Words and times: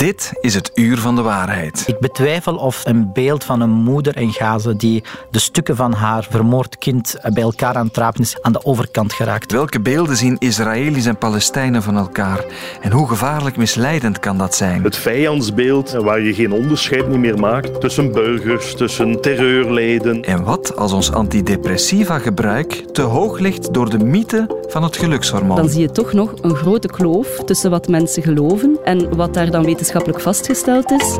Dit 0.00 0.32
is 0.40 0.54
het 0.54 0.70
uur 0.74 0.98
van 0.98 1.16
de 1.16 1.22
waarheid. 1.22 1.84
Ik 1.86 1.98
betwijfel 1.98 2.56
of 2.56 2.80
een 2.84 3.12
beeld 3.12 3.44
van 3.44 3.60
een 3.60 3.70
moeder 3.70 4.16
in 4.16 4.32
Gaza 4.32 4.72
die 4.72 5.02
de 5.30 5.38
stukken 5.38 5.76
van 5.76 5.92
haar 5.92 6.26
vermoord 6.30 6.78
kind 6.78 7.16
bij 7.32 7.42
elkaar 7.42 7.74
aan 7.74 7.84
het 7.84 7.94
trapen 7.94 8.20
is, 8.20 8.36
aan 8.42 8.52
de 8.52 8.64
overkant 8.64 9.12
geraakt. 9.12 9.52
Welke 9.52 9.80
beelden 9.80 10.16
zien 10.16 10.36
Israëli's 10.38 11.06
en 11.06 11.16
Palestijnen 11.16 11.82
van 11.82 11.96
elkaar? 11.96 12.44
En 12.80 12.92
hoe 12.92 13.08
gevaarlijk 13.08 13.56
misleidend 13.56 14.18
kan 14.18 14.38
dat 14.38 14.54
zijn? 14.54 14.82
Het 14.82 14.96
vijandsbeeld 14.96 15.90
waar 15.90 16.20
je 16.20 16.34
geen 16.34 16.52
onderscheid 16.52 17.08
niet 17.08 17.18
meer 17.18 17.38
maakt 17.38 17.80
tussen 17.80 18.12
burgers, 18.12 18.74
tussen 18.74 19.20
terreurleden. 19.20 20.22
En 20.22 20.44
wat 20.44 20.76
als 20.76 20.92
ons 20.92 21.12
antidepressiva 21.12 22.18
gebruik 22.18 22.84
te 22.92 23.02
hoog 23.02 23.38
ligt 23.38 23.74
door 23.74 23.90
de 23.90 23.98
mythe 23.98 24.46
van 24.68 24.82
het 24.82 24.96
gelukshormoon? 24.96 25.56
Dan 25.56 25.68
zie 25.68 25.80
je 25.80 25.90
toch 25.90 26.12
nog 26.12 26.34
een 26.40 26.56
grote 26.56 26.88
kloof 26.88 27.28
tussen 27.44 27.70
wat 27.70 27.88
mensen 27.88 28.22
geloven 28.22 28.78
en 28.84 29.16
wat 29.16 29.34
daar 29.34 29.50
dan 29.50 29.64
wetenschappelijk 29.64 29.88
vastgesteld 29.98 30.90
is. 30.90 31.18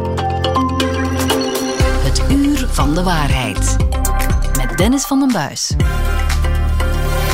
Het 2.03 2.23
uur 2.31 2.67
van 2.69 2.95
de 2.95 3.03
waarheid. 3.03 3.77
Met 4.57 4.79
Dennis 4.79 5.05
van 5.05 5.19
den 5.19 5.33
Buis. 5.33 5.75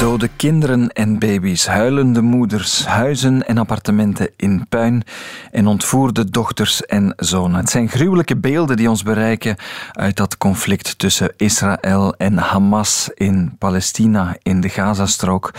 Dode 0.00 0.28
kinderen 0.36 0.92
en 0.92 1.18
baby's, 1.18 1.66
huilende 1.66 2.20
moeders, 2.20 2.86
huizen 2.86 3.46
en 3.46 3.58
appartementen 3.58 4.30
in 4.36 4.66
puin 4.68 5.02
en 5.50 5.66
ontvoerde 5.66 6.30
dochters 6.30 6.84
en 6.84 7.12
zonen. 7.16 7.60
Het 7.60 7.70
zijn 7.70 7.88
gruwelijke 7.88 8.36
beelden 8.36 8.76
die 8.76 8.90
ons 8.90 9.02
bereiken 9.02 9.56
uit 9.92 10.16
dat 10.16 10.38
conflict 10.38 10.98
tussen 10.98 11.32
Israël 11.36 12.14
en 12.14 12.38
Hamas 12.38 13.10
in 13.14 13.54
Palestina, 13.58 14.36
in 14.42 14.60
de 14.60 14.68
Gazastrook. 14.68 15.54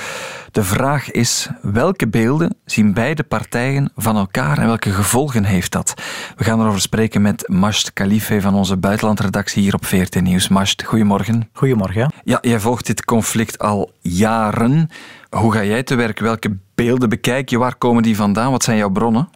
De 0.58 0.64
vraag 0.64 1.12
is, 1.12 1.50
welke 1.62 2.08
beelden 2.08 2.56
zien 2.66 2.94
beide 2.94 3.24
partijen 3.24 3.92
van 3.96 4.16
elkaar 4.16 4.58
en 4.58 4.66
welke 4.66 4.90
gevolgen 4.90 5.44
heeft 5.44 5.72
dat? 5.72 5.94
We 6.36 6.44
gaan 6.44 6.62
erover 6.62 6.82
spreken 6.82 7.22
met 7.22 7.48
Masht 7.48 7.94
Khalife 7.94 8.42
van 8.42 8.54
onze 8.56 8.78
buitenlandredactie 8.78 9.62
hier 9.62 9.74
op 9.74 9.86
VRT 9.86 10.22
Nieuws. 10.22 10.48
Masht, 10.48 10.84
goedemorgen. 10.84 11.50
Goedemorgen. 11.54 12.12
Ja, 12.24 12.38
jij 12.42 12.60
volgt 12.60 12.86
dit 12.86 13.06
conflict 13.06 13.60
al 13.60 13.92
jaren. 14.02 14.90
Hoe 15.30 15.54
ga 15.54 15.64
jij 15.64 15.84
te 15.84 15.96
werk? 15.96 16.20
Welke 16.20 16.58
beelden 16.76 17.10
bekijk 17.10 17.50
je? 17.50 17.58
Waar 17.58 17.76
komen 17.76 18.04
die 18.04 18.16
vandaan? 18.16 18.52
Wat 18.52 18.64
zijn 18.64 18.78
jouw 18.78 18.90
bronnen? 18.90 19.30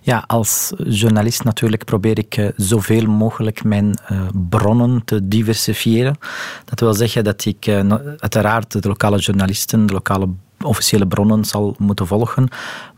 Ja, 0.00 0.24
als 0.26 0.72
journalist 0.76 1.44
natuurlijk 1.44 1.84
probeer 1.84 2.18
ik 2.18 2.36
uh, 2.36 2.48
zoveel 2.56 3.06
mogelijk 3.06 3.64
mijn 3.64 3.98
uh, 4.12 4.20
bronnen 4.48 5.04
te 5.04 5.28
diversifiëren. 5.28 6.18
Dat 6.64 6.80
wil 6.80 6.94
zeggen 6.94 7.24
dat 7.24 7.44
ik 7.44 7.66
uh, 7.66 7.94
uiteraard 8.18 8.82
de 8.82 8.88
lokale 8.88 9.18
journalisten, 9.18 9.86
de 9.86 9.92
lokale 9.92 10.28
officiële 10.60 11.06
bronnen 11.06 11.44
zal 11.44 11.74
moeten 11.78 12.06
volgen. 12.06 12.48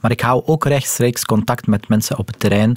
Maar 0.00 0.10
ik 0.10 0.20
hou 0.20 0.42
ook 0.46 0.64
rechtstreeks 0.64 1.24
contact 1.24 1.66
met 1.66 1.88
mensen 1.88 2.18
op 2.18 2.26
het 2.26 2.40
terrein 2.40 2.76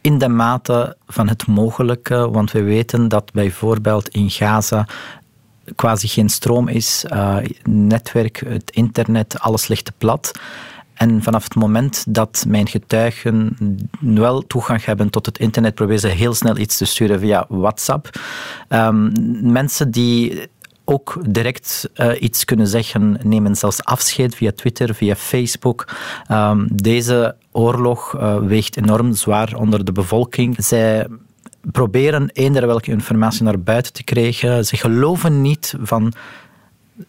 in 0.00 0.18
de 0.18 0.28
mate 0.28 0.96
van 1.06 1.28
het 1.28 1.46
mogelijke, 1.46 2.30
want 2.30 2.52
we 2.52 2.62
weten 2.62 3.08
dat 3.08 3.32
bijvoorbeeld 3.32 4.08
in 4.08 4.30
Gaza 4.30 4.86
quasi 5.74 6.08
geen 6.08 6.28
stroom 6.28 6.68
is, 6.68 7.04
uh, 7.12 7.36
netwerk, 7.64 8.42
het 8.46 8.70
internet, 8.70 9.40
alles 9.40 9.68
ligt 9.68 9.92
plat. 9.98 10.32
En 10.94 11.22
vanaf 11.22 11.44
het 11.44 11.54
moment 11.54 12.04
dat 12.08 12.44
mijn 12.48 12.68
getuigen 12.68 13.56
wel 14.00 14.46
toegang 14.46 14.84
hebben 14.84 15.10
tot 15.10 15.26
het 15.26 15.38
internet, 15.38 15.74
proberen 15.74 16.00
ze 16.00 16.08
heel 16.08 16.34
snel 16.34 16.56
iets 16.56 16.76
te 16.76 16.84
sturen 16.84 17.20
via 17.20 17.46
WhatsApp. 17.48 18.20
Um, 18.68 19.12
mensen 19.52 19.90
die 19.90 20.48
ook 20.88 21.16
direct 21.28 21.90
uh, 21.96 22.20
iets 22.20 22.44
kunnen 22.44 22.66
zeggen, 22.66 23.18
nemen 23.22 23.54
zelfs 23.56 23.84
afscheid 23.84 24.34
via 24.34 24.52
Twitter, 24.52 24.94
via 24.94 25.14
Facebook. 25.14 25.88
Um, 26.30 26.68
deze 26.72 27.36
oorlog 27.52 28.14
uh, 28.14 28.36
weegt 28.36 28.76
enorm 28.76 29.14
zwaar 29.14 29.54
onder 29.56 29.84
de 29.84 29.92
bevolking. 29.92 30.56
Zij 30.58 31.06
proberen 31.60 32.30
eender 32.32 32.66
welke 32.66 32.90
informatie 32.90 33.42
naar 33.42 33.60
buiten 33.60 33.92
te 33.92 34.04
krijgen. 34.04 34.64
Ze 34.64 34.76
geloven 34.76 35.42
niet 35.42 35.74
van 35.80 36.12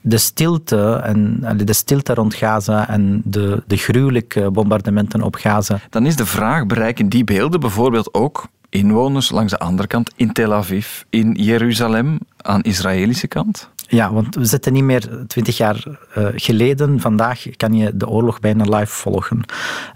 de 0.01 0.17
stilte, 0.17 0.93
en, 1.03 1.43
de 1.65 1.73
stilte 1.73 2.13
rond 2.13 2.33
Gaza 2.33 2.89
en 2.89 3.21
de, 3.25 3.63
de 3.67 3.77
gruwelijke 3.77 4.51
bombardementen 4.51 5.21
op 5.21 5.35
Gaza. 5.35 5.79
Dan 5.89 6.05
is 6.05 6.15
de 6.15 6.25
vraag, 6.25 6.65
bereiken 6.65 7.09
die 7.09 7.23
beelden 7.23 7.59
bijvoorbeeld 7.59 8.13
ook 8.13 8.47
inwoners 8.69 9.31
langs 9.31 9.51
de 9.51 9.59
andere 9.59 9.87
kant, 9.87 10.11
in 10.15 10.33
Tel 10.33 10.53
Aviv, 10.53 11.03
in 11.09 11.33
Jeruzalem, 11.33 12.19
aan 12.41 12.61
de 12.61 12.69
Israëlische 12.69 13.27
kant? 13.27 13.69
Ja, 13.91 14.13
want 14.13 14.35
we 14.35 14.45
zitten 14.45 14.73
niet 14.73 14.83
meer 14.83 15.09
twintig 15.27 15.57
jaar 15.57 15.83
uh, 15.87 16.27
geleden. 16.35 16.99
Vandaag 16.99 17.45
kan 17.57 17.73
je 17.73 17.97
de 17.97 18.07
oorlog 18.07 18.39
bijna 18.39 18.63
live 18.77 18.93
volgen. 18.93 19.43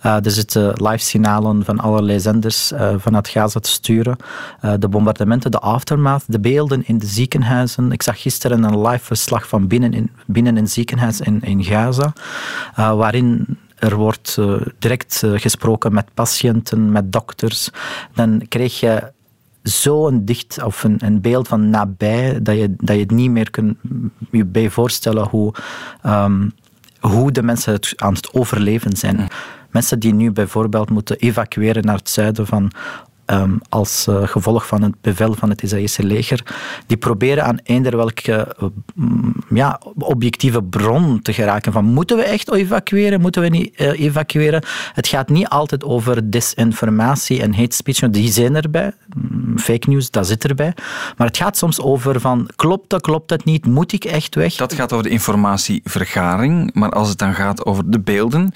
Er 0.01 0.31
zitten 0.31 0.73
live 0.73 0.97
signalen 0.97 1.66
van 1.66 1.79
allerlei 1.79 2.19
zenders 2.19 2.72
vanuit 2.97 3.28
Gaza 3.28 3.59
te 3.59 3.69
sturen. 3.69 4.17
de 4.79 4.88
bombardementen, 4.88 5.51
de 5.51 5.59
aftermath, 5.59 6.23
de 6.28 6.39
beelden 6.39 6.88
in 6.88 6.97
de 6.97 7.06
ziekenhuizen. 7.06 7.91
Ik 7.91 8.03
zag 8.03 8.22
gisteren 8.22 8.63
een 8.63 8.81
live 8.81 9.03
verslag 9.06 9.47
van 9.47 9.67
binnen 9.67 9.94
in, 9.94 10.12
binnen 10.25 10.57
een 10.57 10.67
ziekenhuis 10.67 11.22
in, 11.22 11.41
in 11.41 11.63
Gaza, 11.63 12.13
waarin 12.75 13.57
er 13.83 13.95
wordt 13.95 14.38
direct 14.79 15.23
gesproken 15.35 15.94
met 15.94 16.13
patiënten, 16.13 16.91
met 16.91 17.11
dokters. 17.11 17.69
Dan 18.13 18.45
krijg 18.47 18.79
je 18.79 19.11
zo'n 19.63 20.25
dicht 20.25 20.63
of 20.63 20.83
een, 20.83 20.95
een, 20.99 21.21
beeld 21.21 21.47
van 21.47 21.69
nabij 21.69 22.41
dat 22.41 22.57
je, 22.57 22.73
dat 22.77 22.95
je 22.95 23.01
het 23.01 23.11
niet 23.11 23.31
meer 23.31 23.49
kunt 23.49 23.77
je 24.31 24.45
bij 24.45 24.69
voorstellen 24.69 25.27
hoe, 25.27 25.53
um, 26.05 26.53
hoe 26.99 27.31
de 27.31 27.44
mensen 27.44 27.73
het 27.73 27.94
aan 27.95 28.13
het 28.13 28.33
overleven 28.33 28.97
zijn. 28.97 29.27
Mensen 29.71 30.00
die 30.00 30.13
nu 30.13 30.31
bijvoorbeeld 30.31 30.89
moeten 30.89 31.17
evacueren 31.17 31.85
naar 31.85 31.97
het 31.97 32.09
zuiden 32.09 32.47
van 32.47 32.71
um, 33.25 33.59
als 33.69 34.07
uh, 34.09 34.28
gevolg 34.28 34.67
van 34.67 34.81
het 34.81 35.01
bevel 35.01 35.34
van 35.34 35.50
het 35.50 35.63
Israëlische 35.63 36.03
leger, 36.03 36.44
die 36.88 36.97
proberen 36.97 37.44
aan 37.44 37.59
eender 37.63 37.97
welke 37.97 38.56
uh, 38.61 39.07
ja, 39.50 39.79
objectieve 39.97 40.63
bron 40.63 41.22
te 41.22 41.33
geraken. 41.33 41.72
Van 41.72 41.85
moeten 41.85 42.17
we 42.17 42.23
echt 42.23 42.51
evacueren, 42.51 43.22
moeten 43.22 43.41
we 43.41 43.47
niet 43.47 43.79
uh, 43.79 44.00
evacueren? 44.00 44.63
Het 44.94 45.07
gaat 45.07 45.29
niet 45.29 45.47
altijd 45.47 45.83
over 45.83 46.31
desinformatie 46.31 47.41
en 47.41 47.56
hate 47.56 47.75
speech, 47.75 48.00
die 48.00 48.31
zijn 48.31 48.56
erbij. 48.56 48.91
Mm, 49.16 49.59
fake 49.59 49.89
news, 49.89 50.12
dat 50.12 50.28
zit 50.28 50.44
erbij. 50.45 50.73
Maar 51.17 51.28
het 51.28 51.38
gaat 51.38 51.57
soms 51.57 51.81
over 51.81 52.19
van, 52.19 52.50
klopt 52.56 52.89
dat, 52.89 53.01
klopt 53.01 53.29
dat 53.29 53.45
niet? 53.45 53.66
Moet 53.66 53.94
ik 53.94 54.06
echt 54.06 54.35
weg? 54.35 54.56
Dat 54.56 54.73
gaat 54.73 54.91
over 54.91 55.03
de 55.03 55.12
informatievergaring, 55.12 56.73
maar 56.73 56.89
als 56.89 57.09
het 57.09 57.17
dan 57.17 57.33
gaat 57.33 57.66
over 57.66 57.91
de 57.91 58.00
beelden, 58.00 58.53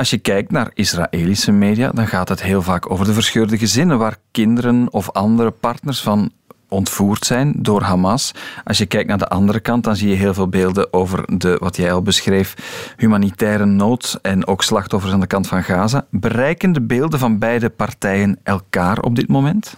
als 0.00 0.10
je 0.10 0.18
kijkt 0.18 0.50
naar 0.50 0.70
Israëlische 0.74 1.52
media, 1.52 1.90
dan 1.90 2.06
gaat 2.06 2.28
het 2.28 2.42
heel 2.42 2.62
vaak 2.62 2.90
over 2.90 3.04
de 3.04 3.12
verscheurde 3.12 3.58
gezinnen 3.58 3.98
waar 3.98 4.16
kinderen 4.30 4.92
of 4.92 5.10
andere 5.10 5.50
partners 5.50 6.02
van 6.02 6.30
ontvoerd 6.68 7.26
zijn 7.26 7.54
door 7.56 7.82
Hamas. 7.82 8.32
Als 8.64 8.78
je 8.78 8.86
kijkt 8.86 9.08
naar 9.08 9.18
de 9.18 9.28
andere 9.28 9.60
kant, 9.60 9.84
dan 9.84 9.96
zie 9.96 10.08
je 10.08 10.14
heel 10.14 10.34
veel 10.34 10.48
beelden 10.48 10.92
over 10.92 11.38
de, 11.38 11.56
wat 11.58 11.76
jij 11.76 11.92
al 11.92 12.02
beschreef, 12.02 12.54
humanitaire 12.96 13.64
nood 13.64 14.18
en 14.22 14.46
ook 14.46 14.62
slachtoffers 14.62 15.12
aan 15.12 15.20
de 15.20 15.26
kant 15.26 15.46
van 15.46 15.62
Gaza. 15.64 16.06
Bereiken 16.10 16.72
de 16.72 16.82
beelden 16.82 17.18
van 17.18 17.38
beide 17.38 17.70
partijen 17.70 18.38
elkaar 18.42 19.00
op 19.00 19.16
dit 19.16 19.28
moment? 19.28 19.74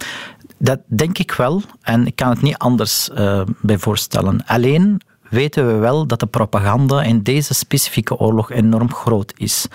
Dat 0.57 0.79
denk 0.85 1.17
ik 1.17 1.31
wel. 1.31 1.61
En 1.81 2.07
ik 2.07 2.15
kan 2.15 2.29
het 2.29 2.41
niet 2.41 2.57
anders 2.57 3.09
uh, 3.17 3.41
bij 3.61 3.77
voorstellen. 3.77 4.45
Alleen 4.45 5.01
weten 5.33 5.67
we 5.67 5.73
wel 5.73 6.07
dat 6.07 6.19
de 6.19 6.25
propaganda 6.25 7.01
in 7.01 7.21
deze 7.21 7.53
specifieke 7.53 8.17
oorlog 8.17 8.51
enorm 8.51 8.93
groot 8.93 9.33
is. 9.37 9.67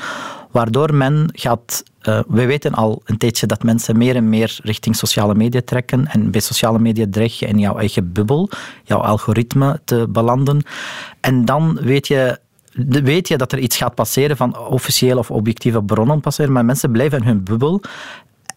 Waardoor 0.50 0.94
men 0.94 1.28
gaat. 1.32 1.82
Uh, 2.02 2.20
we 2.28 2.46
weten 2.46 2.72
al 2.72 3.02
een 3.04 3.18
tijdje 3.18 3.46
dat 3.46 3.62
mensen 3.62 3.98
meer 3.98 4.16
en 4.16 4.28
meer 4.28 4.58
richting 4.62 4.96
sociale 4.96 5.34
media 5.34 5.60
trekken. 5.64 6.06
En 6.06 6.30
bij 6.30 6.40
sociale 6.40 6.78
media 6.78 7.06
dreig 7.10 7.38
je 7.38 7.46
in 7.46 7.58
jouw 7.58 7.78
eigen 7.78 8.12
bubbel, 8.12 8.50
jouw 8.84 8.98
algoritme 8.98 9.80
te 9.84 10.06
belanden. 10.08 10.62
En 11.20 11.44
dan 11.44 11.78
weet 11.82 12.06
je 12.06 12.38
weet 12.86 13.28
je 13.28 13.36
dat 13.36 13.52
er 13.52 13.58
iets 13.58 13.76
gaat 13.76 13.94
passeren 13.94 14.36
van 14.36 14.58
officiële 14.58 15.18
of 15.18 15.30
objectieve 15.30 15.82
bronnen 15.82 16.20
passeren, 16.20 16.52
maar 16.52 16.64
mensen 16.64 16.92
blijven 16.92 17.18
in 17.18 17.26
hun 17.26 17.44
bubbel 17.44 17.82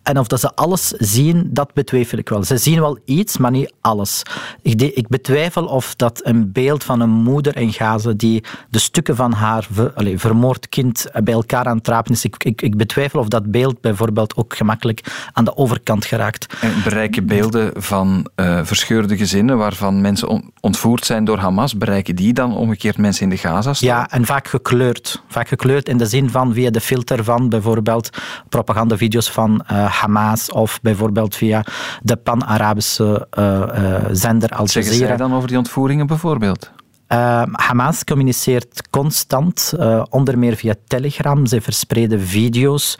en 0.03 0.19
of 0.19 0.28
dat 0.28 0.39
ze 0.39 0.56
alles 0.56 0.87
zien, 0.87 1.49
dat 1.49 1.73
betwijfel 1.73 2.17
ik 2.17 2.29
wel. 2.29 2.43
Ze 2.43 2.58
zien 2.58 2.79
wel 2.79 2.99
iets, 3.05 3.37
maar 3.37 3.52
niet 3.52 3.73
alles. 3.81 4.22
Ik, 4.61 4.81
ik 4.81 5.08
betwijfel 5.08 5.66
of 5.66 5.96
dat 5.96 6.20
een 6.23 6.52
beeld 6.52 6.84
van 6.84 6.99
een 6.99 7.09
moeder 7.09 7.58
in 7.58 7.73
Gaza 7.73 8.14
die 8.16 8.43
de 8.70 8.79
stukken 8.79 9.16
van 9.16 9.31
haar 9.31 9.67
ver, 9.72 9.91
allez, 9.96 10.22
vermoord 10.22 10.70
kind 10.70 11.05
bij 11.23 11.34
elkaar 11.34 11.66
aan 11.66 11.75
het 11.75 11.84
trapen 11.84 12.11
is. 12.11 12.23
Ik, 12.25 12.43
ik, 12.43 12.61
ik, 12.61 12.78
betwijfel 12.78 13.20
of 13.20 13.28
dat 13.28 13.52
beeld 13.52 13.81
bijvoorbeeld 13.81 14.35
ook 14.35 14.55
gemakkelijk 14.55 15.29
aan 15.34 15.43
de 15.43 15.58
overkant 15.58 16.05
geraakt. 16.05 16.53
En 16.61 16.73
bereiken 16.84 17.25
beelden 17.25 17.72
van 17.75 18.29
uh, 18.35 18.59
verscheurde 18.64 19.17
gezinnen 19.17 19.58
waarvan 19.58 20.02
mensen 20.02 20.52
ontvoerd 20.59 21.05
zijn 21.05 21.25
door 21.25 21.37
Hamas, 21.37 21.78
bereiken 21.78 22.16
die 22.16 22.34
dan 22.34 22.55
omgekeerd 22.55 22.97
mensen 22.97 23.23
in 23.23 23.29
de 23.29 23.37
Gaza? 23.37 23.73
Ja, 23.79 24.09
en 24.09 24.25
vaak 24.25 24.47
gekleurd. 24.47 25.22
Vaak 25.28 25.47
gekleurd 25.47 25.90
in 25.90 25.97
de 25.97 26.05
zin 26.05 26.29
van 26.29 26.53
via 26.53 26.70
de 26.70 26.81
filter 26.81 27.23
van 27.23 27.49
bijvoorbeeld 27.49 28.09
propagandavideo's 28.49 29.31
van 29.31 29.66
uh, 29.72 29.91
Hamas 29.91 30.52
of 30.52 30.79
bijvoorbeeld 30.82 31.35
via 31.35 31.66
de 32.02 32.16
pan-Arabische 32.16 33.28
uh, 33.40 33.46
uh, 33.46 33.96
zender 34.11 34.49
Al 34.49 34.66
Jazeera. 34.66 34.88
Zeggen 34.88 35.08
zij 35.08 35.17
dan 35.17 35.34
over 35.34 35.47
die 35.47 35.58
ontvoeringen 35.58 36.08
bijvoorbeeld? 36.08 36.72
Uh, 37.11 37.43
Hamas 37.52 38.03
communiceert 38.03 38.90
constant, 38.90 39.73
uh, 39.79 40.03
onder 40.09 40.37
meer 40.37 40.55
via 40.55 40.73
Telegram. 40.87 41.46
Ze 41.46 41.61
verspreiden 41.61 42.22
video's, 42.22 42.96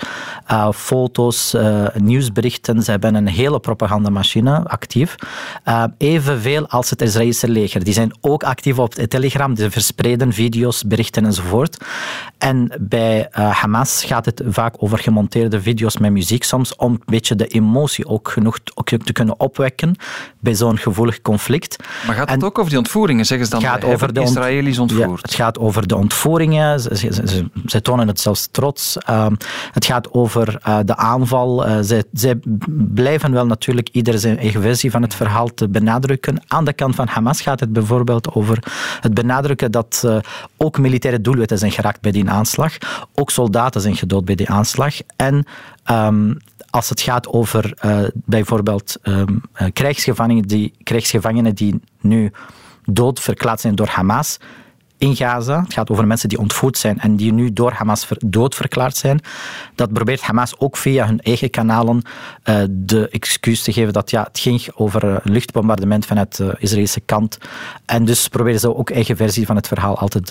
uh, 0.52 0.72
foto's, 0.72 1.56
nieuwsberichten. 1.94 2.84
Ze 2.84 2.92
hebben 2.92 3.16
een 3.16 3.28
hele 3.28 3.60
propagandamachine 3.60 4.64
actief. 4.64 5.16
evenveel 5.98 6.68
als 6.68 6.90
het 6.90 7.02
Israëlische 7.02 7.50
leger. 7.50 7.84
Die 7.84 7.94
zijn 7.94 8.12
ook 8.22 8.44
actief 8.44 8.80
op 8.80 8.94
Telegram. 8.94 9.56
Ze 9.56 9.72
verspreiden 9.72 10.34
video's, 10.34 10.84
berichten 10.84 11.26
enzovoort. 11.26 11.78
En 12.38 12.72
bij 12.80 13.28
Hamas 13.32 14.04
gaat 14.04 14.26
het 14.26 14.42
vaak 14.48 14.76
over 14.78 14.98
gemonteerde 15.00 15.62
video's 15.62 15.98
met 15.98 16.12
muziek 16.12 16.44
soms, 16.44 16.76
om 16.76 16.92
een 16.92 17.02
beetje 17.06 17.36
de 17.36 17.48
emotie 17.48 18.08
ook 18.08 18.30
genoeg 18.32 18.60
te 19.04 19.14
kunnen 19.14 19.40
opwekken 19.40 19.96
bij 20.40 20.56
zo'n 20.56 20.78
gevoelig 20.78 21.22
conflict. 21.22 21.76
Maar 22.06 22.16
gaat 22.16 22.30
het 22.30 22.44
ook 22.44 22.58
over 22.58 22.70
die 22.70 22.80
ontvoeringen? 22.80 23.26
Zeggen 23.26 23.48
ze 23.48 23.52
dan 23.52 24.00
over 24.02 24.14
de 24.14 24.22
Israëli's 24.22 24.78
ontvoerd? 24.78 25.22
het 25.22 25.34
gaat 25.34 25.60
over 25.60 25.88
de 25.88 25.96
ontvoeringen. 25.96 26.80
Ze, 26.80 26.96
ze, 26.96 27.46
ze, 27.66 27.82
tonen 27.82 28.08
het 28.08 28.20
zelfs 28.20 28.48
trots. 28.52 28.98
Uh, 29.10 29.28
het 29.72 29.86
gaat 29.86 30.14
over 30.14 30.62
uh, 30.68 30.80
de 30.86 30.96
aanval. 30.96 31.68
Uh, 31.68 31.78
zij, 31.82 32.04
zij, 32.14 32.40
blijven 32.94 33.32
wel 33.32 33.46
natuurlijk 33.46 33.90
ieder 33.92 34.20
zijn 34.20 34.38
eigen 34.38 34.62
versie 34.62 34.92
van 34.92 35.02
het 35.02 35.16
verhaal 35.16 35.54
te 35.54 35.70
benadrukken. 35.70 36.42
Aan 36.48 36.66
de 36.66 36.74
kant 36.74 36.96
van 36.96 37.08
Hamas 37.08 37.42
gaat 37.42 37.60
het 37.60 37.74
bijvoorbeeld 37.74 38.34
over 38.34 38.64
het 39.02 39.14
benadrukken 39.14 39.72
dat 39.72 40.02
uh, 40.06 40.18
ook 40.58 40.78
militaire 40.78 41.22
doelwitten 41.22 41.58
zijn 41.58 41.72
geraakt 41.72 42.02
bij 42.02 42.12
die 42.12 42.30
aanslag. 42.30 42.78
Ook 43.14 43.30
soldaten 43.30 43.82
zijn 43.82 43.96
gedood 43.96 44.26
bij 44.26 44.36
die 44.36 44.50
aanslag. 44.50 44.96
En 45.16 45.46
um, 45.92 46.38
als 46.70 46.90
het 46.90 47.02
gaat 47.02 47.28
over 47.28 47.74
uh, 47.86 48.04
bijvoorbeeld 48.14 48.98
um, 49.04 49.42
krijgsgevangenen, 49.74 50.48
die, 50.48 50.74
krijgsgevangenen 50.84 51.56
die 51.56 51.80
nu 52.02 52.32
dood 52.94 53.20
verklaard 53.20 53.60
zijn 53.60 53.76
door 53.76 53.88
Hamas 53.88 54.38
in 54.98 55.16
Gaza. 55.16 55.62
Het 55.62 55.74
gaat 55.74 55.90
over 55.90 56.08
mensen 56.08 56.30
die 56.30 56.40
ontvoerd 56.40 56.78
zijn 56.78 57.00
en 57.00 57.16
die 57.16 57.34
nu 57.34 57.54
door 57.54 57.72
Hamas 57.72 58.08
dood 58.18 58.56
verklaard 58.56 58.98
zijn. 58.98 59.20
Dat 59.76 59.94
probeert 59.94 60.22
Hamas 60.22 60.60
ook 60.60 60.78
via 60.78 61.06
hun 61.06 61.20
eigen 61.20 61.50
kanalen 61.50 62.02
uh, 62.46 62.64
de 62.70 63.10
excuus 63.10 63.64
te 63.64 63.74
geven 63.74 63.94
dat 63.94 64.10
ja, 64.10 64.24
het 64.24 64.40
ging 64.40 64.68
over 64.76 65.04
uh, 65.04 65.16
luchtbombardement 65.24 66.06
vanuit 66.06 66.38
de 66.38 66.56
Israëlische 66.60 67.00
kant. 67.00 67.38
En 67.86 68.06
dus 68.06 68.28
proberen 68.28 68.60
ze 68.60 68.76
ook 68.76 68.90
eigen 68.90 69.18
versie 69.18 69.46
van 69.46 69.56
het 69.56 69.68
verhaal 69.68 69.98
altijd 69.98 70.26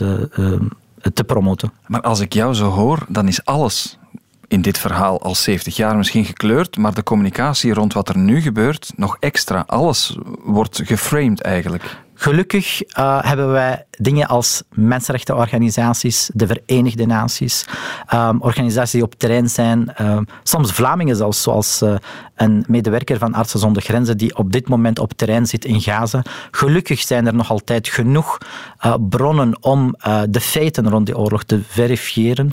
te 1.14 1.24
promoten. 1.26 1.72
Maar 1.86 2.00
als 2.00 2.20
ik 2.20 2.32
jou 2.32 2.54
zo 2.54 2.70
hoor, 2.70 3.06
dan 3.08 3.28
is 3.28 3.44
alles 3.44 3.98
in 4.48 4.62
dit 4.62 4.78
verhaal 4.78 5.22
al 5.22 5.34
70 5.34 5.76
jaar 5.76 5.96
misschien 5.96 6.24
gekleurd, 6.24 6.76
maar 6.76 6.94
de 6.94 7.02
communicatie 7.02 7.74
rond 7.74 7.92
wat 7.92 8.08
er 8.08 8.18
nu 8.18 8.40
gebeurt 8.40 8.92
nog 8.96 9.16
extra. 9.20 9.64
Alles 9.66 10.16
wordt 10.44 10.80
geframed 10.84 11.40
eigenlijk. 11.40 11.98
Gelukkig 12.22 12.82
uh, 12.98 13.18
hebben 13.22 13.50
wij 13.50 13.86
dingen 13.90 14.28
als 14.28 14.62
mensenrechtenorganisaties, 14.74 16.30
de 16.34 16.46
Verenigde 16.46 17.06
Naties, 17.06 17.64
um, 18.14 18.40
organisaties 18.40 18.92
die 18.92 19.02
op 19.02 19.14
terrein 19.14 19.50
zijn, 19.50 19.94
um, 20.00 20.26
soms 20.42 20.72
Vlamingen 20.72 21.16
zelfs, 21.16 21.42
zoals 21.42 21.82
uh, 21.82 21.94
een 22.34 22.64
medewerker 22.68 23.18
van 23.18 23.34
Artsen 23.34 23.60
zonder 23.60 23.82
Grenzen 23.82 24.16
die 24.16 24.36
op 24.36 24.52
dit 24.52 24.68
moment 24.68 24.98
op 24.98 25.12
terrein 25.12 25.46
zit 25.46 25.64
in 25.64 25.80
Gaza. 25.80 26.22
Gelukkig 26.50 27.00
zijn 27.00 27.26
er 27.26 27.34
nog 27.34 27.50
altijd 27.50 27.88
genoeg 27.88 28.38
uh, 28.86 28.94
bronnen 29.08 29.62
om 29.62 29.94
de 30.28 30.40
feiten 30.40 30.88
rond 30.88 31.06
die 31.06 31.18
oorlog 31.18 31.44
te 31.44 31.60
verifiëren. 31.66 32.52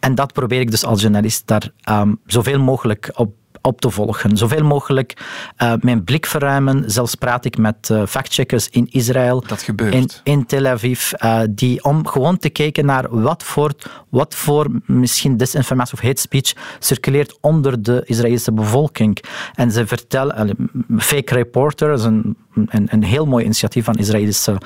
En 0.00 0.14
dat 0.14 0.32
probeer 0.32 0.60
ik 0.60 0.70
dus 0.70 0.84
als 0.84 1.00
journalist 1.00 1.46
daar 1.46 1.70
um, 1.90 2.20
zoveel 2.26 2.60
mogelijk 2.60 3.10
op 3.14 3.37
op 3.62 3.80
te 3.80 3.90
volgen. 3.90 4.36
Zoveel 4.36 4.64
mogelijk 4.64 5.16
uh, 5.62 5.72
mijn 5.80 6.04
blik 6.04 6.26
verruimen. 6.26 6.90
Zelfs 6.90 7.14
praat 7.14 7.44
ik 7.44 7.58
met 7.58 7.88
uh, 7.92 8.06
factcheckers 8.06 8.68
in 8.68 8.86
Israël. 8.90 9.44
Dat 9.46 9.62
gebeurt. 9.62 9.94
In, 9.94 10.10
in 10.22 10.46
Tel 10.46 10.66
Aviv. 10.66 11.12
Uh, 11.24 11.40
die, 11.50 11.84
om 11.84 12.06
gewoon 12.06 12.38
te 12.38 12.48
kijken 12.48 12.86
naar 12.86 13.06
wat 13.10 13.42
voor, 13.42 13.72
wat 14.08 14.34
voor 14.34 14.66
misschien 14.86 15.36
disinformatie 15.36 15.94
of 15.94 16.00
hate 16.00 16.20
speech 16.20 16.52
circuleert 16.78 17.38
onder 17.40 17.82
de 17.82 18.02
Israëlische 18.04 18.52
bevolking. 18.52 19.18
En 19.54 19.70
ze 19.70 19.86
vertellen... 19.86 20.56
Fake 20.96 21.34
Reporter 21.34 21.92
is 21.92 22.04
een, 22.04 22.36
een, 22.54 22.88
een 22.90 23.02
heel 23.02 23.26
mooi 23.26 23.44
initiatief 23.44 23.84
van 23.84 23.94
Israëlische, 23.94 24.60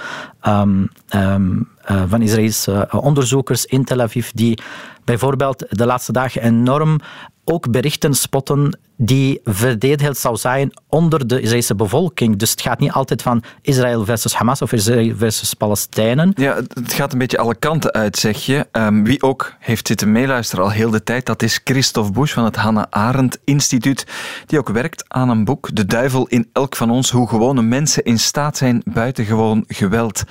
um, 0.46 0.88
um, 1.14 1.68
van 1.84 2.22
Israëlische 2.22 2.88
onderzoekers 2.90 3.64
in 3.64 3.84
Tel 3.84 4.00
Aviv 4.00 4.30
die 4.30 4.58
bijvoorbeeld 5.04 5.64
de 5.68 5.86
laatste 5.86 6.12
dagen 6.12 6.42
enorm 6.42 7.00
ook 7.44 7.70
berichten 7.70 8.14
spotten 8.14 8.78
die 9.04 9.40
verdedigd 9.44 10.18
zou 10.18 10.36
zijn 10.36 10.72
onder 10.88 11.26
de 11.26 11.40
Israëlse 11.40 11.74
bevolking. 11.74 12.36
Dus 12.36 12.50
het 12.50 12.60
gaat 12.60 12.78
niet 12.78 12.92
altijd 12.92 13.22
van 13.22 13.42
Israël 13.62 14.04
versus 14.04 14.34
Hamas 14.34 14.62
of 14.62 14.72
Israël 14.72 15.16
versus 15.16 15.54
Palestijnen. 15.54 16.32
Ja, 16.34 16.54
het 16.54 16.92
gaat 16.92 17.12
een 17.12 17.18
beetje 17.18 17.38
alle 17.38 17.54
kanten 17.54 17.92
uit, 17.92 18.16
zeg 18.16 18.46
je. 18.46 18.66
Um, 18.72 19.04
wie 19.04 19.22
ook 19.22 19.54
heeft 19.58 19.86
zitten 19.86 20.12
meeluisteren 20.12 20.64
al 20.64 20.70
heel 20.70 20.90
de 20.90 21.02
tijd, 21.02 21.26
dat 21.26 21.42
is 21.42 21.60
Christophe 21.64 22.12
Busch 22.12 22.34
van 22.34 22.44
het 22.44 22.56
Hannah 22.56 22.84
Arendt 22.90 23.38
Instituut, 23.44 24.06
die 24.46 24.58
ook 24.58 24.68
werkt 24.68 25.04
aan 25.08 25.28
een 25.28 25.44
boek, 25.44 25.68
De 25.74 25.86
Duivel 25.86 26.26
in 26.26 26.48
elk 26.52 26.76
van 26.76 26.90
ons, 26.90 27.10
hoe 27.10 27.28
gewone 27.28 27.62
mensen 27.62 28.04
in 28.04 28.18
staat 28.18 28.56
zijn 28.56 28.82
buitengewoon 28.84 29.64
geweld 29.68 30.22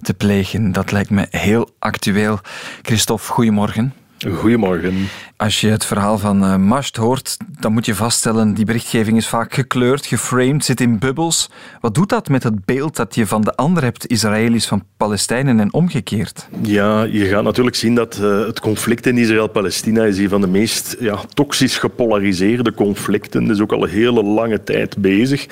te 0.00 0.14
plegen. 0.14 0.72
Dat 0.72 0.92
lijkt 0.92 1.10
me 1.10 1.26
heel 1.30 1.68
actueel. 1.78 2.38
Christophe, 2.82 3.26
goedemorgen. 3.26 4.03
Goedemorgen. 4.32 5.08
Als 5.36 5.60
je 5.60 5.68
het 5.68 5.84
verhaal 5.84 6.18
van 6.18 6.42
uh, 6.44 6.56
Masht 6.56 6.96
hoort, 6.96 7.36
dan 7.60 7.72
moet 7.72 7.86
je 7.86 7.94
vaststellen, 7.94 8.54
die 8.54 8.64
berichtgeving 8.64 9.16
is 9.16 9.28
vaak 9.28 9.54
gekleurd, 9.54 10.06
geframed, 10.06 10.64
zit 10.64 10.80
in 10.80 10.98
bubbels. 10.98 11.50
Wat 11.80 11.94
doet 11.94 12.08
dat 12.08 12.28
met 12.28 12.42
het 12.42 12.64
beeld 12.64 12.96
dat 12.96 13.14
je 13.14 13.26
van 13.26 13.42
de 13.42 13.54
ander 13.54 13.82
hebt, 13.82 14.06
Israëli's 14.06 14.66
van 14.66 14.84
Palestijnen 14.96 15.60
en 15.60 15.72
omgekeerd? 15.72 16.48
Ja, 16.62 17.02
je 17.02 17.24
gaat 17.24 17.42
natuurlijk 17.42 17.76
zien 17.76 17.94
dat 17.94 18.18
uh, 18.22 18.46
het 18.46 18.60
conflict 18.60 19.06
in 19.06 19.18
Israël-Palestina 19.18 20.04
is 20.04 20.18
een 20.18 20.28
van 20.28 20.40
de 20.40 20.46
meest 20.46 20.96
ja, 21.00 21.18
toxisch 21.34 21.78
gepolariseerde 21.78 22.74
conflicten. 22.74 23.46
Dat 23.46 23.56
is 23.56 23.62
ook 23.62 23.72
al 23.72 23.82
een 23.82 23.90
hele 23.90 24.22
lange 24.22 24.62
tijd 24.62 24.96
bezig. 24.96 25.46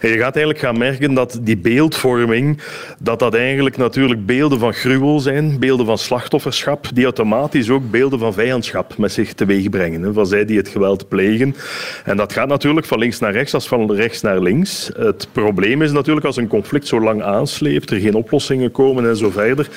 En 0.00 0.08
je 0.08 0.18
gaat 0.18 0.36
eigenlijk 0.36 0.58
gaan 0.58 0.78
merken 0.78 1.14
dat 1.14 1.38
die 1.42 1.56
beeldvorming, 1.56 2.60
dat 2.98 3.18
dat 3.18 3.34
eigenlijk 3.34 3.76
natuurlijk 3.76 4.26
beelden 4.26 4.58
van 4.58 4.72
gruwel 4.72 5.20
zijn, 5.20 5.58
beelden 5.58 5.86
van 5.86 5.98
slachtofferschap, 5.98 6.88
die 6.94 7.04
automatisch 7.04 7.70
ook 7.70 7.90
beelden 7.90 8.03
van 8.10 8.32
vijandschap 8.32 8.96
met 8.96 9.12
zich 9.12 9.32
teweeg 9.32 9.68
brengen. 9.68 10.14
Van 10.14 10.26
zij 10.26 10.44
die 10.44 10.56
het 10.56 10.68
geweld 10.68 11.08
plegen. 11.08 11.56
En 12.04 12.16
dat 12.16 12.32
gaat 12.32 12.48
natuurlijk 12.48 12.86
van 12.86 12.98
links 12.98 13.18
naar 13.18 13.32
rechts 13.32 13.54
als 13.54 13.68
van 13.68 13.92
rechts 13.92 14.20
naar 14.20 14.40
links. 14.40 14.90
Het 14.96 15.28
probleem 15.32 15.82
is 15.82 15.92
natuurlijk 15.92 16.26
als 16.26 16.36
een 16.36 16.48
conflict 16.48 16.86
zo 16.86 17.00
lang 17.00 17.22
aansleept, 17.22 17.90
er 17.90 18.00
geen 18.00 18.14
oplossingen 18.14 18.70
komen 18.70 19.08
en 19.08 19.16
zo 19.16 19.30
verder, 19.30 19.68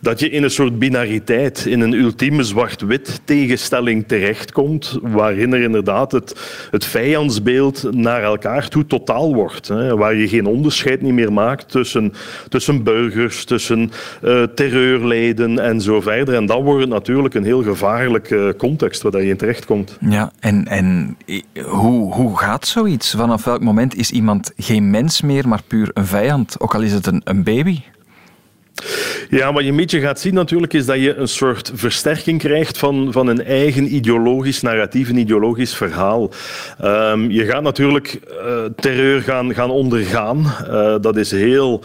dat 0.00 0.20
je 0.20 0.30
in 0.30 0.42
een 0.42 0.50
soort 0.50 0.78
binariteit, 0.78 1.66
in 1.66 1.80
een 1.80 1.92
ultieme 1.92 2.42
zwart-wit 2.42 3.20
tegenstelling 3.24 4.04
terechtkomt, 4.06 4.98
waarin 5.02 5.52
er 5.52 5.60
inderdaad 5.60 6.12
het, 6.12 6.34
het 6.70 6.84
vijandsbeeld 6.84 7.92
naar 7.92 8.22
elkaar 8.22 8.68
toe 8.68 8.86
totaal 8.86 9.34
wordt. 9.34 9.68
Hè, 9.68 9.96
waar 9.96 10.14
je 10.14 10.28
geen 10.28 10.46
onderscheid 10.46 11.02
niet 11.02 11.12
meer 11.12 11.32
maakt 11.32 11.70
tussen, 11.70 12.12
tussen 12.48 12.82
burgers, 12.82 13.44
tussen 13.44 13.90
uh, 14.24 14.42
terreurleden 14.42 15.58
en 15.58 15.80
zo 15.80 16.00
verder. 16.00 16.34
En 16.34 16.46
dan 16.46 16.62
wordt 16.62 16.88
natuurlijk 16.88 17.34
een 17.34 17.44
heel 17.44 17.62
gevaarlijke 17.62 18.54
context 18.58 19.02
waar 19.02 19.22
je 19.22 19.28
in 19.28 19.36
terechtkomt. 19.36 19.98
Ja, 20.00 20.32
en, 20.40 20.66
en 20.66 21.16
hoe, 21.64 22.14
hoe 22.14 22.38
gaat 22.38 22.66
zoiets? 22.66 23.10
Vanaf 23.10 23.44
welk 23.44 23.60
moment 23.62 23.96
is 23.96 24.10
iemand 24.10 24.52
geen 24.56 24.90
mens 24.90 25.20
meer, 25.20 25.48
maar 25.48 25.62
puur 25.66 25.90
een 25.92 26.06
vijand? 26.06 26.60
Ook 26.60 26.74
al 26.74 26.82
is 26.82 26.92
het 26.92 27.06
een, 27.06 27.20
een 27.24 27.42
baby? 27.42 27.80
Ja, 29.30 29.52
wat 29.52 29.62
je 29.62 29.70
een 29.70 29.76
beetje 29.76 30.00
gaat 30.00 30.20
zien 30.20 30.34
natuurlijk 30.34 30.72
is 30.72 30.86
dat 30.86 31.00
je 31.00 31.14
een 31.14 31.28
soort 31.28 31.72
versterking 31.74 32.38
krijgt 32.38 32.78
van, 32.78 33.12
van 33.12 33.26
een 33.26 33.44
eigen 33.44 33.94
ideologisch 33.94 34.60
narratief, 34.60 35.08
een 35.08 35.16
ideologisch 35.16 35.74
verhaal. 35.74 36.30
Um, 36.84 37.30
je 37.30 37.44
gaat 37.44 37.62
natuurlijk 37.62 38.20
uh, 38.30 38.64
terreur 38.76 39.20
gaan, 39.20 39.54
gaan 39.54 39.70
ondergaan. 39.70 40.54
Uh, 40.68 40.94
dat 41.00 41.16
is 41.16 41.30
heel 41.30 41.82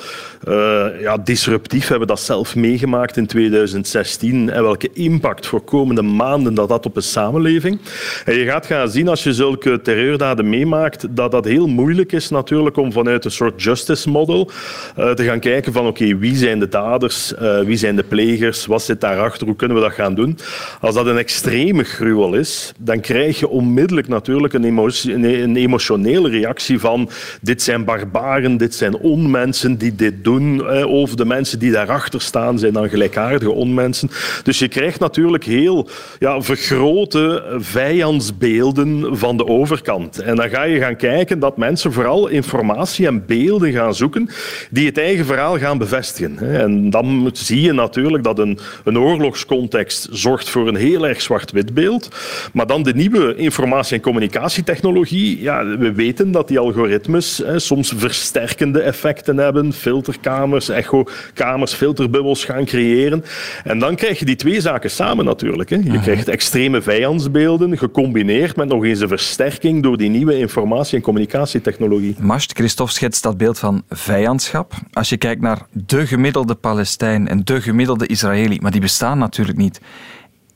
uh, 0.47 0.85
ja, 1.01 1.17
disruptief. 1.17 1.81
We 1.81 1.89
hebben 1.89 2.07
dat 2.07 2.19
zelf 2.19 2.55
meegemaakt 2.55 3.17
in 3.17 3.27
2016. 3.27 4.49
En 4.49 4.63
welke 4.63 4.89
impact 4.93 5.47
voor 5.47 5.61
komende 5.61 6.01
maanden 6.01 6.53
dat 6.53 6.69
dat 6.69 6.85
op 6.85 6.95
een 6.95 7.01
samenleving. 7.01 7.79
En 8.25 8.35
je 8.35 8.45
gaat 8.45 8.65
gaan 8.65 8.89
zien 8.89 9.07
als 9.07 9.23
je 9.23 9.33
zulke 9.33 9.81
terreurdaden 9.81 10.49
meemaakt, 10.49 11.15
dat 11.15 11.31
dat 11.31 11.45
heel 11.45 11.67
moeilijk 11.67 12.11
is 12.11 12.29
natuurlijk 12.29 12.77
om 12.77 12.91
vanuit 12.91 13.25
een 13.25 13.31
soort 13.31 13.63
justice 13.63 14.09
model 14.09 14.49
te 14.95 15.23
gaan 15.23 15.39
kijken 15.39 15.73
van 15.73 15.87
oké, 15.87 16.17
wie 16.17 16.35
zijn 16.35 16.59
de 16.59 16.67
daders, 16.67 17.33
uh, 17.41 17.59
wie 17.59 17.77
zijn 17.77 17.95
de 17.95 18.03
plegers, 18.03 18.65
wat 18.65 18.83
zit 18.83 19.01
daarachter, 19.01 19.47
hoe 19.47 19.55
kunnen 19.55 19.77
we 19.77 19.83
dat 19.83 19.93
gaan 19.93 20.15
doen. 20.15 20.37
Als 20.81 20.95
dat 20.95 21.05
een 21.05 21.17
extreme 21.17 21.83
gruwel 21.83 22.33
is, 22.33 22.71
dan 22.77 22.99
krijg 22.99 23.39
je 23.39 23.47
onmiddellijk 23.47 24.07
natuurlijk 24.07 24.53
een, 24.53 24.63
emotie, 24.63 25.13
een 25.13 25.55
emotionele 25.55 26.29
reactie 26.29 26.79
van 26.79 27.09
dit 27.41 27.61
zijn 27.61 27.83
barbaren, 27.83 28.57
dit 28.57 28.75
zijn 28.75 28.97
onmensen 28.97 29.77
die 29.77 29.95
dit 29.95 30.23
doen 30.23 30.35
doen. 30.37 30.85
of 30.85 31.15
de 31.15 31.25
mensen 31.25 31.59
die 31.59 31.71
daarachter 31.71 32.21
staan 32.21 32.59
zijn 32.59 32.73
dan 32.73 32.89
gelijkaardige 32.89 33.51
onmensen. 33.51 34.09
Dus 34.43 34.59
je 34.59 34.67
krijgt 34.67 34.99
natuurlijk 34.99 35.43
heel 35.43 35.89
ja, 36.19 36.41
vergrote 36.41 37.43
vijandsbeelden 37.57 39.17
van 39.17 39.37
de 39.37 39.47
overkant. 39.47 40.19
En 40.19 40.35
dan 40.35 40.49
ga 40.49 40.63
je 40.63 40.79
gaan 40.79 40.95
kijken 40.95 41.39
dat 41.39 41.57
mensen 41.57 41.93
vooral 41.93 42.27
informatie 42.27 43.07
en 43.07 43.25
beelden 43.25 43.71
gaan 43.71 43.95
zoeken 43.95 44.29
die 44.69 44.85
het 44.85 44.97
eigen 44.97 45.25
verhaal 45.25 45.57
gaan 45.57 45.77
bevestigen. 45.77 46.59
En 46.59 46.89
dan 46.89 47.24
zie 47.33 47.61
je 47.61 47.73
natuurlijk 47.73 48.23
dat 48.23 48.39
een, 48.39 48.59
een 48.83 48.99
oorlogscontext 48.99 50.07
zorgt 50.11 50.49
voor 50.49 50.67
een 50.67 50.75
heel 50.75 51.07
erg 51.07 51.21
zwart-wit 51.21 51.73
beeld. 51.73 52.09
Maar 52.53 52.67
dan 52.67 52.83
de 52.83 52.93
nieuwe 52.93 53.35
informatie- 53.35 53.95
en 53.95 54.01
communicatietechnologie, 54.01 55.41
ja, 55.41 55.65
we 55.65 55.93
weten 55.93 56.31
dat 56.31 56.47
die 56.47 56.59
algoritmes 56.59 57.37
hè, 57.37 57.59
soms 57.59 57.93
versterkende 57.95 58.81
effecten 58.81 59.37
hebben, 59.37 59.73
filterkamers, 59.73 60.69
echokamers, 60.69 61.73
filterbubbels 61.73 62.43
gaan 62.43 62.65
creëren. 62.65 63.23
En 63.63 63.79
dan 63.79 63.95
krijg 63.95 64.19
je 64.19 64.25
die 64.25 64.35
twee 64.35 64.61
zaken 64.61 64.91
samen 64.91 65.25
natuurlijk. 65.25 65.69
Hè. 65.69 65.75
Je 65.75 65.99
krijgt 65.99 66.27
extreme 66.27 66.81
vijandsbeelden, 66.81 67.77
gecombineerd 67.77 68.55
met 68.55 68.67
nog 68.67 68.83
eens 68.83 68.99
een 68.99 69.07
versterking 69.07 69.83
door 69.83 69.97
die 69.97 70.09
nieuwe 70.09 70.37
informatie- 70.37 70.97
en 70.97 71.03
communicatietechnologie. 71.03 72.15
Mast, 72.19 72.51
Christophe 72.51 72.93
schetst 72.93 73.23
dat 73.23 73.37
beeld 73.37 73.59
van 73.59 73.83
vijandschap. 73.89 74.73
Als 74.93 75.09
je 75.09 75.17
kijkt 75.17 75.41
naar 75.41 75.65
de 75.71 76.07
gemiddelde 76.07 76.55
Palestijn 76.55 77.14
en 77.15 77.41
de 77.43 77.61
gemiddelde 77.61 78.07
Israëli, 78.07 78.59
maar 78.61 78.71
die 78.71 78.81
bestaan 78.81 79.17
natuurlijk 79.17 79.57
niet. 79.57 79.81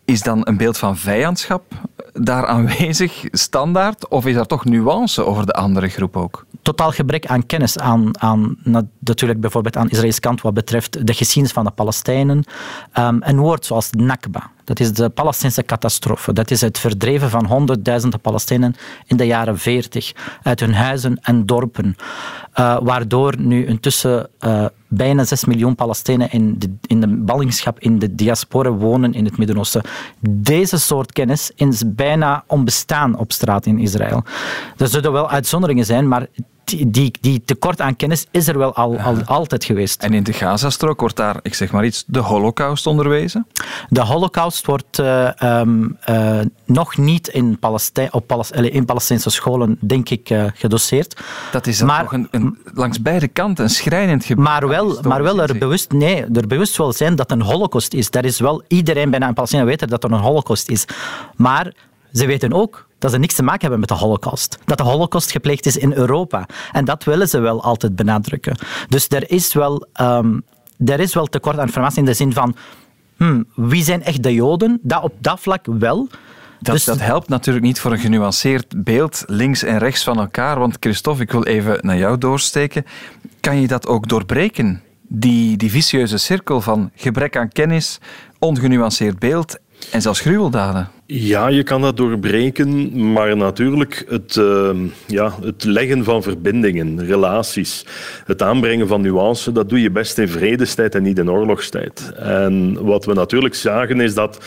Is 0.05 0.21
dan 0.21 0.41
een 0.43 0.57
beeld 0.57 0.77
van 0.77 0.97
vijandschap 0.97 1.63
daar 2.13 2.45
aanwezig, 2.45 3.25
standaard? 3.31 4.07
Of 4.07 4.25
is 4.25 4.35
er 4.35 4.45
toch 4.45 4.65
nuance 4.65 5.25
over 5.25 5.45
de 5.45 5.53
andere 5.53 5.87
groep 5.87 6.17
ook? 6.17 6.45
Totaal 6.61 6.91
gebrek 6.91 7.25
aan 7.25 7.45
kennis, 7.45 7.77
aan, 7.77 8.21
aan 8.21 8.57
natuurlijk 8.99 9.39
bijvoorbeeld 9.41 9.77
aan 9.77 9.89
Israëls 9.89 10.19
kant 10.19 10.41
wat 10.41 10.53
betreft 10.53 11.07
de 11.07 11.13
geschiedenis 11.13 11.53
van 11.53 11.63
de 11.63 11.71
Palestijnen. 11.71 12.43
Um, 12.97 13.17
een 13.19 13.39
woord 13.39 13.65
zoals 13.65 13.89
Nakba, 13.91 14.51
dat 14.69 14.79
is 14.79 14.93
de 14.93 15.09
Palestijnse 15.09 15.63
catastrofe. 15.63 16.33
Dat 16.33 16.51
is 16.51 16.61
het 16.61 16.79
verdreven 16.79 17.29
van 17.29 17.45
honderdduizenden 17.45 18.19
Palestijnen 18.19 18.75
in 19.05 19.17
de 19.17 19.25
jaren 19.25 19.57
40 19.57 20.13
uit 20.43 20.59
hun 20.59 20.73
huizen 20.73 21.19
en 21.21 21.45
dorpen. 21.45 21.95
Uh, 22.59 22.77
waardoor 22.81 23.39
nu 23.39 23.65
intussen 23.65 24.29
uh, 24.39 24.65
bijna 24.88 25.23
6 25.23 25.45
miljoen 25.45 25.75
Palestijnen 25.75 26.31
in 26.31 26.55
de, 26.57 26.75
in 26.88 27.01
de 27.01 27.07
ballingschap, 27.07 27.79
in 27.79 27.99
de 27.99 28.15
diaspora 28.15 28.71
wonen 28.71 29.13
in 29.13 29.25
het 29.25 29.38
Midden-Oosten. 29.38 29.81
Deze 30.29 30.77
soort 30.77 31.11
kennis 31.11 31.51
is 31.55 31.83
bijna 31.85 32.43
onbestaan 32.47 33.17
op 33.17 33.31
straat 33.31 33.65
in 33.65 33.79
Israël. 33.79 34.23
Er 34.77 34.88
zullen 34.88 35.11
wel 35.11 35.29
uitzonderingen 35.29 35.85
zijn, 35.85 36.07
maar 36.07 36.27
die, 36.69 37.13
die, 37.21 37.41
tekort 37.45 37.81
aan 37.81 37.95
kennis 37.95 38.25
is 38.31 38.47
er 38.47 38.57
wel 38.57 38.75
al, 38.75 38.99
al, 38.99 39.23
altijd 39.25 39.63
geweest. 39.63 40.03
En 40.03 40.13
in 40.13 40.23
de 40.23 40.33
Gazastrook 40.33 40.99
wordt 40.99 41.15
daar, 41.15 41.39
ik 41.41 41.53
zeg 41.53 41.71
maar 41.71 41.85
iets, 41.85 42.03
de 42.07 42.19
holocaust 42.19 42.88
onderwezen? 42.88 43.47
De 43.89 44.01
holocaust 44.01 44.65
wordt 44.65 44.99
uh, 44.99 45.29
um, 45.43 45.97
uh, 46.09 46.39
nog 46.65 46.97
niet 46.97 47.27
in, 47.27 47.59
Palestijn, 47.59 48.13
op 48.13 48.33
in 48.53 48.85
Palestijnse 48.85 49.29
scholen, 49.29 49.77
denk 49.79 50.09
ik, 50.09 50.29
uh, 50.29 50.43
gedoseerd. 50.53 51.21
Dat 51.51 51.67
is 51.67 51.81
maar, 51.81 52.03
toch 52.03 52.13
een, 52.13 52.27
een, 52.31 52.57
langs 52.73 53.01
beide 53.01 53.27
kanten 53.27 53.63
een 53.63 53.69
schrijnend 53.69 54.25
gebied. 54.25 54.43
Maar 54.43 54.67
wel, 54.67 54.99
maar 55.01 55.23
wel 55.23 55.41
er, 55.41 55.57
bewust, 55.57 55.91
nee, 55.91 56.25
er 56.33 56.47
bewust 56.47 56.77
wel 56.77 56.93
zijn 56.93 57.15
dat 57.15 57.31
een 57.31 57.41
holocaust 57.41 57.93
is. 57.93 58.09
Dat 58.09 58.23
is 58.23 58.39
wel, 58.39 58.63
iedereen 58.67 59.09
bijna 59.09 59.27
in 59.27 59.33
Palestina 59.33 59.63
weet 59.63 59.89
dat 59.89 60.03
er 60.03 60.11
een 60.11 60.19
holocaust 60.19 60.69
is. 60.69 60.85
Maar 61.35 61.73
ze 62.13 62.25
weten 62.25 62.53
ook 62.53 62.88
dat 62.99 63.11
ze 63.11 63.17
niks 63.17 63.35
te 63.35 63.43
maken 63.43 63.61
hebben 63.61 63.79
met 63.79 63.89
de 63.89 63.95
holocaust. 63.95 64.57
Dat 64.65 64.77
de 64.77 64.83
holocaust 64.83 65.31
gepleegd 65.31 65.65
is 65.65 65.77
in 65.77 65.93
Europa. 65.93 66.45
En 66.71 66.85
dat 66.85 67.03
willen 67.03 67.29
ze 67.29 67.39
wel 67.39 67.63
altijd 67.63 67.95
benadrukken. 67.95 68.57
Dus 68.87 69.07
er 69.07 69.31
is 69.31 69.53
wel, 69.53 69.87
um, 70.01 70.43
er 70.85 70.99
is 70.99 71.13
wel 71.13 71.25
tekort 71.25 71.57
aan 71.57 71.65
informatie 71.65 71.99
in 71.99 72.05
de 72.05 72.13
zin 72.13 72.33
van 72.33 72.55
hmm, 73.17 73.45
wie 73.55 73.83
zijn 73.83 74.03
echt 74.03 74.23
de 74.23 74.33
Joden? 74.33 74.79
Dat 74.81 75.03
op 75.03 75.13
dat 75.19 75.39
vlak 75.39 75.65
wel. 75.79 76.07
Dat, 76.59 76.73
dus... 76.73 76.85
dat 76.85 76.99
helpt 76.99 77.29
natuurlijk 77.29 77.65
niet 77.65 77.79
voor 77.79 77.91
een 77.91 77.99
genuanceerd 77.99 78.83
beeld 78.83 79.23
links 79.27 79.63
en 79.63 79.77
rechts 79.77 80.03
van 80.03 80.19
elkaar. 80.19 80.59
Want 80.59 80.77
Christophe, 80.79 81.21
ik 81.21 81.31
wil 81.31 81.43
even 81.43 81.77
naar 81.81 81.97
jou 81.97 82.17
doorsteken. 82.17 82.85
Kan 83.39 83.61
je 83.61 83.67
dat 83.67 83.87
ook 83.87 84.07
doorbreken? 84.07 84.81
Die, 85.07 85.57
die 85.57 85.71
vicieuze 85.71 86.17
cirkel 86.17 86.61
van 86.61 86.91
gebrek 86.95 87.37
aan 87.37 87.49
kennis, 87.49 87.99
ongenuanceerd 88.39 89.19
beeld 89.19 89.57
en 89.91 90.01
zelfs 90.01 90.19
gruweldaden. 90.19 90.89
Ja, 91.11 91.47
je 91.47 91.63
kan 91.63 91.81
dat 91.81 91.97
doorbreken, 91.97 93.01
maar 93.11 93.37
natuurlijk 93.37 94.05
het, 94.07 94.35
uh, 94.35 94.69
ja, 95.07 95.33
het 95.41 95.63
leggen 95.63 96.03
van 96.03 96.23
verbindingen, 96.23 97.05
relaties, 97.05 97.85
het 98.25 98.41
aanbrengen 98.41 98.87
van 98.87 99.01
nuance, 99.01 99.51
dat 99.51 99.69
doe 99.69 99.81
je 99.81 99.91
best 99.91 100.17
in 100.17 100.27
vredestijd 100.27 100.95
en 100.95 101.03
niet 101.03 101.17
in 101.17 101.31
oorlogstijd. 101.31 102.11
En 102.15 102.83
wat 102.83 103.05
we 103.05 103.13
natuurlijk 103.13 103.55
zagen 103.55 103.99
is 103.99 104.13
dat 104.13 104.39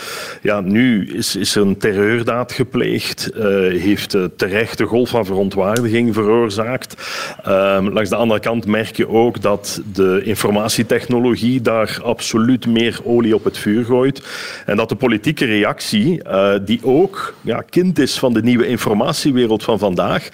ja, 0.42 0.60
nu 0.60 1.06
is, 1.06 1.36
is 1.36 1.54
er 1.54 1.62
een 1.62 1.78
terreurdaad 1.78 2.52
gepleegd, 2.52 3.30
uh, 3.36 3.42
heeft 3.82 4.16
terecht 4.36 4.80
een 4.80 4.86
golf 4.86 5.08
van 5.08 5.26
verontwaardiging 5.26 6.14
veroorzaakt. 6.14 6.94
Ehm, 7.42 7.88
langs 7.88 8.10
de 8.10 8.16
andere 8.16 8.40
kant 8.40 8.66
merk 8.66 8.96
je 8.96 9.08
ook 9.08 9.40
dat 9.40 9.82
de 9.92 10.20
informatietechnologie 10.24 11.60
daar 11.60 11.98
absoluut 12.02 12.66
meer 12.66 13.00
olie 13.04 13.34
op 13.34 13.44
het 13.44 13.58
vuur 13.58 13.84
gooit 13.84 14.22
en 14.66 14.76
dat 14.76 14.88
de 14.88 14.96
politieke 14.96 15.44
reactie 15.44 16.22
eh, 16.52 16.62
eh, 16.62 16.66
die 16.66 16.80
ook 16.82 17.34
ja, 17.40 17.62
kind 17.70 17.98
is 17.98 18.18
van 18.18 18.32
de 18.32 18.42
nieuwe 18.42 18.66
informatiewereld 18.66 19.62
van 19.62 19.78
vandaag, 19.78 20.28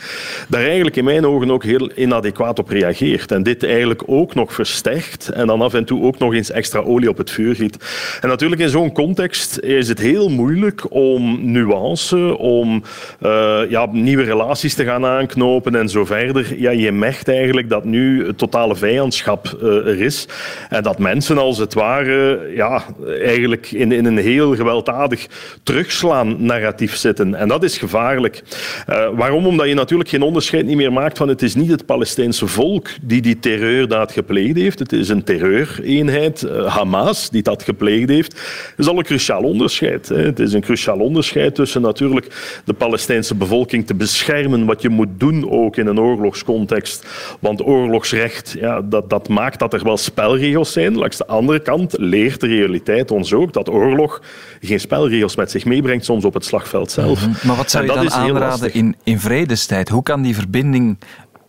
daar 0.48 0.64
eigenlijk 0.64 0.96
in 0.96 1.04
mijn 1.04 1.26
ogen 1.26 1.50
ook 1.50 1.64
heel 1.64 1.90
inadequaat 1.94 2.58
op 2.58 2.68
reageert. 2.68 3.32
En 3.32 3.42
dit 3.42 3.64
eigenlijk 3.64 4.02
ook 4.06 4.34
nog 4.34 4.52
versterkt 4.52 5.28
en 5.28 5.46
dan 5.46 5.60
af 5.60 5.74
en 5.74 5.84
toe 5.84 6.02
ook 6.02 6.18
nog 6.18 6.34
eens 6.34 6.50
extra 6.50 6.80
olie 6.80 7.08
op 7.08 7.16
het 7.16 7.30
vuur 7.30 7.54
giet. 7.54 7.76
En 8.20 8.28
natuurlijk 8.28 8.60
in 8.60 8.68
zo'n 8.68 8.92
context 8.92 9.58
is 9.58 9.88
het 9.88 9.98
heel 9.98 10.28
moeilijk 10.28 10.92
om 10.92 11.52
nuance, 11.52 12.36
om 12.38 12.82
uh, 13.22 13.60
ja, 13.68 13.86
nieuwe 13.92 14.22
relaties 14.22 14.74
te 14.74 14.84
gaan 14.84 15.06
aanknopen 15.06 15.74
en 15.74 15.88
zo 15.88 16.04
verder. 16.04 16.60
Ja, 16.60 16.70
je 16.70 16.92
merkt 16.92 17.28
eigenlijk 17.28 17.68
dat 17.68 17.84
nu 17.84 18.26
het 18.26 18.38
totale 18.38 18.76
vijandschap 18.76 19.58
uh, 19.62 19.68
er 19.68 20.00
is 20.00 20.28
en 20.68 20.82
dat 20.82 20.98
mensen 20.98 21.38
als 21.38 21.58
het 21.58 21.74
ware 21.74 22.50
ja, 22.54 22.82
eigenlijk 23.22 23.70
in, 23.70 23.92
in 23.92 24.04
een 24.04 24.18
heel 24.18 24.56
gewelddadig 24.56 25.26
terugslag 25.62 26.07
narratief 26.24 26.96
zitten. 26.96 27.34
En 27.34 27.48
dat 27.48 27.62
is 27.62 27.78
gevaarlijk. 27.78 28.42
Uh, 28.88 29.08
waarom? 29.14 29.46
Omdat 29.46 29.68
je 29.68 29.74
natuurlijk 29.74 30.08
geen 30.08 30.22
onderscheid 30.22 30.66
niet 30.66 30.76
meer 30.76 30.92
maakt 30.92 31.18
van 31.18 31.28
het 31.28 31.42
is 31.42 31.54
niet 31.54 31.70
het 31.70 31.86
Palestijnse 31.86 32.46
volk 32.46 32.88
die 33.02 33.20
die 33.20 33.38
terreurdaad 33.38 34.12
gepleegd 34.12 34.56
heeft. 34.56 34.78
Het 34.78 34.92
is 34.92 35.08
een 35.08 35.24
terreureenheid, 35.24 36.42
uh, 36.42 36.76
Hamas, 36.76 37.30
die 37.30 37.42
dat 37.42 37.62
gepleegd 37.62 38.08
heeft. 38.08 38.32
Dat 38.32 38.86
is 38.86 38.88
al 38.88 38.98
een 38.98 39.04
cruciaal 39.04 39.42
onderscheid. 39.42 40.08
Het 40.08 40.38
is 40.38 40.52
een 40.52 40.60
cruciaal 40.60 40.98
onderscheid 40.98 41.54
tussen 41.54 41.82
natuurlijk 41.82 42.60
de 42.64 42.72
Palestijnse 42.72 43.34
bevolking 43.34 43.86
te 43.86 43.94
beschermen, 43.94 44.66
wat 44.66 44.82
je 44.82 44.88
moet 44.88 45.08
doen 45.18 45.50
ook 45.50 45.76
in 45.76 45.86
een 45.86 46.00
oorlogscontext. 46.00 47.06
Want 47.40 47.66
oorlogsrecht, 47.66 48.56
ja, 48.60 48.82
dat, 48.82 49.10
dat 49.10 49.28
maakt 49.28 49.58
dat 49.58 49.74
er 49.74 49.84
wel 49.84 49.96
spelregels 49.96 50.72
zijn. 50.72 50.96
Langs 50.96 51.16
de 51.16 51.26
andere 51.26 51.60
kant 51.60 51.94
leert 51.98 52.40
de 52.40 52.46
realiteit 52.46 53.10
ons 53.10 53.32
ook 53.32 53.52
dat 53.52 53.68
oorlog 53.68 54.22
geen 54.60 54.80
spelregels 54.80 55.36
met 55.36 55.50
zich 55.50 55.64
meebrengt 55.64 55.97
soms 56.04 56.24
op 56.24 56.34
het 56.34 56.44
slagveld 56.44 56.90
zelf. 56.90 57.26
Mhm. 57.26 57.46
Maar 57.46 57.56
wat 57.56 57.70
zou 57.70 57.84
je 57.84 57.92
dan 57.92 58.12
aanraden 58.12 58.74
in, 58.74 58.96
in 59.02 59.20
vredestijd? 59.20 59.88
Hoe 59.88 60.02
kan 60.02 60.22
die 60.22 60.34
verbinding 60.34 60.98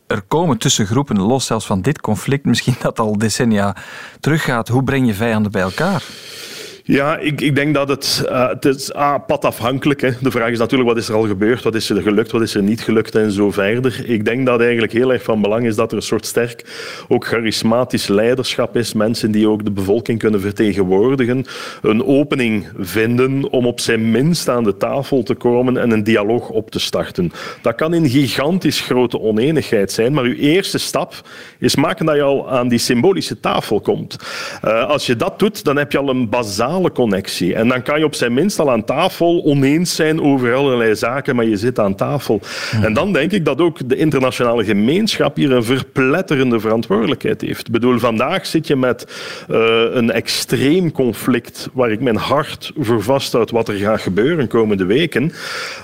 er 0.08 0.22
komen 0.22 0.58
tussen 0.58 0.86
groepen, 0.86 1.20
los 1.20 1.46
zelfs 1.46 1.66
van 1.66 1.82
dit 1.82 2.02
conflict, 2.02 2.46
misschien 2.46 2.76
dat 2.82 3.00
al 3.00 3.18
decennia 3.18 3.76
teruggaat? 4.20 4.68
Hoe 4.68 4.84
breng 4.84 5.08
je 5.08 5.14
vijanden 5.14 5.52
bij 5.52 5.62
elkaar? 5.62 6.04
Ja, 6.92 7.18
ik, 7.18 7.42
ik 7.42 7.56
denk 7.56 7.74
dat 7.74 7.90
het, 7.90 8.26
uh, 8.26 8.50
het 8.50 8.66
is 8.66 8.94
ah, 8.94 9.26
padafhankelijk. 9.28 10.18
De 10.22 10.32
vraag 10.32 10.50
is 10.50 10.58
natuurlijk, 10.58 10.90
wat 10.90 10.98
is 10.98 11.10
er 11.10 11.16
al 11.16 11.28
gebeurd? 11.28 11.64
Wat 11.64 11.76
is 11.76 11.90
er 11.90 12.02
gelukt? 12.02 12.32
Wat 12.32 12.42
is 12.42 12.56
er 12.56 12.64
niet 12.64 12.82
gelukt? 12.82 13.16
En 13.16 13.32
zo 13.32 13.52
verder. 13.52 14.10
Ik 14.10 14.26
denk 14.26 14.46
dat 14.46 14.62
eigenlijk 14.62 14.92
heel 14.92 15.14
erg 15.14 15.24
van 15.24 15.42
belang 15.42 15.66
is 15.66 15.76
dat 15.76 15.92
er 15.92 15.98
een 15.98 16.04
soort 16.04 16.26
sterk, 16.26 16.66
ook 17.08 17.26
charismatisch 17.26 18.08
leiderschap 18.08 18.76
is. 18.76 18.94
Mensen 18.94 19.32
die 19.32 19.50
ook 19.50 19.66
de 19.66 19.72
bevolking 19.72 20.20
kunnen 20.20 20.42
vertegenwoordigen. 20.42 21.46
Een 21.82 22.06
opening 22.06 22.68
vinden 22.78 23.50
om 23.50 23.66
op 23.66 23.80
zijn 23.80 24.12
minst 24.12 24.50
aan 24.50 24.64
de 24.64 24.78
tafel 24.78 25.24
te 25.24 25.36
komen 25.36 25.78
en 25.78 25.92
een 25.92 26.04
dialoog 26.04 26.50
op 26.50 26.72
te 26.72 26.80
starten. 26.80 27.32
Dat 27.62 27.76
kan 27.76 27.94
in 27.94 28.10
gigantisch 28.10 28.82
grote 28.82 29.20
oneenigheid 29.20 29.92
zijn, 29.92 30.14
maar 30.14 30.24
uw 30.24 30.36
eerste 30.36 30.78
stap 30.78 31.14
is 31.60 31.76
maken 31.76 32.06
dat 32.06 32.16
je 32.16 32.22
al 32.22 32.52
aan 32.52 32.68
die 32.68 32.80
symbolische 32.80 33.40
tafel 33.40 33.82
komt. 33.82 34.18
Uh, 34.66 34.88
als 34.88 35.06
je 35.06 35.16
dat 35.16 35.40
doet, 35.40 35.64
dan 35.64 35.78
heb 35.78 35.92
je 35.92 35.98
al 35.98 36.10
een 36.10 36.30
bazaal 36.30 36.78
connectie. 36.92 37.56
En 37.56 37.68
dan 37.68 37.82
kan 37.82 38.00
je 38.00 38.06
op 38.06 38.16
zijn 38.16 38.34
minst 38.34 38.60
al 38.60 38.72
aan 38.72 38.84
tafel 38.84 39.44
oneens 39.44 39.96
zijn 39.96 40.22
over 40.22 40.54
allerlei 40.54 40.96
zaken, 40.96 41.36
maar 41.36 41.46
je 41.46 41.58
zit 41.58 41.80
aan 41.80 41.96
tafel. 41.96 42.42
Mhm. 42.74 42.84
En 42.84 42.94
dan 42.94 43.14
denk 43.14 43.32
ik 43.32 43.46
dat 43.46 43.62
ook 43.62 43.90
de 43.90 43.96
internationale 43.96 44.64
gemeenschap 44.64 45.36
hier 45.36 45.52
een 45.52 45.64
verpletterende 45.64 46.60
verantwoordelijkheid 46.60 47.42
heeft. 47.42 47.68
Ik 47.68 47.72
bedoel, 47.72 48.00
vandaag 48.00 48.46
zit 48.46 48.68
je 48.68 48.76
met 48.76 49.06
uh, 49.50 49.58
een 49.92 50.12
extreem 50.12 50.92
conflict 50.92 51.70
waar 51.74 51.92
ik 51.92 52.02
mijn 52.02 52.16
hart 52.16 52.72
voor 52.78 53.04
vasthoud 53.04 53.52
wat 53.52 53.68
er 53.68 53.76
gaat 53.76 54.02
gebeuren 54.02 54.48
komende 54.48 54.86
weken, 54.86 55.32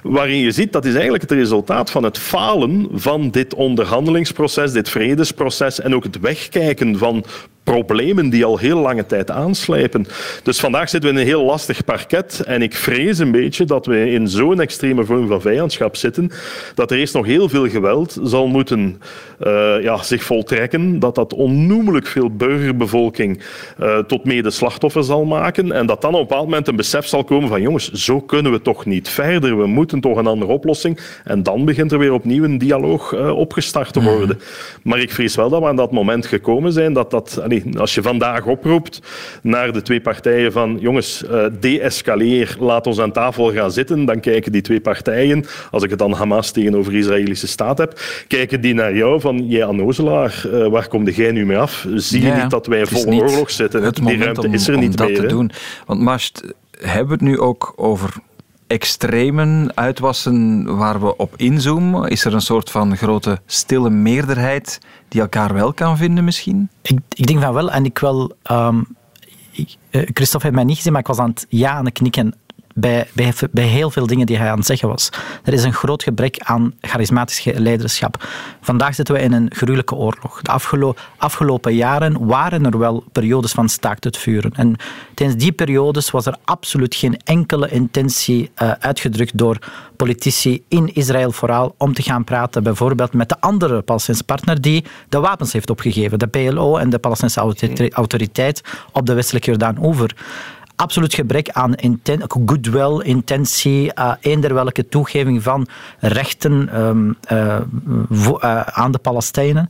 waarin 0.04 0.40
je 0.40 0.52
ziet 0.52 0.74
dat 0.74 0.86
is 0.86 0.94
eigenlijk 0.94 1.22
het 1.22 1.32
resultaat 1.32 1.92
van 1.92 2.04
het 2.04 2.18
falen 2.18 2.88
van 2.92 3.30
dit 3.30 3.54
onderhandelingsproces, 3.54 4.72
dit 4.72 4.90
vredesproces 4.90 5.80
en 5.80 5.96
ook 5.96 6.04
het 6.04 6.20
wegkijken 6.20 6.98
van 6.98 7.26
problemen 7.66 8.30
die 8.30 8.46
al 8.46 8.58
heel 8.58 8.80
lange 8.80 9.06
tijd 9.06 9.32
aanslijpen. 9.32 10.06
Dus 10.44 10.60
vandaag 10.60 10.90
zitten 10.90 11.10
we 11.10 11.16
in 11.16 11.22
een 11.22 11.28
heel 11.28 11.44
lastig 11.44 11.84
parket 11.86 12.42
en 12.46 12.62
ik 12.62 12.76
vrees 12.76 13.20
een 13.20 13.32
beetje 13.32 13.66
dat 13.66 13.86
we 13.86 14.10
in 14.10 14.28
zo'n 14.28 14.62
extreme 14.62 15.06
vorm 15.06 15.28
van 15.28 15.42
vijandschap 15.42 15.96
zitten 15.96 16.32
dat 16.76 16.92
er 16.92 16.98
eerst 16.98 17.14
nog 17.14 17.26
heel 17.26 17.50
veel 17.50 17.70
geweld 17.70 18.18
zal 18.24 18.48
moeten 18.48 19.02
uh, 19.44 19.76
ja, 19.82 20.04
zich 20.04 20.24
voltrekken, 20.24 21.00
dat 21.00 21.16
dat 21.16 21.34
onnoemelijk 21.34 22.08
veel 22.08 22.32
burgerbevolking 22.32 23.42
uh, 23.80 23.98
tot 23.98 24.26
mede 24.26 24.52
slachtoffer 24.52 25.04
zal 25.04 25.26
maken 25.26 25.72
en 25.72 25.86
dat 25.86 26.02
dan 26.02 26.14
op 26.14 26.20
een 26.20 26.28
bepaald 26.28 26.46
moment 26.46 26.68
een 26.68 26.76
besef 26.76 27.08
zal 27.08 27.24
komen 27.24 27.50
van 27.50 27.62
jongens, 27.62 27.92
zo 27.92 28.22
kunnen 28.22 28.52
we 28.52 28.62
toch 28.62 28.86
niet 28.86 29.10
verder, 29.10 29.58
we 29.58 29.68
moeten 29.68 30.00
toch 30.00 30.18
een 30.18 30.28
andere 30.28 30.52
oplossing 30.52 31.00
en 31.24 31.44
dan 31.44 31.66
begint 31.66 31.92
er 31.92 32.00
weer 32.00 32.14
opnieuw 32.14 32.44
een 32.44 32.58
dialoog 32.58 33.14
uh, 33.14 33.38
opgestart 33.38 33.94
te 33.94 34.02
worden. 34.02 34.36
Mm. 34.36 34.44
Maar 34.84 35.00
ik 35.00 35.12
vrees 35.12 35.36
wel 35.36 35.50
dat 35.50 35.62
we 35.62 35.68
aan 35.68 35.76
dat 35.76 35.92
moment 35.92 36.26
gekomen 36.26 36.72
zijn 36.72 36.94
dat 36.94 37.12
dat 37.12 37.42
als 37.78 37.96
je 37.96 38.02
vandaag 38.02 38.46
oproept 38.46 39.02
naar 39.42 39.74
de 39.74 39.82
twee 39.82 40.02
partijen 40.02 40.52
van 40.52 40.78
jongens, 40.80 41.24
uh, 41.24 41.46
de-escaleer, 41.60 42.56
laat 42.60 42.88
ons 42.88 43.00
aan 43.00 43.12
tafel 43.12 43.54
gaan 43.54 43.72
zitten, 43.72 44.06
dan 44.06 44.20
kijken 44.20 44.52
die 44.52 44.62
twee 44.62 44.82
partijen, 44.82 45.46
als 45.72 45.84
ik 45.84 45.90
het 45.90 46.00
dan 46.00 46.14
Hamas 46.14 46.52
tegenover 46.52 46.92
de 46.92 46.98
Israëlische 46.98 47.48
staat 47.48 47.78
heb, 47.78 48.00
kijken 48.28 48.62
die 48.62 48.74
naar 48.74 48.96
jou 48.96 49.22
van, 49.22 49.48
jij 49.48 49.66
Annozelaar, 49.66 50.44
uh, 50.48 50.68
waar 50.68 50.88
kom 50.88 51.08
jij 51.10 51.32
nu 51.32 51.46
mee 51.46 51.58
af? 51.58 51.86
Zie 51.96 52.22
je 52.22 52.32
niet 52.32 52.50
dat 52.50 52.68
wij 52.68 52.86
volle 52.86 53.22
oorlog 53.22 53.52
zitten? 53.52 53.94
Die 53.94 54.18
ruimte 54.18 54.50
is 54.50 54.68
er 54.68 54.78
niet 54.78 55.00
om 55.00 55.06
meer. 55.06 55.16
Dat 55.16 55.24
te 55.24 55.36
doen. 55.36 55.52
Want 55.86 56.02
Mast, 56.02 56.54
hebben 56.80 57.08
we 57.08 57.14
het 57.14 57.22
nu 57.22 57.40
ook 57.40 57.74
over 57.76 58.14
extremen 58.68 59.72
uitwassen 59.76 60.64
waar 60.78 61.02
we 61.02 61.18
op 61.18 61.34
inzoomen? 61.38 62.10
Is 62.10 62.26
er 62.26 62.34
een 62.34 62.42
soort 62.42 62.72
van 62.72 62.98
grote 62.98 63.40
stille 63.46 63.90
meerderheid 63.90 64.80
die 65.08 65.22
elkaar 65.22 65.54
wel 65.54 65.74
kan 65.74 65.98
vinden 65.98 66.24
misschien? 66.24 66.70
Ik, 66.82 67.00
ik 67.10 67.28
denk 67.28 67.42
van 67.42 67.54
wel. 67.54 67.72
En 67.72 67.86
ik 67.86 68.00
wil... 68.00 68.36
Um, 68.52 68.88
ik, 69.52 69.76
uh, 69.92 70.02
Christophe 70.14 70.46
heeft 70.46 70.58
mij 70.58 70.66
niet 70.66 70.76
gezien, 70.76 70.92
maar 70.92 71.02
ik 71.02 71.08
was 71.08 71.18
aan 71.18 71.30
het 71.30 71.46
ja 71.50 71.72
aan 71.72 71.86
het 71.86 71.94
knikken 71.94 72.36
bij, 72.78 73.08
bij, 73.14 73.34
bij 73.52 73.64
heel 73.64 73.90
veel 73.90 74.08
dingen 74.08 74.26
die 74.26 74.38
hij 74.38 74.50
aan 74.50 74.58
het 74.58 74.66
zeggen 74.66 74.88
was. 74.88 75.10
Er 75.44 75.54
is 75.54 75.64
een 75.64 75.74
groot 75.74 76.04
gebrek 76.04 76.38
aan 76.40 76.74
charismatisch 76.82 77.44
leiderschap. 77.44 78.28
Vandaag 78.62 78.96
zitten 78.96 79.16
we 79.16 79.22
in 79.22 79.34
een 79.34 79.52
gruwelijke 79.54 79.96
oorlog. 79.96 80.42
De 80.42 80.52
afgelopen 81.18 81.76
jaren 81.76 82.26
waren 82.26 82.66
er 82.66 82.78
wel 82.78 83.04
periodes 83.12 83.52
van 83.52 83.70
staakt 83.70 84.04
het 84.04 84.18
vuren. 84.18 84.52
En 84.56 84.76
tijdens 85.14 85.44
die 85.44 85.52
periodes 85.52 86.12
was 86.12 86.26
er 86.26 86.38
absoluut 86.44 86.96
geen 86.96 87.20
enkele 87.24 87.70
intentie 87.70 88.52
uh, 88.62 88.72
uitgedrukt 88.80 89.38
door 89.38 89.58
politici 89.96 90.64
in 90.68 90.94
Israël 90.94 91.32
vooral 91.32 91.76
om 91.78 91.94
te 91.94 92.02
gaan 92.02 92.24
praten 92.24 92.64
bijvoorbeeld 92.64 93.14
met 93.14 93.30
de 93.30 93.40
andere 93.40 93.82
Palestijnse 93.82 94.24
partner 94.24 94.62
die 94.62 94.86
de 95.10 95.20
wapens 95.20 95.54
heeft 95.54 95.70
opgegeven, 95.70 96.20
de 96.20 96.28
PLO 96.28 96.78
en 96.78 96.90
de 96.90 97.00
Palestijnse 97.00 97.40
autoriteit 97.90 98.62
op 98.92 99.06
de 99.06 99.14
westelijke 99.14 99.50
Jordaan-oever 99.50 100.16
absoluut 100.76 101.14
gebrek 101.14 101.50
aan 101.50 101.76
goodwill, 102.28 103.00
intentie, 103.00 103.92
uh, 103.96 104.14
eender 104.22 104.54
welke 104.54 104.88
toegeving 104.88 105.44
van 105.44 105.68
rechten 106.00 106.82
um, 106.82 107.18
uh, 107.32 107.58
uh, 108.22 108.62
aan 108.62 108.92
de 108.92 108.98
Palestijnen. 108.98 109.70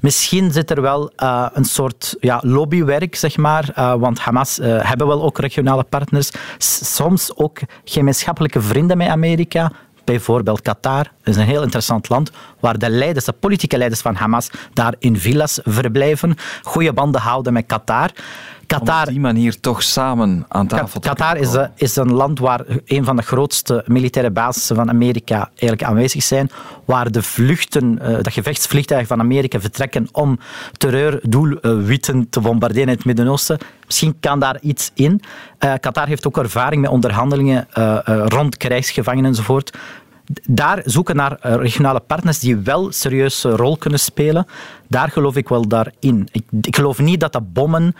Misschien 0.00 0.52
zit 0.52 0.70
er 0.70 0.80
wel 0.80 1.12
een 1.52 1.64
soort 1.64 2.16
ja, 2.20 2.40
lobbywerk, 2.44 3.14
zeg 3.14 3.36
maar. 3.36 3.72
Want 3.98 4.18
Hamas 4.18 4.58
hebben 4.62 5.06
wel 5.06 5.22
ook 5.22 5.38
regionale 5.38 5.84
partners. 5.84 6.30
Soms 6.58 7.36
ook 7.36 7.58
gemeenschappelijke 7.84 8.60
vrienden 8.60 8.96
met 8.96 9.08
Amerika. 9.08 9.72
Bijvoorbeeld 10.04 10.62
Qatar. 10.62 11.12
Is 11.24 11.36
een 11.36 11.44
heel 11.44 11.62
interessant 11.62 12.08
land 12.08 12.30
waar 12.60 12.78
de 12.78 12.90
leiders, 12.90 13.24
de 13.24 13.32
politieke 13.32 13.78
leiders 13.78 14.00
van 14.00 14.14
Hamas 14.14 14.50
daar 14.72 14.94
in 14.98 15.16
villas 15.16 15.60
verblijven. 15.62 16.36
Goede 16.62 16.92
banden 16.92 17.20
houden 17.20 17.52
met 17.52 17.66
Qatar. 17.66 18.10
Qatar, 18.68 19.02
op 19.02 19.08
die 19.08 19.20
manier 19.20 19.60
toch 19.60 19.82
samen 19.82 20.44
aan 20.48 20.66
tafel 20.66 21.00
te 21.00 21.08
Qatar 21.08 21.36
is, 21.36 21.56
is, 21.74 21.96
een 21.96 22.12
land 22.12 22.38
waar 22.38 22.60
een 22.84 23.04
van 23.04 23.16
de 23.16 23.22
grootste 23.22 23.84
militaire 23.86 24.32
basissen 24.32 24.76
van 24.76 24.88
Amerika 24.88 25.36
eigenlijk 25.48 25.82
aanwezig 25.82 26.22
zijn, 26.22 26.50
waar 26.84 27.10
de 27.10 27.22
vluchten, 27.22 27.98
uh, 28.02 28.18
de 28.20 28.30
gevechtsvliegtuigen 28.30 29.08
van 29.08 29.20
Amerika 29.20 29.60
vertrekken 29.60 30.08
om 30.12 30.38
terreurdoelwitten 30.72 32.28
te 32.28 32.40
bombarderen 32.40 32.88
in 32.88 32.94
het 32.94 33.04
Midden-Oosten. 33.04 33.58
Misschien 33.86 34.16
kan 34.20 34.40
daar 34.40 34.60
iets 34.60 34.90
in. 34.94 35.20
Uh, 35.60 35.72
Qatar 35.80 36.06
heeft 36.06 36.26
ook 36.26 36.38
ervaring 36.38 36.82
met 36.82 36.90
onderhandelingen 36.90 37.68
uh, 37.78 37.98
rond 38.24 38.56
krijgsgevangenen 38.56 39.30
enzovoort 39.30 39.76
daar 40.46 40.80
zoeken 40.84 41.16
naar 41.16 41.38
regionale 41.40 42.00
partners 42.00 42.38
die 42.38 42.56
wel 42.56 42.92
serieuze 42.92 43.50
rol 43.50 43.76
kunnen 43.76 44.00
spelen. 44.00 44.46
Daar 44.88 45.10
geloof 45.10 45.36
ik 45.36 45.48
wel 45.48 45.68
daarin. 45.68 46.28
Ik, 46.32 46.42
ik 46.60 46.76
geloof 46.76 46.98
niet 46.98 47.20
dat 47.20 47.32
de 47.32 47.40
bommen 47.40 47.94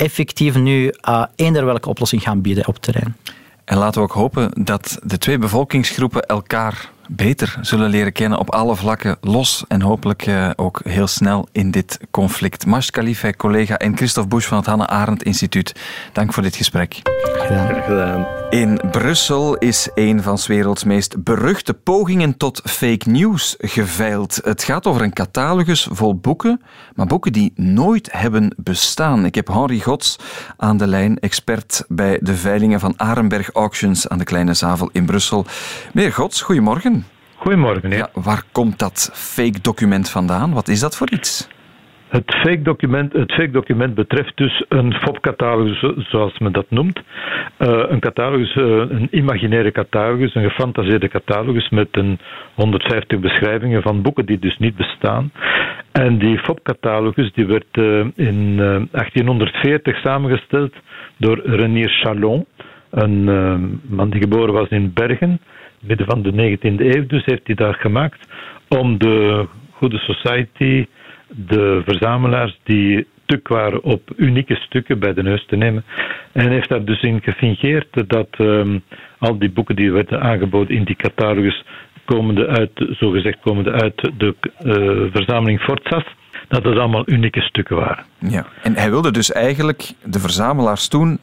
effectief 0.00 0.54
nu 0.56 0.94
uh, 1.08 1.24
eender 1.36 1.64
welke 1.64 1.88
oplossing 1.88 2.22
gaan 2.22 2.40
bieden 2.40 2.66
op 2.66 2.78
terrein. 2.78 3.16
En 3.64 3.78
laten 3.78 4.00
we 4.00 4.08
ook 4.08 4.14
hopen 4.14 4.64
dat 4.64 4.98
de 5.02 5.18
twee 5.18 5.38
bevolkingsgroepen 5.38 6.22
elkaar 6.22 6.90
beter 7.16 7.58
zullen 7.60 7.90
leren 7.90 8.12
kennen 8.12 8.38
op 8.38 8.50
alle 8.50 8.76
vlakken 8.76 9.16
los 9.20 9.64
en 9.68 9.82
hopelijk 9.82 10.26
uh, 10.26 10.50
ook 10.56 10.80
heel 10.84 11.06
snel 11.06 11.48
in 11.52 11.70
dit 11.70 11.98
conflict. 12.10 12.66
Mars 12.66 12.90
Khalifa, 12.90 13.32
collega 13.32 13.76
en 13.76 13.96
Christophe 13.96 14.28
Busch 14.28 14.48
van 14.48 14.56
het 14.56 14.66
Hanne 14.66 14.86
Arendt 14.86 15.22
Instituut. 15.22 15.74
Dank 16.12 16.32
voor 16.32 16.42
dit 16.42 16.56
gesprek. 16.56 17.00
Graag 17.22 17.84
gedaan. 17.84 18.26
In 18.50 18.80
Brussel 18.90 19.56
is 19.56 19.88
een 19.94 20.22
van 20.22 20.38
's 20.38 20.46
werelds 20.46 20.84
meest 20.84 21.22
beruchte 21.24 21.74
pogingen 21.74 22.36
tot 22.36 22.62
fake 22.64 23.10
news 23.10 23.54
geveild. 23.58 24.40
Het 24.44 24.62
gaat 24.62 24.86
over 24.86 25.02
een 25.02 25.12
catalogus 25.12 25.88
vol 25.90 26.14
boeken, 26.16 26.60
maar 26.94 27.06
boeken 27.06 27.32
die 27.32 27.52
nooit 27.54 28.08
hebben 28.12 28.54
bestaan. 28.56 29.24
Ik 29.24 29.34
heb 29.34 29.48
Henri 29.48 29.80
Gods 29.80 30.16
aan 30.56 30.76
de 30.76 30.86
lijn, 30.86 31.18
expert 31.18 31.84
bij 31.88 32.18
de 32.22 32.36
veilingen 32.36 32.80
van 32.80 32.94
Arenberg 32.96 33.50
Auctions 33.50 34.08
aan 34.08 34.18
de 34.18 34.24
Kleine 34.24 34.54
Zavel 34.54 34.88
in 34.92 35.04
Brussel. 35.04 35.46
Meneer 35.92 36.12
Gods, 36.12 36.42
goedemorgen. 36.42 36.99
Goedemorgen. 37.40 37.90
Ja, 37.90 38.08
waar 38.12 38.42
komt 38.52 38.78
dat 38.78 39.10
fake 39.14 39.60
document 39.62 40.10
vandaan? 40.10 40.52
Wat 40.52 40.68
is 40.68 40.80
dat 40.80 40.96
voor 40.96 41.10
iets? 41.10 41.48
Het 42.08 42.34
fake, 42.34 42.62
document, 42.62 43.12
het 43.12 43.32
fake 43.32 43.50
document 43.50 43.94
betreft 43.94 44.36
dus 44.36 44.64
een 44.68 44.92
FOP-catalogus, 44.94 46.08
zoals 46.08 46.38
men 46.38 46.52
dat 46.52 46.66
noemt. 46.68 46.98
Uh, 46.98 47.84
een 47.88 48.00
catalogus, 48.00 48.54
uh, 48.54 48.64
een 48.64 49.08
imaginaire 49.10 49.72
catalogus, 49.72 50.34
een 50.34 50.50
gefantaseerde 50.50 51.08
catalogus 51.08 51.68
met 51.68 51.88
een 51.90 52.18
150 52.54 53.18
beschrijvingen 53.18 53.82
van 53.82 54.02
boeken 54.02 54.26
die 54.26 54.38
dus 54.38 54.58
niet 54.58 54.76
bestaan. 54.76 55.32
En 55.92 56.18
die 56.18 56.38
FOP-catalogus 56.38 57.32
die 57.32 57.46
werd 57.46 57.76
uh, 57.78 58.06
in 58.14 58.56
1840 58.56 59.96
samengesteld 60.00 60.74
door 61.16 61.40
Renier 61.44 61.90
Chalon, 61.90 62.46
een 62.90 63.24
man 63.88 64.10
die 64.10 64.20
geboren 64.20 64.54
was 64.54 64.68
in 64.68 64.92
Bergen, 64.92 65.40
midden 65.80 66.06
van 66.06 66.22
de 66.22 66.32
19e 66.32 66.94
eeuw. 66.94 67.06
Dus 67.06 67.24
heeft 67.24 67.46
hij 67.46 67.54
dat 67.54 67.76
gemaakt 67.76 68.28
om 68.68 68.98
de 68.98 69.46
Goede 69.70 69.98
Society 69.98 70.86
de 71.26 71.82
verzamelaars 71.84 72.60
die 72.64 73.06
tuk 73.26 73.48
waren 73.48 73.82
op 73.82 74.10
unieke 74.16 74.54
stukken 74.54 74.98
bij 74.98 75.14
de 75.14 75.22
neus 75.22 75.46
te 75.46 75.56
nemen. 75.56 75.84
En 76.32 76.50
heeft 76.50 76.68
daar 76.68 76.84
dus 76.84 77.02
in 77.02 77.20
gefingeerd 77.22 78.08
dat 78.08 78.28
um, 78.38 78.82
al 79.18 79.38
die 79.38 79.50
boeken 79.50 79.76
die 79.76 79.92
werden 79.92 80.20
aangeboden 80.20 80.76
in 80.76 80.84
die 80.84 80.96
catalogus 80.96 81.64
komende 82.04 82.46
uit, 82.46 82.70
zogezegd 82.74 83.40
komende 83.40 83.70
uit 83.70 84.10
de 84.16 84.34
uh, 84.64 85.12
verzameling 85.12 85.60
Fortsas, 85.60 86.04
dat 86.48 86.64
dat 86.64 86.78
allemaal 86.78 87.02
unieke 87.06 87.40
stukken 87.40 87.76
waren. 87.76 88.04
Ja, 88.18 88.46
en 88.62 88.76
hij 88.76 88.90
wilde 88.90 89.10
dus 89.10 89.32
eigenlijk 89.32 89.92
de 90.04 90.20
verzamelaars 90.20 90.88
toen 90.88 91.18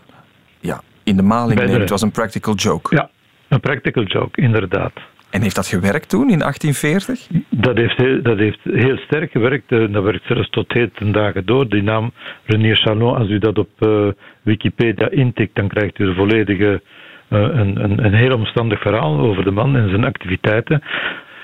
ja, 0.60 0.82
in 1.04 1.16
de 1.16 1.24
maling 1.24 1.60
nemen. 1.60 1.80
Het 1.80 1.90
was 1.90 2.02
een 2.02 2.12
practical 2.12 2.56
joke. 2.56 2.96
Ja, 2.96 3.10
een 3.48 3.60
practical 3.60 4.04
joke, 4.04 4.42
inderdaad. 4.42 4.94
En 5.30 5.42
heeft 5.42 5.56
dat 5.56 5.68
gewerkt 5.68 6.10
toen, 6.10 6.30
in 6.30 6.40
1840? 6.40 7.28
Dat 7.50 7.78
heeft, 7.78 7.98
heel, 7.98 8.22
dat 8.22 8.38
heeft 8.38 8.60
heel 8.64 8.98
sterk 8.98 9.32
gewerkt. 9.32 9.72
Eh, 9.72 9.92
dat 9.92 10.04
werkt 10.04 10.26
zelfs 10.28 10.50
tot 10.50 10.74
heden 10.74 11.12
dagen 11.12 11.46
door. 11.46 11.70
Die 11.70 11.84
naam 11.84 12.12
Renier 12.46 12.76
Chalon, 12.76 13.18
als 13.18 13.30
u 13.30 13.40
dat 13.40 13.58
op 13.58 13.70
uh, 13.80 14.08
Wikipedia 14.42 15.10
intikt, 15.10 15.56
dan 15.56 15.68
krijgt 15.68 16.00
u 16.00 16.06
de 16.06 16.14
volledige, 16.14 16.82
uh, 17.30 17.40
een, 17.40 17.84
een, 17.84 18.06
een 18.06 18.14
heel 18.14 18.34
omstandig 18.34 18.82
verhaal 18.82 19.20
over 19.20 19.44
de 19.44 19.52
man 19.52 19.76
en 19.76 19.90
zijn 19.90 20.06
activiteiten. 20.06 20.84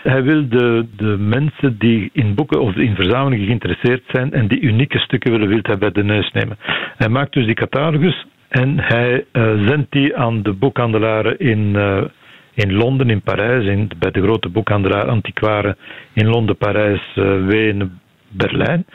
Hij 0.03 0.23
wil 0.23 0.47
de, 0.49 0.85
de 0.95 1.17
mensen 1.19 1.77
die 1.77 2.09
in 2.13 2.35
boeken 2.35 2.61
of 2.61 2.75
in 2.75 2.95
verzamelingen 2.95 3.45
geïnteresseerd 3.45 4.03
zijn 4.07 4.31
en 4.31 4.47
die 4.47 4.61
unieke 4.61 4.99
stukken 4.99 5.31
willen, 5.31 5.47
wil 5.47 5.59
hij 5.61 5.77
bij 5.77 5.91
de 5.91 6.03
neus 6.03 6.31
nemen. 6.31 6.57
Hij 6.97 7.09
maakt 7.09 7.33
dus 7.33 7.45
die 7.45 7.55
catalogus 7.55 8.25
en 8.53 8.79
hij 8.79 9.25
uh, 9.33 9.67
zendt 9.67 9.91
die 9.91 10.17
aan 10.17 10.43
de 10.43 10.53
boekhandelaren 10.53 11.39
in 11.39 11.75
in 12.55 12.73
Londen, 12.73 13.09
in 13.09 13.21
Parijs, 13.21 13.65
in, 13.65 13.89
bij 13.97 14.11
de 14.11 14.21
grote 14.21 14.49
boekhandelaar 14.49 15.07
Antiquaren 15.07 15.77
in 16.13 16.27
Londen, 16.27 16.57
Parijs, 16.57 17.01
uh, 17.15 17.45
Wenen, 17.45 17.99
Berlijn. 18.27 18.85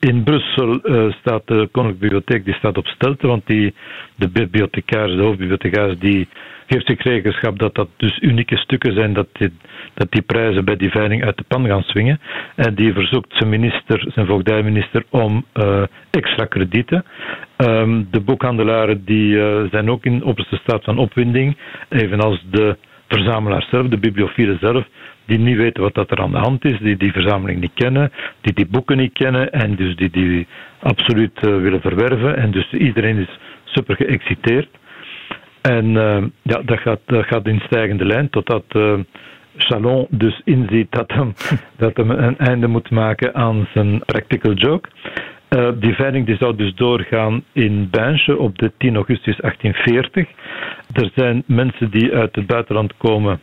In 0.00 0.22
Brussel 0.22 0.80
staat 1.20 1.46
de 1.46 1.68
Koninklijke 1.72 1.98
Bibliotheek 1.98 2.44
die 2.44 2.54
staat 2.54 2.78
op 2.78 2.86
stelte, 2.86 3.26
want 3.26 3.46
die, 3.46 3.74
de 4.16 4.28
bibliothecaris, 4.28 5.16
de 5.16 5.22
hoofdbibliothecaris, 5.22 5.98
die 5.98 6.28
geeft 6.72 6.86
zich 6.86 7.02
rekenschap 7.02 7.58
dat 7.58 7.74
dat 7.74 7.88
dus 7.96 8.18
unieke 8.20 8.56
stukken 8.56 8.94
zijn, 8.94 9.12
dat 9.12 9.28
die, 9.32 9.52
dat 9.94 10.10
die 10.10 10.22
prijzen 10.22 10.64
bij 10.64 10.76
die 10.76 10.90
veiling 10.90 11.24
uit 11.24 11.36
de 11.36 11.44
pan 11.48 11.66
gaan 11.66 11.82
swingen. 11.82 12.20
En 12.54 12.74
die 12.74 12.92
verzoekt 12.92 13.36
zijn 13.36 13.48
minister, 13.48 14.04
zijn 14.14 14.26
voogdijminister, 14.26 15.04
om 15.10 15.44
uh, 15.54 15.82
extra 16.10 16.44
kredieten. 16.44 17.04
Um, 17.56 18.08
de 18.10 18.20
boekhandelaren 18.20 19.04
die, 19.04 19.34
uh, 19.34 19.62
zijn 19.70 19.90
ook 19.90 20.04
in 20.04 20.24
opperste 20.24 20.56
staat 20.56 20.84
van 20.84 20.98
opwinding, 20.98 21.56
evenals 21.88 22.44
de 22.50 22.76
verzamelaars 23.08 23.68
zelf, 23.68 23.86
de 23.88 23.98
bibliofielen 23.98 24.58
zelf, 24.60 24.86
die 25.26 25.38
niet 25.38 25.56
weten 25.56 25.82
wat 25.82 25.94
dat 25.94 26.10
er 26.10 26.18
aan 26.22 26.32
de 26.32 26.38
hand 26.38 26.64
is, 26.64 26.78
die 26.78 26.96
die 26.96 27.12
verzameling 27.12 27.60
niet 27.60 27.74
kennen, 27.74 28.12
die 28.40 28.52
die 28.54 28.66
boeken 28.66 28.96
niet 28.96 29.12
kennen 29.12 29.52
en 29.52 29.74
dus 29.76 29.96
die 29.96 30.10
die 30.10 30.46
absoluut 30.80 31.46
uh, 31.46 31.56
willen 31.56 31.80
verwerven. 31.80 32.36
En 32.36 32.50
dus 32.50 32.72
iedereen 32.72 33.18
is 33.18 33.38
super 33.64 33.96
geëxciteerd. 33.96 34.68
En 35.62 35.86
uh, 35.86 36.24
ja, 36.42 36.62
dat 36.64 36.78
gaat, 36.78 37.00
dat 37.04 37.26
gaat 37.26 37.46
in 37.46 37.62
stijgende 37.66 38.04
lijn 38.04 38.30
totdat 38.30 38.64
uh, 38.76 38.98
Chalon 39.56 40.06
dus 40.10 40.40
inziet 40.44 40.90
dat 40.90 41.12
hem, 41.12 41.32
dat 41.76 41.96
hem 41.96 42.10
een 42.10 42.38
einde 42.38 42.66
moet 42.66 42.90
maken 42.90 43.34
aan 43.34 43.68
zijn 43.74 43.98
practical 43.98 44.52
joke. 44.52 44.88
Uh, 45.56 45.68
die 45.74 45.94
veiling 45.94 46.26
die 46.26 46.36
zou 46.36 46.56
dus 46.56 46.74
doorgaan 46.74 47.44
in 47.52 47.88
Binche 47.90 48.38
op 48.38 48.58
de 48.58 48.72
10 48.78 48.94
augustus 48.94 49.36
1840. 49.36 50.28
Er 50.92 51.10
zijn 51.14 51.42
mensen 51.46 51.90
die 51.90 52.12
uit 52.12 52.34
het 52.34 52.46
buitenland 52.46 52.96
komen 52.96 53.40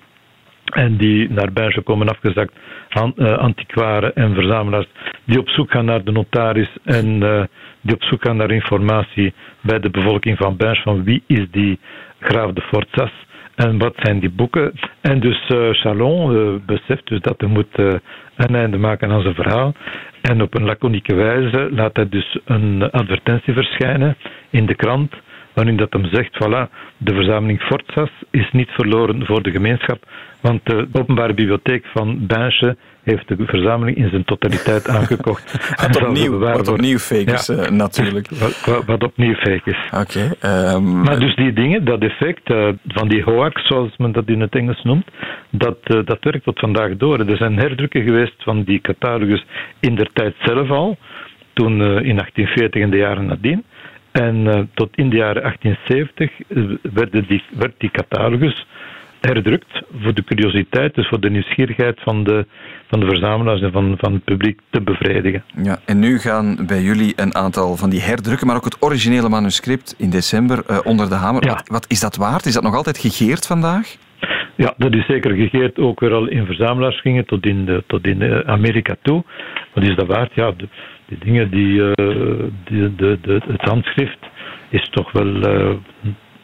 en 0.69 0.97
die 0.97 1.29
naar 1.29 1.51
Binche 1.53 1.82
komen 1.82 2.10
afgezakt, 2.10 2.53
uh, 3.15 3.32
antiquaren 3.38 4.15
en 4.15 4.34
verzamelaars, 4.34 4.88
die 5.25 5.39
op 5.39 5.49
zoek 5.49 5.71
gaan 5.71 5.86
naar 5.86 6.03
de 6.03 6.12
notaris 6.12 6.69
en 6.84 7.05
uh, 7.05 7.43
die 7.82 7.95
op 7.95 8.03
zoek 8.03 8.21
gaan 8.25 8.38
naar 8.38 8.51
informatie 8.51 9.34
bij 9.62 9.79
de 9.79 9.89
bevolking 9.89 10.38
van 10.38 10.58
Binche 10.58 10.82
van 10.82 11.03
wie 11.03 11.23
is 11.27 11.45
die 11.51 11.79
graaf 12.19 12.51
de 12.51 12.62
Fortsas 12.62 13.12
en 13.55 13.77
wat 13.77 13.93
zijn 13.97 14.19
die 14.19 14.29
boeken. 14.32 14.71
En 15.01 15.19
dus 15.19 15.49
uh, 15.49 15.69
Chalon 15.71 16.62
beseft 16.65 17.08
dus 17.08 17.19
dat 17.19 17.36
hij 17.38 17.49
moet 17.49 17.77
een 18.36 18.55
einde 18.55 18.77
maken 18.77 19.12
aan 19.12 19.21
zijn 19.21 19.36
verhaal. 19.36 19.73
En 20.21 20.41
op 20.41 20.55
een 20.55 20.65
laconieke 20.65 21.15
wijze 21.15 21.67
laat 21.71 21.95
hij 21.95 22.10
dus 22.10 22.39
een 22.45 22.91
advertentie 22.91 23.53
verschijnen 23.53 24.17
in 24.49 24.65
de 24.65 24.75
krant 24.75 25.13
waarin 25.60 25.78
dat 25.78 25.93
hem 25.93 26.06
zegt, 26.06 26.34
voilà, 26.43 26.69
de 26.98 27.13
verzameling 27.13 27.62
Fortsas 27.62 28.10
is 28.32 28.50
niet 28.52 28.69
verloren 28.69 29.26
voor 29.26 29.43
de 29.43 29.52
gemeenschap, 29.52 30.04
want 30.41 30.65
de 30.65 30.88
openbare 30.91 31.34
bibliotheek 31.34 31.86
van 31.93 32.26
Binche 32.28 32.78
heeft 33.04 33.28
de 33.28 33.36
verzameling 33.45 33.98
in 33.98 34.10
zijn 34.10 34.24
totaliteit 34.24 34.88
aangekocht. 34.95 35.76
wat, 35.76 36.02
opnieuw, 36.02 36.38
wat 36.38 36.67
opnieuw 36.67 36.98
fake 36.98 37.32
is, 37.32 37.50
uh, 37.50 37.67
natuurlijk. 37.67 38.30
Wat, 38.39 38.86
wat, 38.86 39.04
opnieuw 39.04 39.34
fake 39.34 39.69
is. 39.69 39.78
Oké. 39.91 40.34
Okay, 40.39 40.74
um... 40.74 41.02
Maar 41.02 41.19
dus 41.19 41.36
die 41.36 41.54
dingen, 41.54 41.86
dat 41.86 42.02
effect 42.02 42.50
uh, 42.50 42.69
van 42.88 43.08
die 43.08 43.24
hoax, 43.24 43.67
zoals 43.67 43.98
men 43.98 44.12
dat 44.12 44.28
in 44.28 44.41
het 44.41 44.56
Engels 44.56 44.84
noemt, 44.84 45.08
dat, 45.50 45.78
uh, 45.84 46.06
dat 46.06 46.24
werkt 46.24 46.43
tot 46.43 46.60
vandaag 46.60 46.98
door. 46.98 47.19
Er 47.19 47.38
zijn 47.38 47.58
herdrukken 47.58 48.04
geweest 48.04 48.43
van 48.43 48.63
die 48.63 48.82
catalogus 48.82 49.45
in 49.80 49.95
der 49.95 50.10
tijd 50.13 50.36
zelf 50.39 50.69
al, 50.69 50.98
toen 51.54 51.72
in 51.82 52.15
1840 52.15 52.82
en 52.82 52.89
de 52.89 52.98
jaren 52.98 53.26
nadien. 53.26 53.63
En 54.12 54.69
tot 54.74 54.89
in 54.95 55.10
de 55.10 55.15
jaren 55.15 55.41
1870 55.41 56.32
werd 56.93 57.12
die, 57.12 57.43
werd 57.58 57.74
die 57.78 57.91
catalogus 57.91 58.65
herdrukt 59.22 59.82
voor 60.02 60.13
de 60.13 60.24
curiositeit, 60.24 60.95
dus 60.95 61.08
voor 61.08 61.19
de 61.19 61.30
nieuwsgierigheid 61.30 62.00
van 62.02 62.24
de, 62.24 62.45
van 62.88 63.00
de 63.00 63.06
verzamelaars 63.06 63.62
en 63.62 63.72
van, 63.72 63.95
van 63.98 64.13
het 64.13 64.24
publiek 64.24 64.60
te 64.69 64.82
bevredigen. 64.82 65.43
Ja, 65.63 65.80
en 65.86 66.00
nu 66.00 66.19
gaan 66.19 66.65
bij 66.67 66.82
jullie 66.82 67.13
een 67.15 67.36
aantal 67.36 67.76
van 67.76 67.89
die 67.89 68.02
herdrukken, 68.02 68.48
maar 68.48 68.56
ook 68.56 68.65
het 68.65 68.78
originele 68.80 69.30
manuscript 69.30 69.95
in 69.98 70.10
december 70.10 70.63
uh, 70.69 70.80
onder 70.84 71.10
de 71.10 71.15
hamer. 71.15 71.43
Ja. 71.45 71.50
Wat, 71.50 71.67
wat, 71.67 71.86
is 71.88 72.00
dat 72.00 72.15
waard? 72.15 72.45
Is 72.45 72.54
dat 72.54 72.63
nog 72.63 72.76
altijd 72.76 72.98
gegeerd 72.98 73.48
vandaag? 73.48 73.95
Ja, 74.56 74.74
dat 74.78 74.93
is 74.93 75.06
zeker 75.06 75.36
gegeerd, 75.36 75.80
ook 75.80 76.00
weer 76.00 76.13
al 76.13 76.28
in 76.28 76.45
verzamelaars 76.45 77.02
gingen 77.02 77.26
tot 77.26 77.45
in, 77.45 77.65
de, 77.65 77.84
tot 77.88 78.08
in 78.08 78.45
Amerika 78.45 78.95
toe. 79.02 79.24
Wat 79.73 79.84
is 79.84 79.95
dat 79.95 80.08
waard? 80.08 80.32
Ja, 80.34 80.51
de, 80.58 80.67
die 81.08 81.17
dingen 81.17 81.49
die, 81.51 81.73
uh, 81.73 81.91
die 82.65 82.95
de, 82.95 83.19
de, 83.21 83.41
het 83.47 83.62
handschrift 83.62 84.17
is 84.69 84.89
toch 84.89 85.12
wel 85.12 85.25
uh, 85.27 85.69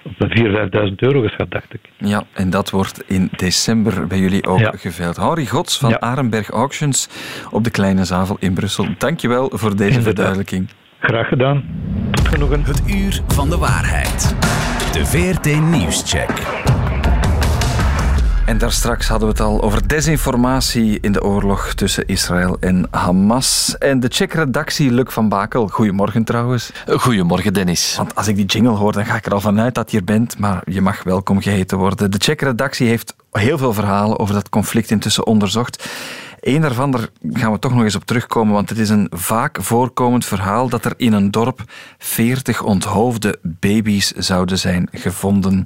op 0.04 0.28
4.000, 0.38 0.90
5.000 0.90 0.94
euro 0.96 1.22
geschat, 1.22 1.52
dacht 1.52 1.74
ik. 1.74 1.80
Ja, 1.98 2.24
en 2.34 2.50
dat 2.50 2.70
wordt 2.70 3.04
in 3.08 3.30
december 3.36 4.08
bij 4.08 4.20
jullie 4.20 4.48
ook 4.48 4.60
Ja. 4.60 4.72
geveild. 4.76 5.16
Henri 5.18 5.46
Gods 5.48 5.78
van 5.78 5.90
Ja. 5.90 6.00
Arenberg 6.00 6.50
Auctions 6.50 7.10
op 7.52 7.64
de 7.64 7.70
Kleine 7.72 8.06
Zavel 8.06 8.38
in 8.40 8.54
Brussel. 8.54 8.88
Dankjewel 8.98 9.50
voor 9.54 9.70
deze 9.76 9.84
Inderdaad. 9.84 10.04
verduidelijking. 10.06 10.70
Graag 11.00 11.28
gedaan. 11.28 11.64
Tot 12.12 12.28
genoegen. 12.28 12.64
Het 12.64 12.82
uur 12.96 13.22
van 13.28 13.50
de 13.50 13.58
waarheid. 13.58 14.36
De 14.94 15.06
VRT 15.06 15.60
Nieuwscheck. 15.62 16.74
En 18.46 18.58
daar 18.58 18.72
straks 18.72 19.08
hadden 19.08 19.28
we 19.28 19.34
het 19.34 19.44
al 19.44 19.62
over 19.62 19.88
desinformatie 19.88 21.00
in 21.00 21.12
de 21.12 21.24
oorlog 21.24 21.74
tussen 21.74 22.08
Israël 22.08 22.58
en 22.60 22.88
Hamas. 22.92 23.76
En 23.78 24.00
de 24.00 24.08
Czech-redactie, 24.08 24.92
Luc 24.92 25.14
van 25.14 25.30
Bakel. 25.30 25.68
Goedemorgen 25.68 26.24
trouwens. 26.24 26.72
Goedemorgen, 26.88 27.54
Dennis. 27.54 27.96
Want 27.98 28.16
als 28.16 28.28
ik 28.28 28.36
die 28.36 28.46
jingle 28.46 28.72
hoor, 28.72 28.92
dan 28.92 29.06
ga 29.06 29.16
ik 29.16 29.26
er 29.26 29.34
al 29.34 29.42
vanuit 29.42 29.76
dat 29.76 29.92
je 29.92 29.98
er 29.98 30.04
bent. 30.04 30.38
Maar 30.38 30.62
je 30.66 30.82
mag 30.82 31.04
welkom 31.04 31.42
geheten 31.42 31.78
worden. 31.78 32.12
De 32.12 32.18
Czech-redactie 32.18 32.88
heeft 32.88 33.16
heel 33.32 33.58
veel 33.58 33.74
verhalen 33.74 34.20
over 34.20 34.34
dat 34.34 34.50
conflict 34.50 34.92
intussen 34.92 35.26
onderzocht. 35.26 35.90
Eén 36.40 36.62
daarvan, 36.62 36.92
daar 36.92 37.08
gaan 37.34 37.52
we 37.52 37.60
toch 37.60 37.74
nog 37.74 37.84
eens 37.84 37.96
op 37.96 38.06
terugkomen, 38.06 38.54
want 38.54 38.70
het 38.70 38.78
is 38.78 38.90
een 38.90 39.08
vaak 39.12 39.58
voorkomend 39.62 40.26
verhaal 40.26 40.70
dat 40.70 40.86
er 40.86 40.94
in 40.98 41.14
een 41.14 41.32
dorp 41.32 41.62
40 41.98 42.62
onthoofde 42.62 43.40
baby's 43.42 44.12
zouden 44.12 44.60
zijn 44.60 44.88
gevonden. 44.92 45.64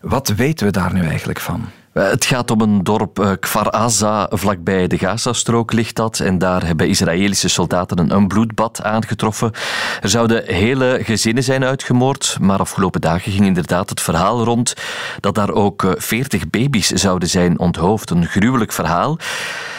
Wat 0.00 0.28
weten 0.28 0.66
we 0.66 0.72
daar 0.72 0.92
nu 0.92 1.00
eigenlijk 1.00 1.40
van? 1.40 1.64
Eh, 1.94 2.08
Het 2.10 2.24
gaat 2.24 2.50
om 2.50 2.60
een 2.60 2.82
dorp, 2.82 3.18
eh, 3.18 3.30
Kfar 3.40 3.70
Aza, 3.70 4.26
vlakbij 4.30 4.86
de 4.86 4.98
Gazastrook 4.98 5.72
ligt 5.72 5.96
dat. 5.96 6.20
En 6.20 6.38
daar 6.38 6.66
hebben 6.66 6.88
Israëlische 6.88 7.48
soldaten 7.48 8.10
een, 8.14 8.28
bloedbad 8.28 8.82
aangetroffen. 8.82 9.52
Er 10.00 10.08
zouden 10.08 10.42
hele 10.46 10.98
gezinnen 11.02 11.42
zijn 11.42 11.64
uitgemoord, 11.64 12.36
maar 12.40 12.58
afgelopen 12.58 13.00
dagen 13.00 13.32
ging 13.32 13.44
inderdaad 13.44 13.90
het 13.90 14.00
verhaal 14.00 14.44
rond 14.44 14.74
dat 15.20 15.34
daar 15.34 15.50
ook 15.50 15.84
eh, 15.84 15.90
40 15.96 16.50
baby's 16.50 16.88
zouden 16.88 17.28
zijn 17.28 17.58
onthoofd. 17.58 18.10
Een 18.10 18.26
gruwelijk 18.26 18.72
verhaal. 18.72 19.18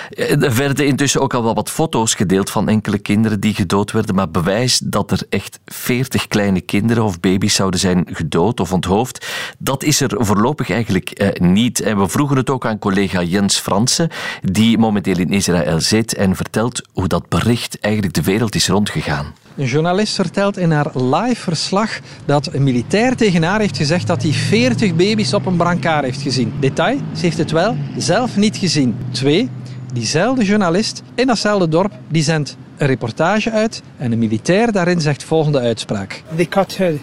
Eh, 0.10 0.44
Er 0.44 0.56
werden 0.56 0.86
intussen 0.86 1.22
ook 1.22 1.34
al 1.34 1.44
wel 1.44 1.54
wat 1.54 1.70
foto's 1.70 2.14
gedeeld 2.14 2.50
van 2.50 2.70
enkele 2.70 2.98
kinderen 2.98 3.40
die 3.40 3.54
gedood 3.54 3.92
werden, 3.92 4.16
maar 4.16 4.30
bewijs 4.32 4.78
dat 4.80 5.12
er 5.12 5.24
echt 5.30 5.60
40 5.66 6.28
kleine 6.28 6.62
kinderen 6.62 7.04
of 7.04 7.20
baby's 7.20 7.56
zouden 7.56 7.80
zijn 7.80 8.08
gedood 8.12 8.60
of 8.60 8.74
onthoofd, 8.74 9.28
dat 9.58 9.84
is 9.84 10.02
er 10.02 10.12
voorlopig 10.18 10.70
eigenlijk 10.70 11.10
eh, 11.10 11.42
niet. 11.48 11.80
En 11.82 11.98
we 11.98 12.05
vroegen 12.10 12.38
het 12.38 12.50
ook 12.50 12.66
aan 12.66 12.80
collega 12.80 13.24
Jens 13.24 13.58
Fransen, 13.58 14.10
die 14.42 14.78
momenteel 14.78 15.18
in 15.18 15.30
Israël 15.30 15.80
zit 15.80 16.16
en 16.16 16.36
vertelt 16.36 16.82
hoe 16.94 17.08
dat 17.08 17.30
bericht 17.30 17.80
eigenlijk 17.80 18.14
de 18.14 18.22
wereld 18.22 18.56
is 18.56 18.68
rondgegaan. 18.68 19.34
Een 19.56 19.66
journalist 19.66 20.16
vertelt 20.16 20.58
in 20.58 20.72
haar 20.72 20.92
live 20.94 21.42
verslag 21.42 22.00
dat 22.26 22.54
een 22.54 22.64
militair 22.64 23.16
tegen 23.16 23.44
haar 23.44 23.60
heeft 23.60 23.78
gezegd 23.78 24.08
dat 24.08 24.22
hij 24.22 24.32
40 24.32 24.96
baby's 24.96 25.34
op 25.34 25.46
een 25.46 25.56
brancard 25.56 26.04
heeft 26.04 26.22
gezien. 26.22 26.54
Detail, 26.60 26.98
ze 27.16 27.22
heeft 27.22 27.38
het 27.38 27.52
wel 27.52 27.76
zelf 27.98 28.38
niet 28.38 28.58
gezien. 28.58 28.98
Twee, 29.12 29.50
diezelfde 29.94 30.44
journalist 30.44 31.04
in 31.16 31.28
datzelfde 31.28 31.68
dorp, 31.68 31.92
die 32.08 32.24
zendt 32.24 32.58
een 32.78 32.88
reportage 32.88 33.52
uit 33.52 33.82
en 33.98 34.12
een 34.12 34.20
militair 34.20 34.72
daarin 34.72 35.02
zegt 35.02 35.24
volgende 35.24 35.60
uitspraak. 35.60 36.24
They 36.36 36.46
cut 36.46 36.78
her 36.78 36.94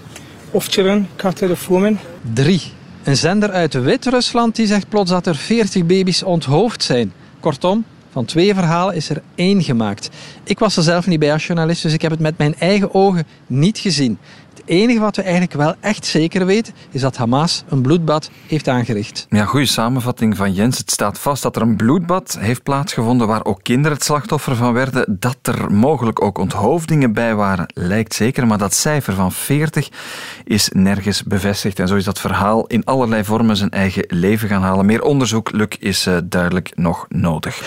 off 0.50 0.68
children, 0.68 1.08
cut 1.16 1.40
her 1.40 1.50
of 1.50 1.66
women. 1.66 1.98
3. 2.32 2.62
Een 3.04 3.16
zender 3.16 3.50
uit 3.50 3.74
Wit-Rusland 3.74 4.56
die 4.56 4.66
zegt 4.66 4.88
plots 4.88 5.10
dat 5.10 5.26
er 5.26 5.36
40 5.36 5.86
baby's 5.86 6.22
onthoofd 6.22 6.82
zijn. 6.82 7.12
Kortom, 7.40 7.84
van 8.10 8.24
twee 8.24 8.54
verhalen 8.54 8.94
is 8.94 9.08
er 9.08 9.22
één 9.34 9.62
gemaakt. 9.62 10.10
Ik 10.44 10.58
was 10.58 10.76
er 10.76 10.82
zelf 10.82 11.06
niet 11.06 11.18
bij 11.18 11.32
als 11.32 11.46
journalist, 11.46 11.82
dus 11.82 11.92
ik 11.92 12.02
heb 12.02 12.10
het 12.10 12.20
met 12.20 12.38
mijn 12.38 12.54
eigen 12.58 12.94
ogen 12.94 13.26
niet 13.46 13.78
gezien. 13.78 14.18
Enige 14.72 15.00
wat 15.00 15.16
we 15.16 15.22
eigenlijk 15.22 15.52
wel 15.52 15.74
echt 15.80 16.06
zeker 16.06 16.46
weten, 16.46 16.74
is 16.90 17.00
dat 17.00 17.16
Hamas 17.16 17.64
een 17.68 17.82
bloedbad 17.82 18.30
heeft 18.46 18.68
aangericht. 18.68 19.26
Ja, 19.30 19.44
goede 19.44 19.66
samenvatting 19.66 20.37
van 20.37 20.52
Jens. 20.52 20.78
Het 20.78 20.90
staat 20.90 21.18
vast 21.18 21.42
dat 21.42 21.56
er 21.56 21.62
een 21.62 21.76
bloedbad 21.76 22.37
heeft 22.40 22.62
plaatsgevonden 22.62 23.26
waar 23.26 23.44
ook 23.44 23.62
kinderen 23.62 23.92
het 23.96 24.04
slachtoffer 24.04 24.56
van 24.56 24.72
werden. 24.72 25.16
Dat 25.18 25.37
er 25.42 25.72
mogelijk 25.72 26.22
ook 26.22 26.38
onthoofdingen 26.38 27.12
bij 27.12 27.35
waren, 27.35 27.66
lijkt 27.74 28.14
zeker. 28.14 28.46
Maar 28.46 28.58
dat 28.58 28.74
cijfer 28.74 29.14
van 29.14 29.32
40 29.32 29.88
is 30.44 30.68
nergens 30.72 31.22
bevestigd. 31.22 31.78
En 31.78 31.88
zo 31.88 31.96
is 31.96 32.04
dat 32.04 32.20
verhaal 32.20 32.66
in 32.66 32.85
allerlei 32.85 33.24
vormen 33.24 33.56
zijn 33.56 33.70
eigen 33.70 34.04
leven 34.08 34.48
gaan 34.48 34.62
halen. 34.62 34.87
Meer 34.87 35.02
onderzoek, 35.02 35.50
Luc, 35.52 35.76
is 35.78 36.06
eh, 36.06 36.16
duidelijk 36.24 36.72
nog 36.74 37.06
nodig. 37.08 37.62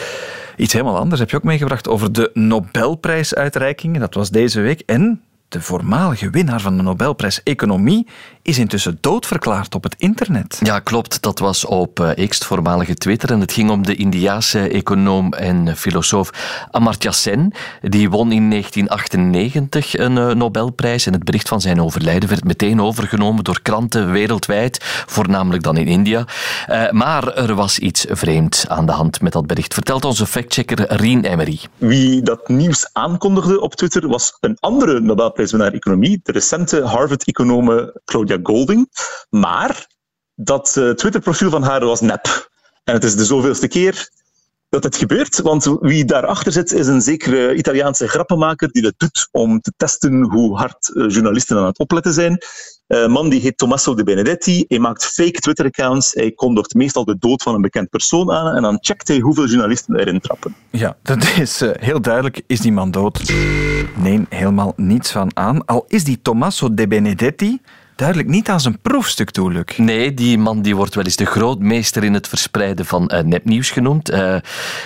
Iets 0.58 0.74
helemaal 0.74 0.98
anders 0.98 1.20
heb 1.20 1.30
je 1.30 1.38
ook 1.38 1.44
meegebracht 1.44 1.88
over 1.88 2.12
de 2.12 2.32
Nobelprijsuitreikingen. 2.34 4.00
Dat 4.00 4.14
was 4.14 4.30
deze 4.30 4.62
week. 4.62 4.82
En 4.86 5.22
de 5.56 5.62
voormalige 5.62 6.30
winnaar 6.30 6.62
van 6.62 6.78
de 6.78 6.84
Nobelprijs 6.84 7.44
Economie 7.44 8.08
is 8.46 8.58
intussen 8.58 8.98
doodverklaard 9.02 9.76
op 9.76 9.84
het 9.84 9.96
internet. 9.98 10.60
Ja, 10.64 10.80
klopt. 10.80 11.22
Dat 11.22 11.40
was 11.40 11.66
op 11.66 12.00
uh, 12.00 12.28
X, 12.28 12.38
voormalige 12.38 12.94
Twitter. 12.94 13.32
En 13.32 13.40
het 13.40 13.52
ging 13.52 13.70
om 13.70 13.84
de 13.84 13.96
Indiaanse 13.96 14.60
econoom 14.60 15.34
en 15.34 15.78
filosoof 15.78 16.30
Amartya 16.72 17.12
Sen. 17.12 17.54
Die 17.82 18.10
won 18.10 18.32
in 18.32 18.50
1998 18.50 19.98
een 19.98 20.18
uh, 20.18 20.32
Nobelprijs. 20.32 21.06
En 21.06 21.14
het 21.14 21.24
bericht 21.24 21.48
van 21.48 21.62
zijn 21.62 21.82
overlijden 21.82 22.30
werd 22.30 22.44
meteen 22.44 22.82
overgenomen 22.82 23.44
door 23.44 23.62
kranten 23.62 24.12
wereldwijd, 24.12 24.78
voornamelijk 25.06 25.64
dan 25.64 25.78
in 25.78 25.88
India. 25.88 26.26
Uh, 26.70 26.92
maar 26.92 27.34
er 27.34 27.56
was 27.56 27.80
iets 27.80 28.06
vreemds 28.10 28.68
aan 28.68 28.86
de 28.86 28.92
hand 28.92 29.22
met 29.22 29.34
dat 29.34 29.48
bericht. 29.48 29.74
Vertelt 29.74 30.06
onze 30.06 30.26
factchecker 30.26 30.94
Rien 30.94 31.26
Emery. 31.26 31.60
Wie 31.78 32.22
dat 32.22 32.48
nieuws 32.48 32.90
aankondigde 32.94 33.62
op 33.62 33.76
Twitter 33.76 34.08
was 34.08 34.38
een 34.40 34.58
andere 34.60 35.00
Nobelprijswinnaar 35.00 35.74
economie, 35.74 36.20
de 36.24 36.32
recente 36.32 36.84
Harvard-econome 36.84 38.02
Claudia 38.06 38.35
Golding. 38.44 38.90
Maar 39.30 39.88
dat 40.36 40.76
uh, 40.78 40.92
Twitter-profiel 40.92 41.50
van 41.50 41.64
haar 41.64 41.86
was 41.86 42.02
nep. 42.02 42.50
En 42.84 42.94
het 42.94 43.04
is 43.04 43.16
de 43.16 43.26
zoveelste 43.26 43.68
keer 43.68 44.10
dat 44.70 44.84
het 44.84 44.96
gebeurt, 44.96 45.42
want 45.42 45.78
wie 45.80 46.06
daarachter 46.06 46.52
zit 46.52 46.72
is 46.72 46.88
een 46.88 47.02
zekere 47.02 47.56
Italiaanse 47.56 48.08
grappenmaker 48.08 48.72
die 48.72 48.82
dat 48.82 48.94
doet 48.98 49.28
om 49.32 49.62
te 49.62 49.74
testen 49.78 50.24
hoe 50.24 50.58
hard 50.58 50.96
eh, 50.96 51.10
journalisten 51.10 51.58
aan 51.58 51.66
het 51.66 51.80
opletten 51.80 52.14
zijn. 52.14 52.38
Een 52.88 52.98
uh, 52.98 53.08
man 53.08 53.30
die 53.30 53.42
heet 53.42 53.58
Tommaso 53.58 53.96
De 53.96 54.04
Benedetti. 54.04 54.66
Hij 54.68 54.80
maakt 54.80 55.06
fake 55.06 55.40
Twitter-accounts. 55.40 56.14
Hij 56.14 56.32
kondigt 56.32 56.74
meestal 56.74 57.06
de 57.06 57.18
dood 57.20 57.44
van 57.44 57.56
een 57.56 57.62
bekend 57.62 57.90
persoon 57.90 58.32
aan 58.32 58.56
en 58.56 58.62
dan 58.62 58.78
checkt 58.82 59.08
hij 59.08 59.20
hoeveel 59.20 59.48
journalisten 59.48 60.00
erin 60.00 60.20
trappen. 60.20 60.56
Ja, 60.72 60.98
dat 61.02 61.24
is 61.38 61.62
heel 61.80 62.02
duidelijk. 62.02 62.42
Is 62.48 62.60
die 62.60 62.72
man 62.72 62.92
dood? 62.92 63.34
Nee, 63.96 64.26
helemaal 64.30 64.74
niets 64.76 65.12
van 65.12 65.32
aan. 65.34 65.66
Al 65.66 65.86
is 65.88 66.04
die 66.04 66.22
Tommaso 66.22 66.74
De 66.74 66.88
Benedetti 66.88 67.60
duidelijk 67.96 68.30
niet 68.30 68.50
aan 68.50 68.60
zijn 68.60 68.80
proefstuk 68.82 69.32
toe, 69.32 69.52
Luc. 69.52 69.78
Nee, 69.78 70.14
die 70.14 70.38
man 70.38 70.62
die 70.62 70.76
wordt 70.76 70.96
wel 70.96 71.04
eens 71.04 71.16
de 71.16 71.26
grootmeester 71.26 72.04
in 72.04 72.14
het 72.14 72.28
verspreiden 72.28 72.86
van 72.86 73.12
uh, 73.14 73.20
nepnieuws 73.20 73.72
genoemd. 73.72 74.12
Uh, 74.12 74.18
hij 74.18 74.42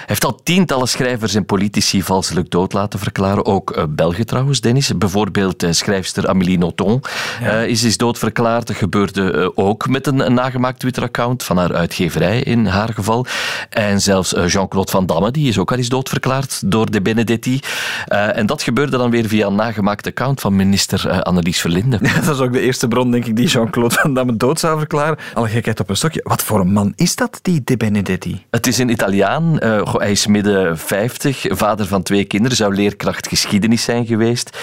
heeft 0.06 0.26
al 0.26 0.40
tientallen 0.44 0.88
schrijvers 0.88 1.36
en 1.36 1.46
politici 1.46 2.04
valselijk 2.04 2.50
dood 2.50 2.74
laten 2.74 3.00
verklaren. 3.00 3.46
Ook 3.46 3.78
uh, 3.78 3.84
Belgen 3.90 4.26
trouwens, 4.26 4.62
Dennis. 4.62 4.98
Bijvoorbeeld 4.98 5.66
schrijfster 5.70 6.28
Amélie 6.28 6.58
Nothomb 6.58 7.10
ja. 7.42 7.62
is, 7.62 7.84
is 7.84 7.98
doodverklaard. 7.98 8.68
Dat 8.68 8.76
gebeurde 8.76 9.52
ook 9.56 9.88
met 9.88 10.08
een, 10.08 10.26
een 10.26 10.34
nagemaakt 10.34 10.80
Twitter-account 10.80 11.44
van 11.44 11.58
haar 11.58 11.76
uitgeverij 11.76 12.42
in 12.42 12.66
haar 12.66 12.94
geval. 12.94 13.26
En 13.70 14.02
zelfs 14.02 14.32
Jean-Claude 14.48 14.92
Van 14.92 15.06
Damme, 15.06 15.32
die 15.32 15.48
is 15.48 15.58
ook 15.58 15.72
al 15.72 15.78
eens 15.78 15.90
doodverklaard 15.90 16.72
door 16.72 16.92
de 16.92 17.02
Benedetti. 17.02 17.60
en 18.08 18.46
dat 18.46 18.62
gebeurde 18.62 18.98
dan 18.98 19.10
weer 19.10 19.28
via 19.28 19.48
een 19.48 19.56
nagemaakt 19.56 20.08
account 20.08 20.42
van 20.42 20.56
minister 20.56 21.22
Annelies 21.24 21.62
Verlinde. 21.62 22.00
Ja, 22.02 22.20
dat 22.26 22.36
is 22.36 22.42
ook 22.42 22.54
de 22.54 22.60
eerste 22.60 22.88
bron 22.88 22.99
denk 23.04 23.26
ik, 23.26 23.36
die 23.36 23.48
Jean-Claude 23.48 23.96
Van 23.96 24.14
Damme 24.14 24.38
dood 24.38 24.60
zou 24.60 24.78
verklaren. 24.78 25.18
Alle 25.34 25.48
gekheid 25.48 25.80
op 25.80 25.90
een 25.90 25.96
stokje. 25.96 26.22
Wat 26.24 26.44
voor 26.44 26.60
een 26.60 26.72
man 26.74 26.94
is 26.96 27.16
dat, 27.16 27.40
die 27.42 27.62
De 27.64 27.78
Benedetti? 27.78 28.46
Het 28.50 28.68
is 28.68 28.78
een 28.78 28.90
Italiaan. 28.90 29.60
Goh, 29.62 30.00
hij 30.00 30.12
is 30.12 30.28
midden 30.28 30.78
50, 30.78 31.46
vader 31.50 31.88
van 31.88 32.04
twee 32.04 32.26
kinderen, 32.26 32.58
zou 32.58 32.76
leerkracht 32.76 33.28
geschiedenis 33.28 33.84
zijn 33.84 34.06
geweest. 34.06 34.58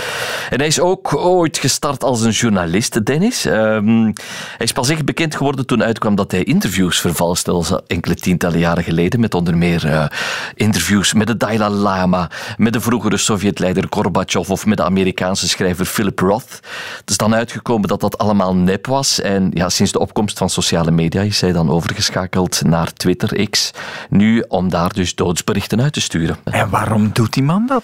En 0.51 0.59
hij 0.59 0.67
is 0.67 0.81
ook 0.81 1.17
ooit 1.17 1.59
gestart 1.59 2.05
als 2.05 2.21
een 2.21 2.31
journalist, 2.31 3.05
Dennis. 3.05 3.45
Um, 3.45 4.13
hij 4.57 4.67
is 4.67 4.73
pas 4.73 4.89
echt 4.89 5.05
bekend 5.05 5.37
geworden 5.37 5.67
toen 5.67 5.83
uitkwam 5.83 6.15
dat 6.15 6.31
hij 6.31 6.43
interviews 6.43 7.01
vervalste, 7.01 7.51
als 7.51 7.73
enkele 7.87 8.15
tientallen 8.15 8.59
jaren 8.59 8.85
geleden, 8.85 9.21
met 9.21 9.35
onder 9.35 9.57
meer 9.57 9.85
uh, 9.85 10.07
interviews 10.55 11.13
met 11.13 11.27
de 11.27 11.37
Dalai 11.37 11.69
Lama, 11.69 12.31
met 12.57 12.73
de 12.73 12.81
vroegere 12.81 13.17
Sovjetleider 13.17 13.87
Gorbachev 13.91 14.51
of 14.51 14.67
met 14.67 14.77
de 14.77 14.85
Amerikaanse 14.85 15.49
schrijver 15.49 15.85
Philip 15.85 16.19
Roth. 16.19 16.61
Het 17.01 17.11
is 17.11 17.17
dan 17.17 17.35
uitgekomen 17.35 17.89
dat 17.89 18.01
dat 18.01 18.19
allemaal 18.27 18.55
nep 18.55 18.87
was. 18.87 19.21
En 19.21 19.51
ja, 19.55 19.69
sinds 19.69 19.93
de 19.93 19.99
opkomst 19.99 20.39
van 20.39 20.51
sociale 20.51 20.91
media 20.91 21.23
is 21.23 21.41
hij 21.41 21.53
dan 21.53 21.71
overgeschakeld 21.71 22.63
naar 22.65 22.93
Twitter 22.93 23.49
X. 23.51 23.71
Nu 24.09 24.45
om 24.49 24.71
daar 24.71 24.93
dus 24.93 25.15
doodsberichten 25.15 25.83
uit 25.83 25.93
te 25.93 26.01
sturen. 26.01 26.37
En 26.45 26.71
waarom 26.71 27.11
doet 27.13 27.33
die 27.33 27.43
man 27.43 27.67
dat? 27.67 27.83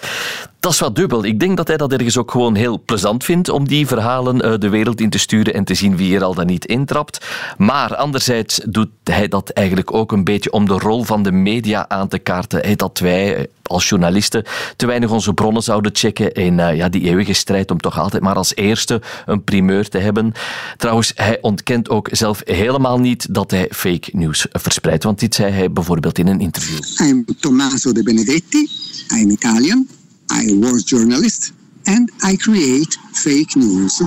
Dat 0.62 0.72
is 0.72 0.78
wat 0.78 0.96
dubbel. 0.96 1.24
Ik 1.24 1.40
denk 1.40 1.56
dat 1.56 1.68
hij 1.68 1.76
dat 1.76 1.92
ergens 1.92 2.16
ook 2.16 2.30
gewoon 2.30 2.54
heel 2.54 2.82
plezant 2.84 3.24
vindt 3.24 3.48
om 3.48 3.68
die 3.68 3.86
verhalen 3.86 4.46
uh, 4.46 4.58
de 4.58 4.68
wereld 4.68 5.00
in 5.00 5.10
te 5.10 5.18
sturen 5.18 5.54
en 5.54 5.64
te 5.64 5.74
zien 5.74 5.96
wie 5.96 6.16
er 6.16 6.22
al 6.22 6.34
dan 6.34 6.46
niet 6.46 6.64
intrapt. 6.64 7.26
Maar 7.58 7.96
anderzijds 7.96 8.60
doet 8.68 8.88
hij 9.04 9.28
dat 9.28 9.50
eigenlijk 9.50 9.94
ook 9.94 10.12
een 10.12 10.24
beetje 10.24 10.52
om 10.52 10.66
de 10.66 10.78
rol 10.78 11.04
van 11.04 11.22
de 11.22 11.32
media 11.32 11.88
aan 11.88 12.08
te 12.08 12.18
kaarten. 12.18 12.76
Dat 12.76 12.98
wij 12.98 13.36
eh, 13.36 13.44
als 13.62 13.88
journalisten 13.88 14.44
te 14.76 14.86
weinig 14.86 15.10
onze 15.10 15.34
bronnen 15.34 15.62
zouden 15.62 15.94
checken 15.94 16.32
in 16.32 16.58
uh, 16.58 16.76
ja, 16.76 16.88
die 16.88 17.02
eeuwige 17.02 17.32
strijd 17.32 17.70
om 17.70 17.78
toch 17.80 17.98
altijd 17.98 18.22
maar 18.22 18.36
als 18.36 18.56
eerste 18.56 19.02
een 19.26 19.44
primeur 19.44 19.88
te 19.88 19.98
hebben. 19.98 20.32
Trouwens, 20.76 21.12
hij 21.14 21.38
ontkent 21.40 21.88
ook 21.88 22.08
zelf 22.12 22.40
helemaal 22.44 22.98
niet 22.98 23.34
dat 23.34 23.50
hij 23.50 23.68
fake 23.70 24.10
news 24.12 24.46
verspreidt. 24.50 25.04
Want 25.04 25.20
dit 25.20 25.34
zei 25.34 25.52
hij 25.52 25.72
bijvoorbeeld 25.72 26.18
in 26.18 26.26
een 26.26 26.40
interview. 26.40 27.06
I'm 27.08 27.24
Tommaso 27.40 27.92
De 27.92 28.02
Benedetti. 28.02 28.68
I'm 29.08 29.30
Italian. 29.30 30.00
I 30.32 30.58
was 30.60 30.84
journalist 30.84 31.52
and 31.84 32.10
I 32.22 32.36
create 32.36 32.98
fake 33.12 33.54
news. 33.54 34.02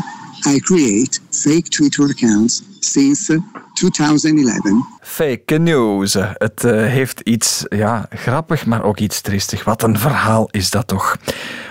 I 0.47 0.59
create 0.59 1.19
fake 1.29 1.69
Twitter 1.69 2.09
accounts 2.09 2.63
since 2.79 3.41
2011. 3.73 4.85
Fake 5.01 5.57
news. 5.57 6.13
Het 6.13 6.63
uh, 6.63 6.71
heeft 6.71 7.19
iets 7.19 7.65
ja, 7.69 8.05
grappig, 8.09 8.65
maar 8.65 8.83
ook 8.83 8.99
iets 8.99 9.21
triestig. 9.21 9.63
Wat 9.63 9.83
een 9.83 9.99
verhaal 9.99 10.47
is 10.51 10.69
dat 10.69 10.88
toch? 10.88 11.17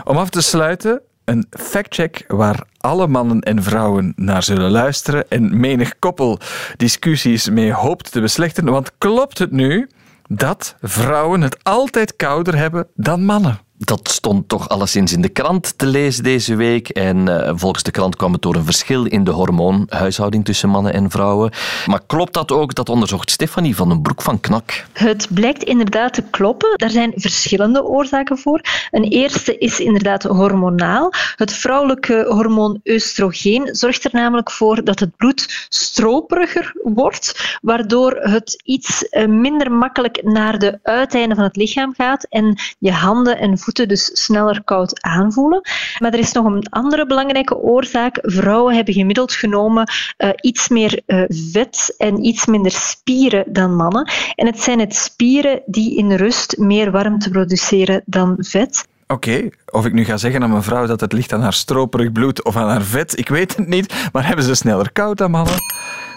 Om 0.04 0.16
af 0.16 0.30
te 0.30 0.40
sluiten, 0.40 1.00
een 1.24 1.46
factcheck 1.50 2.24
waar 2.28 2.66
alle 2.78 3.06
mannen 3.06 3.40
en 3.40 3.62
vrouwen 3.62 4.12
naar 4.16 4.42
zullen 4.42 4.70
luisteren 4.70 5.30
en 5.30 5.60
menig 5.60 5.98
koppel 5.98 6.38
discussies 6.76 7.48
mee 7.50 7.72
hoopt 7.72 8.12
te 8.12 8.20
beslechten. 8.20 8.64
Want 8.64 8.90
klopt 8.98 9.38
het 9.38 9.50
nu 9.50 9.88
dat 10.28 10.74
vrouwen 10.80 11.40
het 11.40 11.64
altijd 11.64 12.16
kouder 12.16 12.56
hebben 12.56 12.86
dan 12.94 13.24
mannen? 13.24 13.60
Dat 13.84 14.08
stond 14.08 14.48
toch 14.48 14.68
alleszins 14.68 15.12
in 15.12 15.20
de 15.20 15.28
krant 15.28 15.78
te 15.78 15.86
lezen 15.86 16.22
deze 16.22 16.54
week. 16.54 16.88
En 16.88 17.28
uh, 17.28 17.50
volgens 17.54 17.82
de 17.82 17.90
krant 17.90 18.16
kwam 18.16 18.32
het 18.32 18.42
door 18.42 18.54
een 18.54 18.64
verschil 18.64 19.04
in 19.04 19.24
de 19.24 19.30
hormoonhuishouding 19.30 20.44
tussen 20.44 20.68
mannen 20.68 20.92
en 20.92 21.10
vrouwen. 21.10 21.52
Maar 21.86 22.00
klopt 22.06 22.32
dat 22.34 22.52
ook? 22.52 22.74
Dat 22.74 22.88
onderzocht 22.88 23.30
Stefanie 23.30 23.76
van 23.76 23.88
den 23.88 24.02
Broek 24.02 24.22
van 24.22 24.40
Knak. 24.40 24.86
Het 24.92 25.26
blijkt 25.30 25.62
inderdaad 25.62 26.14
te 26.14 26.22
kloppen. 26.22 26.78
Daar 26.78 26.90
zijn 26.90 27.12
verschillende 27.16 27.84
oorzaken 27.84 28.38
voor. 28.38 28.60
Een 28.90 29.04
eerste 29.04 29.58
is 29.58 29.80
inderdaad 29.80 30.22
hormonaal. 30.22 31.12
Het 31.36 31.52
vrouwelijke 31.52 32.26
hormoon 32.28 32.80
oestrogeen 32.84 33.68
zorgt 33.74 34.04
er 34.04 34.10
namelijk 34.12 34.50
voor 34.50 34.84
dat 34.84 34.98
het 34.98 35.16
bloed 35.16 35.66
stroperiger 35.68 36.72
wordt, 36.82 37.58
waardoor 37.62 38.12
het 38.12 38.62
iets 38.64 39.08
eh, 39.08 39.26
minder 39.26 39.72
makkelijk 39.72 40.22
naar 40.22 40.58
de 40.58 40.78
uiteinden 40.82 41.36
van 41.36 41.44
het 41.44 41.56
lichaam 41.56 41.94
gaat 41.96 42.26
en 42.28 42.58
je 42.78 42.92
handen 42.92 43.38
en 43.38 43.58
voeten 43.58 43.73
dus 43.74 44.24
sneller 44.24 44.62
koud 44.64 45.02
aanvoelen. 45.02 45.60
Maar 45.98 46.12
er 46.12 46.18
is 46.18 46.32
nog 46.32 46.44
een 46.44 46.66
andere 46.70 47.06
belangrijke 47.06 47.56
oorzaak. 47.56 48.18
Vrouwen 48.22 48.74
hebben 48.74 48.94
gemiddeld 48.94 49.32
genomen 49.32 49.90
uh, 50.18 50.30
iets 50.40 50.68
meer 50.68 51.02
uh, 51.06 51.24
vet 51.28 51.94
en 51.98 52.24
iets 52.24 52.46
minder 52.46 52.72
spieren 52.72 53.44
dan 53.48 53.76
mannen. 53.76 54.10
En 54.34 54.46
het 54.46 54.60
zijn 54.60 54.80
het 54.80 54.94
spieren 54.94 55.62
die 55.66 55.96
in 55.96 56.12
rust 56.12 56.58
meer 56.58 56.90
warmte 56.90 57.30
produceren 57.30 58.02
dan 58.06 58.36
vet. 58.38 58.86
Oké, 59.06 59.48
of 59.70 59.86
ik 59.86 59.92
nu 59.92 60.04
ga 60.04 60.16
zeggen 60.16 60.42
aan 60.42 60.50
mijn 60.50 60.62
vrouw 60.62 60.86
dat 60.86 61.00
het 61.00 61.12
ligt 61.12 61.32
aan 61.32 61.42
haar 61.42 61.52
stroperig 61.52 62.12
bloed 62.12 62.44
of 62.44 62.56
aan 62.56 62.68
haar 62.68 62.82
vet, 62.82 63.18
ik 63.18 63.28
weet 63.28 63.56
het 63.56 63.68
niet. 63.68 64.08
Maar 64.12 64.26
hebben 64.26 64.44
ze 64.44 64.54
sneller 64.54 64.92
koud 64.92 65.18
dan 65.18 65.30
mannen? 65.30 65.54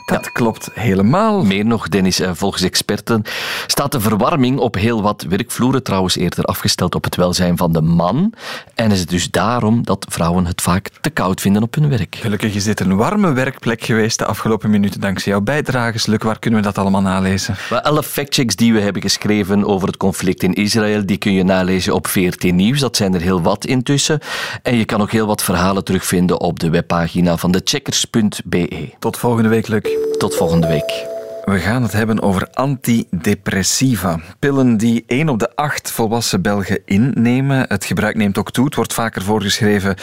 Dat 0.07 0.25
ja. 0.25 0.31
klopt 0.31 0.69
helemaal. 0.73 1.45
Meer 1.45 1.65
nog, 1.65 1.87
Dennis, 1.87 2.19
eh, 2.19 2.31
volgens 2.33 2.63
experten 2.63 3.23
staat 3.67 3.91
de 3.91 3.99
verwarming 3.99 4.59
op 4.59 4.75
heel 4.75 5.01
wat 5.01 5.25
werkvloeren 5.29 5.83
trouwens 5.83 6.15
eerder 6.15 6.43
afgesteld 6.43 6.95
op 6.95 7.03
het 7.03 7.15
welzijn 7.15 7.57
van 7.57 7.73
de 7.73 7.81
man. 7.81 8.33
En 8.75 8.91
is 8.91 8.99
het 8.99 9.09
dus 9.09 9.31
daarom 9.31 9.85
dat 9.85 10.05
vrouwen 10.09 10.45
het 10.45 10.61
vaak 10.61 10.89
te 11.01 11.09
koud 11.09 11.41
vinden 11.41 11.63
op 11.63 11.75
hun 11.75 11.89
werk. 11.89 12.15
Gelukkig 12.15 12.55
is 12.55 12.63
dit 12.63 12.79
een 12.79 12.95
warme 12.95 13.33
werkplek 13.33 13.83
geweest 13.83 14.19
de 14.19 14.25
afgelopen 14.25 14.69
minuten 14.69 15.01
dankzij 15.01 15.31
jouw 15.31 15.41
bijdrages. 15.41 16.05
Luc, 16.05 16.23
waar 16.23 16.39
kunnen 16.39 16.59
we 16.59 16.65
dat 16.65 16.77
allemaal 16.77 17.01
nalezen? 17.01 17.55
Well, 17.69 17.79
alle 17.79 18.03
factchecks 18.03 18.55
die 18.55 18.73
we 18.73 18.79
hebben 18.79 19.01
geschreven 19.01 19.65
over 19.65 19.87
het 19.87 19.97
conflict 19.97 20.43
in 20.43 20.53
Israël, 20.53 21.05
die 21.05 21.17
kun 21.17 21.33
je 21.33 21.43
nalezen 21.43 21.93
op 21.93 22.07
VRT 22.07 22.43
Nieuws. 22.43 22.79
Dat 22.79 22.95
zijn 22.95 23.13
er 23.13 23.21
heel 23.21 23.41
wat 23.41 23.65
intussen. 23.65 24.19
En 24.61 24.77
je 24.77 24.85
kan 24.85 25.01
ook 25.01 25.11
heel 25.11 25.27
wat 25.27 25.43
verhalen 25.43 25.83
terugvinden 25.83 26.39
op 26.39 26.59
de 26.59 26.69
webpagina 26.69 27.37
van 27.37 27.51
de 27.51 27.61
checkers.be. 27.63 28.89
Tot 28.99 29.17
volgende 29.17 29.49
week, 29.49 29.67
Luc. 29.67 29.96
Tot 30.17 30.35
volgende 30.35 30.67
week. 30.67 31.05
We 31.43 31.59
gaan 31.59 31.83
het 31.83 31.91
hebben 31.91 32.21
over 32.21 32.47
antidepressiva. 32.53 34.19
Pillen 34.39 34.77
die 34.77 35.03
1 35.07 35.29
op 35.29 35.39
de 35.39 35.55
8 35.55 35.91
volwassen 35.91 36.41
Belgen 36.41 36.81
innemen. 36.85 37.65
Het 37.67 37.85
gebruik 37.85 38.15
neemt 38.15 38.37
ook 38.37 38.51
toe. 38.51 38.65
Het 38.65 38.75
wordt 38.75 38.93
vaker 38.93 39.21
voorgeschreven 39.21 39.95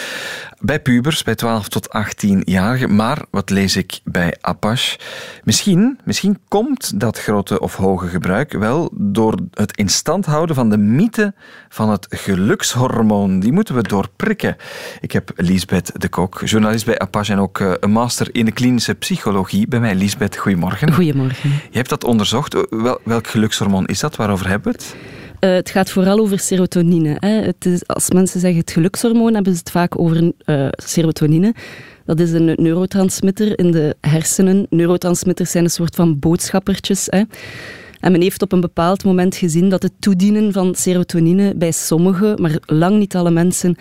bij 0.61 0.81
pubers, 0.81 1.23
bij 1.23 1.35
12 1.35 1.69
tot 1.69 1.89
18-jarigen. 1.89 2.89
Maar 2.89 3.25
wat 3.31 3.51
lees 3.51 3.77
ik 3.77 4.01
bij 4.05 4.37
Apache? 4.41 4.99
Misschien, 5.45 5.99
misschien 6.05 6.39
komt 6.49 7.01
dat 7.01 7.19
grote 7.19 7.61
of 7.61 7.77
hoge 7.77 8.07
gebruik 8.07 8.53
wel 8.53 8.91
door 8.93 9.39
het 9.51 9.77
in 9.77 9.89
stand 9.89 10.27
houden 10.27 10.57
van 10.57 10.71
de 10.71 10.77
mythe 10.77 11.35
van 11.69 11.91
het 11.91 12.07
gelukshormoon. 12.11 13.41
Die 13.41 13.53
moeten 13.53 13.75
we 13.75 13.83
doorprikken. 13.83 14.57
Ik 15.01 15.13
heb 15.13 15.31
Lisbeth 15.37 16.01
de 16.01 16.09
Kok, 16.09 16.41
journalist 16.45 16.87
bij 16.87 16.99
Apache 16.99 17.33
en 17.33 17.39
ook 17.39 17.61
eh, 17.61 17.73
een 17.81 17.91
master 17.91 18.35
in 18.35 18.45
de 18.45 18.53
klinische 18.53 18.95
psychologie. 18.95 19.69
Bij 19.69 19.81
mij, 19.81 19.95
Lisbeth, 19.95 20.37
goedemorgen. 20.37 20.93
Goedemorgen. 20.93 21.51
Je 21.51 21.77
hebt 21.77 21.89
dat 21.89 22.05
onderzocht. 22.05 22.67
Wel, 22.71 23.01
welk 23.05 23.27
gelukshormoon 23.27 23.87
is 23.87 24.01
dat? 24.01 24.17
Waarover 24.17 24.49
hebben 24.49 24.73
we 24.73 24.79
het? 24.79 24.97
Uh, 25.41 25.51
het 25.51 25.71
gaat 25.71 25.91
vooral 25.91 26.19
over 26.19 26.39
serotonine. 26.39 27.17
Hè. 27.19 27.29
Het 27.29 27.83
als 27.87 28.11
mensen 28.11 28.41
zeggen 28.41 28.61
het 28.61 28.71
gelukshormoon, 28.71 29.35
hebben 29.35 29.53
ze 29.53 29.59
het 29.59 29.71
vaak 29.71 29.99
over 29.99 30.33
uh, 30.47 30.69
serotonine. 30.71 31.55
Dat 32.05 32.21
is 32.21 32.33
een 32.33 32.55
neurotransmitter 32.57 33.59
in 33.59 33.71
de 33.71 33.97
hersenen. 34.01 34.67
Neurotransmitters 34.71 35.51
zijn 35.51 35.65
een 35.65 35.71
soort 35.71 35.95
van 35.95 36.19
boodschappertjes. 36.19 37.07
Hè. 37.11 37.23
En 38.01 38.13
men 38.13 38.21
heeft 38.21 38.43
op 38.43 38.53
een 38.53 38.61
bepaald 38.61 39.05
moment 39.05 39.37
gezien 39.37 39.69
dat 39.69 39.83
het 39.83 39.93
toedienen 39.99 40.53
van 40.53 40.75
serotonine 40.75 41.55
bij 41.55 41.73
sommigen, 41.73 42.41
maar 42.43 42.59
lang 42.67 42.99
niet 42.99 43.17
alle 43.17 43.31
mensen, 43.31 43.77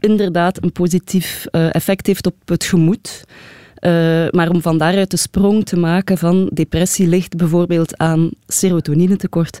inderdaad 0.00 0.62
een 0.62 0.72
positief 0.72 1.46
uh, 1.52 1.74
effect 1.74 2.06
heeft 2.06 2.26
op 2.26 2.34
het 2.44 2.64
gemoed. 2.64 3.24
Maar 4.30 4.50
om 4.50 4.62
van 4.62 4.78
daaruit 4.78 5.10
de 5.10 5.16
sprong 5.16 5.64
te 5.64 5.76
maken 5.76 6.18
van 6.18 6.50
depressie 6.52 7.06
ligt 7.06 7.36
bijvoorbeeld 7.36 7.96
aan 7.96 8.30
serotoninetekort. 8.46 9.60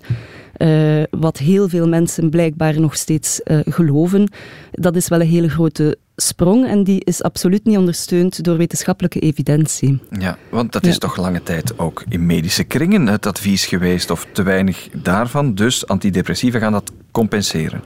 Uh, 0.58 1.02
wat 1.10 1.38
heel 1.38 1.68
veel 1.68 1.88
mensen 1.88 2.30
blijkbaar 2.30 2.80
nog 2.80 2.96
steeds 2.96 3.40
uh, 3.44 3.58
geloven. 3.64 4.28
Dat 4.72 4.96
is 4.96 5.08
wel 5.08 5.20
een 5.20 5.26
hele 5.26 5.48
grote 5.48 5.98
sprong 6.16 6.66
en 6.66 6.84
die 6.84 7.04
is 7.04 7.22
absoluut 7.22 7.64
niet 7.64 7.76
ondersteund 7.76 8.44
door 8.44 8.56
wetenschappelijke 8.56 9.18
evidentie. 9.18 9.98
Ja, 10.18 10.38
want 10.50 10.72
dat 10.72 10.86
is 10.86 10.92
ja. 10.92 10.98
toch 10.98 11.16
lange 11.16 11.42
tijd 11.42 11.78
ook 11.78 12.04
in 12.08 12.26
medische 12.26 12.64
kringen 12.64 13.06
het 13.06 13.26
advies 13.26 13.66
geweest, 13.66 14.10
of 14.10 14.26
te 14.32 14.42
weinig 14.42 14.88
daarvan. 15.02 15.54
Dus 15.54 15.86
antidepressiva 15.86 16.58
gaan 16.58 16.72
dat 16.72 16.92
compenseren. 17.10 17.82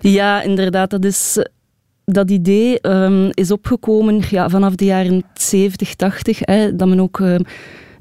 Ja, 0.00 0.42
inderdaad, 0.42 0.90
dat 0.90 1.04
is 1.04 1.38
dat 2.04 2.30
idee 2.30 2.88
um, 2.88 3.30
is 3.30 3.50
opgekomen 3.50 4.22
ja, 4.30 4.48
vanaf 4.48 4.74
de 4.74 4.84
jaren 4.84 5.24
70, 5.34 5.94
80, 5.94 6.38
hè, 6.40 6.76
dat 6.76 6.88
men 6.88 7.00
ook 7.00 7.18
uh, 7.18 7.36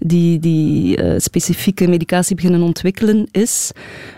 die, 0.06 0.39
die 0.39 1.04
uh, 1.04 1.13
specifieke 1.18 1.88
medicatie 1.88 2.36
beginnen 2.36 2.62
ontwikkelen 2.62 3.28
is. 3.32 3.72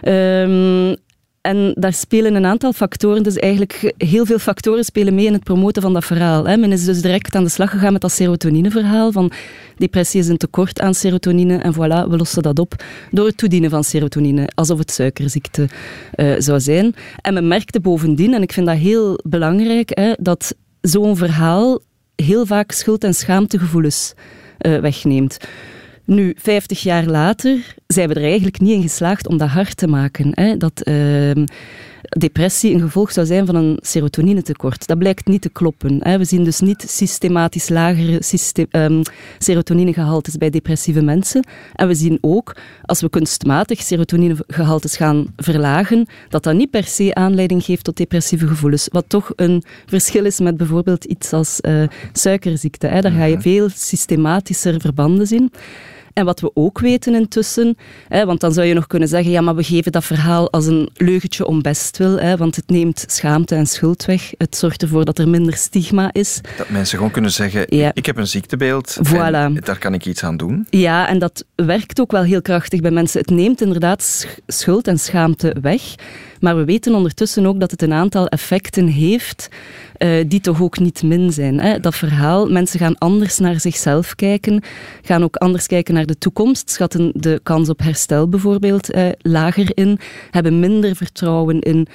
Um, 0.03 0.95
en 1.41 1.73
daar 1.77 1.93
spelen 1.93 2.35
een 2.35 2.45
aantal 2.45 2.73
factoren, 2.73 3.23
dus 3.23 3.35
eigenlijk 3.35 3.93
heel 3.97 4.25
veel 4.25 4.39
factoren 4.39 4.83
spelen 4.83 5.15
mee 5.15 5.25
in 5.25 5.33
het 5.33 5.43
promoten 5.43 5.81
van 5.81 5.93
dat 5.93 6.05
verhaal. 6.05 6.47
Hè. 6.47 6.57
Men 6.57 6.71
is 6.71 6.85
dus 6.85 7.01
direct 7.01 7.35
aan 7.35 7.43
de 7.43 7.49
slag 7.49 7.69
gegaan 7.69 7.91
met 7.91 8.01
dat 8.01 8.11
serotonineverhaal, 8.11 9.11
van 9.11 9.31
depressie 9.77 10.19
is 10.19 10.27
een 10.27 10.37
tekort 10.37 10.79
aan 10.79 10.93
serotonine 10.93 11.57
en 11.57 11.73
voilà, 11.73 12.09
we 12.09 12.17
lossen 12.17 12.43
dat 12.43 12.59
op 12.59 12.83
door 13.11 13.25
het 13.25 13.37
toedienen 13.37 13.69
van 13.69 13.83
serotonine, 13.83 14.49
alsof 14.55 14.79
het 14.79 14.91
suikerziekte 14.91 15.69
uh, 16.15 16.35
zou 16.37 16.59
zijn. 16.59 16.95
En 17.21 17.33
men 17.33 17.47
merkte 17.47 17.79
bovendien, 17.79 18.33
en 18.33 18.41
ik 18.41 18.53
vind 18.53 18.65
dat 18.65 18.77
heel 18.77 19.19
belangrijk, 19.23 19.91
hè, 19.93 20.13
dat 20.19 20.55
zo'n 20.81 21.17
verhaal 21.17 21.79
heel 22.15 22.45
vaak 22.45 22.71
schuld- 22.71 23.03
en 23.03 23.13
schaamtegevoelens 23.13 24.13
uh, 24.61 24.77
wegneemt. 24.77 25.37
Nu, 26.05 26.33
50 26.37 26.81
jaar 26.81 27.05
later 27.05 27.75
zijn 27.87 28.07
we 28.07 28.13
er 28.13 28.23
eigenlijk 28.23 28.59
niet 28.59 28.75
in 28.75 28.81
geslaagd 28.81 29.27
om 29.27 29.37
dat 29.37 29.49
hard 29.49 29.77
te 29.77 29.87
maken. 29.87 30.29
Hè? 30.31 30.57
Dat 30.57 30.87
uh, 30.87 31.31
depressie 32.09 32.73
een 32.73 32.79
gevolg 32.79 33.11
zou 33.11 33.25
zijn 33.25 33.45
van 33.45 33.55
een 33.55 33.77
serotoninetekort. 33.81 34.87
Dat 34.87 34.97
blijkt 34.97 35.27
niet 35.27 35.41
te 35.41 35.49
kloppen. 35.49 35.97
Hè? 35.99 36.17
We 36.17 36.25
zien 36.25 36.43
dus 36.43 36.59
niet 36.59 36.85
systematisch 36.87 37.69
lagere 37.69 38.21
um, 38.71 39.01
serotoninegehaltes 39.37 40.37
bij 40.37 40.49
depressieve 40.49 41.01
mensen. 41.01 41.47
En 41.73 41.87
we 41.87 41.95
zien 41.95 42.17
ook, 42.21 42.55
als 42.81 43.01
we 43.01 43.09
kunstmatig 43.09 43.81
serotoninegehaltes 43.81 44.95
gaan 44.97 45.33
verlagen, 45.37 46.07
dat 46.29 46.43
dat 46.43 46.55
niet 46.55 46.69
per 46.69 46.83
se 46.83 47.13
aanleiding 47.13 47.63
geeft 47.63 47.83
tot 47.83 47.97
depressieve 47.97 48.47
gevoelens. 48.47 48.87
Wat 48.91 49.05
toch 49.07 49.31
een 49.35 49.63
verschil 49.85 50.25
is 50.25 50.39
met 50.39 50.57
bijvoorbeeld 50.57 51.05
iets 51.05 51.33
als 51.33 51.59
uh, 51.61 51.83
suikerziekte. 52.13 52.87
Hè? 52.87 53.01
Daar 53.01 53.11
ga 53.11 53.23
je 53.23 53.41
veel 53.41 53.69
systematischer 53.69 54.81
verbanden 54.81 55.27
zien. 55.27 55.51
En 56.15 56.25
wat 56.25 56.39
we 56.39 56.51
ook 56.53 56.79
weten 56.79 57.13
intussen, 57.15 57.77
hè, 58.07 58.25
want 58.25 58.39
dan 58.39 58.53
zou 58.53 58.67
je 58.67 58.73
nog 58.73 58.87
kunnen 58.87 59.07
zeggen, 59.07 59.31
ja, 59.31 59.41
maar 59.41 59.55
we 59.55 59.63
geven 59.63 59.91
dat 59.91 60.03
verhaal 60.03 60.51
als 60.51 60.65
een 60.65 60.89
leugentje 60.93 61.45
om 61.45 61.61
bestwil, 61.61 62.19
hè, 62.19 62.37
want 62.37 62.55
het 62.55 62.69
neemt 62.69 63.05
schaamte 63.07 63.55
en 63.55 63.67
schuld 63.67 64.05
weg. 64.05 64.31
Het 64.37 64.55
zorgt 64.55 64.81
ervoor 64.81 65.05
dat 65.05 65.19
er 65.19 65.29
minder 65.29 65.53
stigma 65.53 66.09
is. 66.11 66.41
Dat 66.57 66.69
mensen 66.69 66.97
gewoon 66.97 67.11
kunnen 67.11 67.31
zeggen, 67.31 67.65
ja. 67.67 67.91
ik 67.93 68.05
heb 68.05 68.17
een 68.17 68.27
ziektebeeld 68.27 68.97
voilà. 69.07 69.17
en 69.31 69.55
daar 69.63 69.77
kan 69.77 69.93
ik 69.93 70.05
iets 70.05 70.23
aan 70.23 70.37
doen. 70.37 70.67
Ja, 70.69 71.07
en 71.07 71.19
dat 71.19 71.45
werkt 71.55 71.99
ook 71.99 72.11
wel 72.11 72.23
heel 72.23 72.41
krachtig 72.41 72.79
bij 72.81 72.91
mensen. 72.91 73.19
Het 73.19 73.29
neemt 73.29 73.61
inderdaad 73.61 74.27
schuld 74.47 74.87
en 74.87 74.99
schaamte 74.99 75.55
weg. 75.61 75.81
Maar 76.45 76.55
we 76.55 76.65
weten 76.65 76.95
ondertussen 76.95 77.45
ook 77.45 77.59
dat 77.59 77.71
het 77.71 77.81
een 77.81 77.93
aantal 77.93 78.27
effecten 78.27 78.87
heeft 78.87 79.49
uh, 79.97 80.23
die 80.27 80.41
toch 80.41 80.61
ook 80.61 80.79
niet 80.79 81.03
min 81.03 81.31
zijn. 81.31 81.59
Hè? 81.59 81.79
Dat 81.79 81.95
verhaal, 81.95 82.49
mensen 82.49 82.79
gaan 82.79 82.97
anders 82.97 83.37
naar 83.37 83.59
zichzelf 83.59 84.15
kijken, 84.15 84.63
gaan 85.01 85.23
ook 85.23 85.35
anders 85.35 85.67
kijken 85.67 85.93
naar 85.93 86.05
de 86.05 86.17
toekomst, 86.17 86.69
schatten 86.69 87.11
de 87.15 87.39
kans 87.43 87.69
op 87.69 87.79
herstel 87.79 88.29
bijvoorbeeld 88.29 88.95
uh, 88.95 89.07
lager 89.17 89.71
in, 89.73 89.99
hebben 90.31 90.59
minder 90.59 90.95
vertrouwen 90.95 91.59
in 91.59 91.87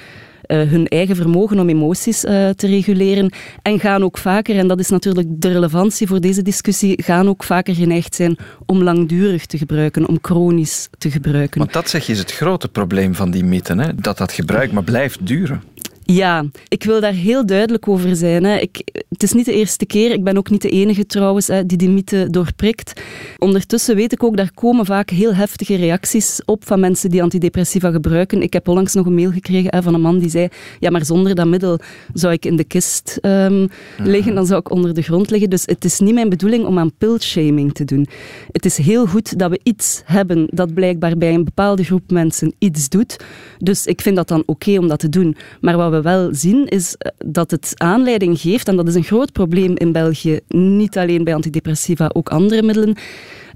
hun 0.57 0.87
eigen 0.87 1.15
vermogen 1.15 1.59
om 1.59 1.69
emoties 1.69 2.25
uh, 2.25 2.49
te 2.49 2.67
reguleren. 2.67 3.31
En 3.61 3.79
gaan 3.79 4.03
ook 4.03 4.17
vaker, 4.17 4.57
en 4.57 4.67
dat 4.67 4.79
is 4.79 4.89
natuurlijk 4.89 5.27
de 5.29 5.51
relevantie 5.51 6.07
voor 6.07 6.21
deze 6.21 6.41
discussie, 6.41 7.03
gaan 7.03 7.29
ook 7.29 7.43
vaker 7.43 7.75
geneigd 7.75 8.15
zijn 8.15 8.37
om 8.65 8.83
langdurig 8.83 9.45
te 9.45 9.57
gebruiken, 9.57 10.07
om 10.07 10.17
chronisch 10.21 10.89
te 10.97 11.11
gebruiken. 11.11 11.59
Want 11.59 11.73
dat 11.73 11.89
zeg 11.89 12.05
je 12.05 12.11
is 12.11 12.19
het 12.19 12.31
grote 12.31 12.67
probleem 12.67 13.15
van 13.15 13.31
die 13.31 13.43
mythen, 13.43 13.79
hè? 13.79 13.95
dat 13.95 14.17
dat 14.17 14.31
gebruik 14.31 14.71
maar 14.71 14.83
blijft 14.83 15.27
duren. 15.27 15.61
Ja, 16.03 16.45
ik 16.67 16.83
wil 16.83 17.01
daar 17.01 17.13
heel 17.13 17.45
duidelijk 17.45 17.87
over 17.87 18.15
zijn. 18.15 18.43
Hè. 18.43 18.57
Ik, 18.57 18.81
het 19.09 19.23
is 19.23 19.33
niet 19.33 19.45
de 19.45 19.53
eerste 19.53 19.85
keer, 19.85 20.11
ik 20.11 20.23
ben 20.23 20.37
ook 20.37 20.49
niet 20.49 20.61
de 20.61 20.69
enige 20.69 21.05
trouwens 21.05 21.47
hè, 21.47 21.65
die 21.65 21.77
die 21.77 21.89
mythe 21.89 22.27
doorprikt. 22.29 23.01
Ondertussen 23.37 23.95
weet 23.95 24.11
ik 24.11 24.23
ook, 24.23 24.37
daar 24.37 24.51
komen 24.53 24.85
vaak 24.85 25.09
heel 25.09 25.33
heftige 25.33 25.75
reacties 25.75 26.41
op 26.45 26.65
van 26.65 26.79
mensen 26.79 27.09
die 27.09 27.23
antidepressiva 27.23 27.91
gebruiken. 27.91 28.41
Ik 28.41 28.53
heb 28.53 28.67
onlangs 28.67 28.93
nog 28.93 29.05
een 29.05 29.15
mail 29.15 29.31
gekregen 29.31 29.75
hè, 29.75 29.81
van 29.81 29.93
een 29.93 30.01
man 30.01 30.19
die 30.19 30.29
zei, 30.29 30.47
ja 30.79 30.89
maar 30.89 31.05
zonder 31.05 31.35
dat 31.35 31.47
middel 31.47 31.79
zou 32.13 32.33
ik 32.33 32.45
in 32.45 32.55
de 32.55 32.63
kist 32.63 33.19
um, 33.21 33.67
liggen, 33.97 34.35
dan 34.35 34.45
zou 34.45 34.59
ik 34.59 34.71
onder 34.71 34.93
de 34.93 35.01
grond 35.01 35.29
liggen. 35.29 35.49
Dus 35.49 35.63
het 35.65 35.85
is 35.85 35.99
niet 35.99 36.13
mijn 36.13 36.29
bedoeling 36.29 36.65
om 36.65 36.79
aan 36.79 36.91
pilshaming 36.97 37.73
te 37.73 37.85
doen. 37.85 38.07
Het 38.51 38.65
is 38.65 38.77
heel 38.77 39.07
goed 39.07 39.39
dat 39.39 39.49
we 39.49 39.59
iets 39.63 40.01
hebben 40.05 40.47
dat 40.49 40.73
blijkbaar 40.73 41.17
bij 41.17 41.33
een 41.33 41.43
bepaalde 41.43 41.83
groep 41.83 42.11
mensen 42.11 42.53
iets 42.57 42.89
doet. 42.89 43.17
Dus 43.57 43.85
ik 43.85 44.01
vind 44.01 44.15
dat 44.15 44.27
dan 44.27 44.39
oké 44.39 44.51
okay 44.51 44.77
om 44.77 44.87
dat 44.87 44.99
te 44.99 45.09
doen. 45.09 45.35
Maar 45.61 45.77
wat 45.77 45.90
we 45.91 46.01
wel 46.01 46.29
zien, 46.31 46.67
is 46.67 46.95
dat 47.17 47.51
het 47.51 47.73
aanleiding 47.75 48.39
geeft, 48.39 48.67
en 48.67 48.75
dat 48.75 48.87
is 48.87 48.95
een 48.95 49.03
groot 49.03 49.31
probleem 49.31 49.77
in 49.77 49.91
België, 49.91 50.39
niet 50.47 50.97
alleen 50.97 51.23
bij 51.23 51.35
antidepressiva, 51.35 52.09
ook 52.13 52.29
andere 52.29 52.63
middelen, 52.63 52.95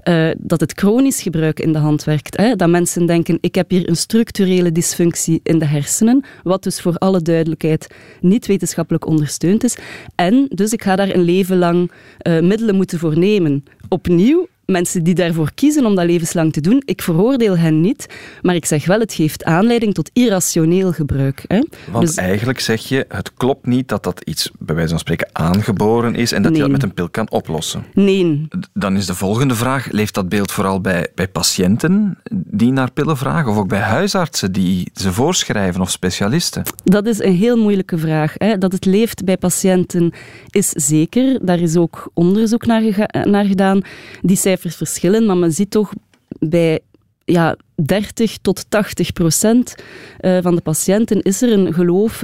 uh, 0.08 0.30
dat 0.38 0.60
het 0.60 0.72
chronisch 0.72 1.22
gebruik 1.22 1.60
in 1.60 1.72
de 1.72 1.78
hand 1.78 2.04
werkt. 2.04 2.36
Hè? 2.36 2.56
Dat 2.56 2.68
mensen 2.68 3.06
denken, 3.06 3.38
ik 3.40 3.54
heb 3.54 3.70
hier 3.70 3.88
een 3.88 3.96
structurele 3.96 4.72
dysfunctie 4.72 5.40
in 5.42 5.58
de 5.58 5.66
hersenen, 5.66 6.24
wat 6.42 6.62
dus 6.62 6.80
voor 6.80 6.96
alle 6.96 7.22
duidelijkheid 7.22 7.94
niet 8.20 8.46
wetenschappelijk 8.46 9.06
ondersteund 9.06 9.64
is. 9.64 9.76
En 10.14 10.46
dus 10.48 10.72
ik 10.72 10.82
ga 10.82 10.96
daar 10.96 11.14
een 11.14 11.24
leven 11.24 11.58
lang 11.58 11.90
uh, 12.22 12.40
middelen 12.40 12.74
moeten 12.74 12.98
voor 12.98 13.18
nemen. 13.18 13.64
Opnieuw, 13.88 14.46
mensen 14.66 15.04
die 15.04 15.14
daarvoor 15.14 15.50
kiezen 15.54 15.84
om 15.84 15.94
dat 15.94 16.06
levenslang 16.06 16.52
te 16.52 16.60
doen, 16.60 16.82
ik 16.84 17.02
veroordeel 17.02 17.58
hen 17.58 17.80
niet, 17.80 18.06
maar 18.42 18.54
ik 18.54 18.64
zeg 18.64 18.86
wel, 18.86 19.00
het 19.00 19.14
geeft 19.14 19.44
aanleiding 19.44 19.94
tot 19.94 20.10
irrationeel 20.12 20.92
gebruik. 20.92 21.44
Hè? 21.46 21.62
Want 21.90 22.06
dus, 22.06 22.16
eigenlijk 22.16 22.60
zeg 22.60 22.82
je, 22.88 23.04
het 23.08 23.34
klopt 23.34 23.66
niet 23.66 23.88
dat 23.88 24.02
dat 24.02 24.20
iets, 24.24 24.50
bij 24.58 24.74
wijze 24.74 24.90
van 24.90 24.98
spreken, 24.98 25.28
aangeboren 25.32 26.14
is 26.14 26.32
en 26.32 26.42
dat 26.42 26.52
nee. 26.52 26.60
je 26.60 26.66
dat 26.66 26.76
met 26.76 26.82
een 26.82 26.94
pil 26.94 27.08
kan 27.08 27.30
oplossen. 27.30 27.84
Nee. 27.94 28.48
Dan 28.72 28.96
is 28.96 29.06
de 29.06 29.14
volgende 29.14 29.54
vraag, 29.54 29.90
leeft 29.90 30.14
dat 30.14 30.28
beeld 30.28 30.52
vooral 30.52 30.80
bij, 30.80 31.08
bij 31.14 31.28
patiënten 31.28 32.18
die 32.32 32.72
naar 32.72 32.92
pillen 32.92 33.16
vragen, 33.16 33.50
of 33.50 33.56
ook 33.56 33.68
bij 33.68 33.80
huisartsen 33.80 34.52
die 34.52 34.90
ze 34.94 35.12
voorschrijven, 35.12 35.80
of 35.80 35.90
specialisten? 35.90 36.62
Dat 36.84 37.06
is 37.06 37.22
een 37.22 37.34
heel 37.34 37.56
moeilijke 37.56 37.98
vraag. 37.98 38.32
Hè? 38.34 38.58
Dat 38.58 38.72
het 38.72 38.84
leeft 38.84 39.24
bij 39.24 39.36
patiënten 39.36 40.12
is 40.50 40.68
zeker, 40.68 41.38
daar 41.42 41.60
is 41.60 41.76
ook 41.76 42.10
onderzoek 42.14 42.66
naar, 42.66 42.82
naar 43.24 43.44
gedaan. 43.44 43.80
Die 44.20 44.36
cijfers 44.36 44.54
verschillen, 44.58 45.26
maar 45.26 45.36
men 45.36 45.52
ziet 45.52 45.70
toch 45.70 45.92
bij 46.38 46.80
ja, 47.26 47.56
30 47.74 48.38
tot 48.42 48.70
80 48.70 49.12
procent 49.12 49.74
uh, 50.20 50.38
van 50.42 50.54
de 50.54 50.60
patiënten 50.60 51.22
is 51.22 51.42
er 51.42 51.52
een 51.52 51.74
geloof 51.74 52.22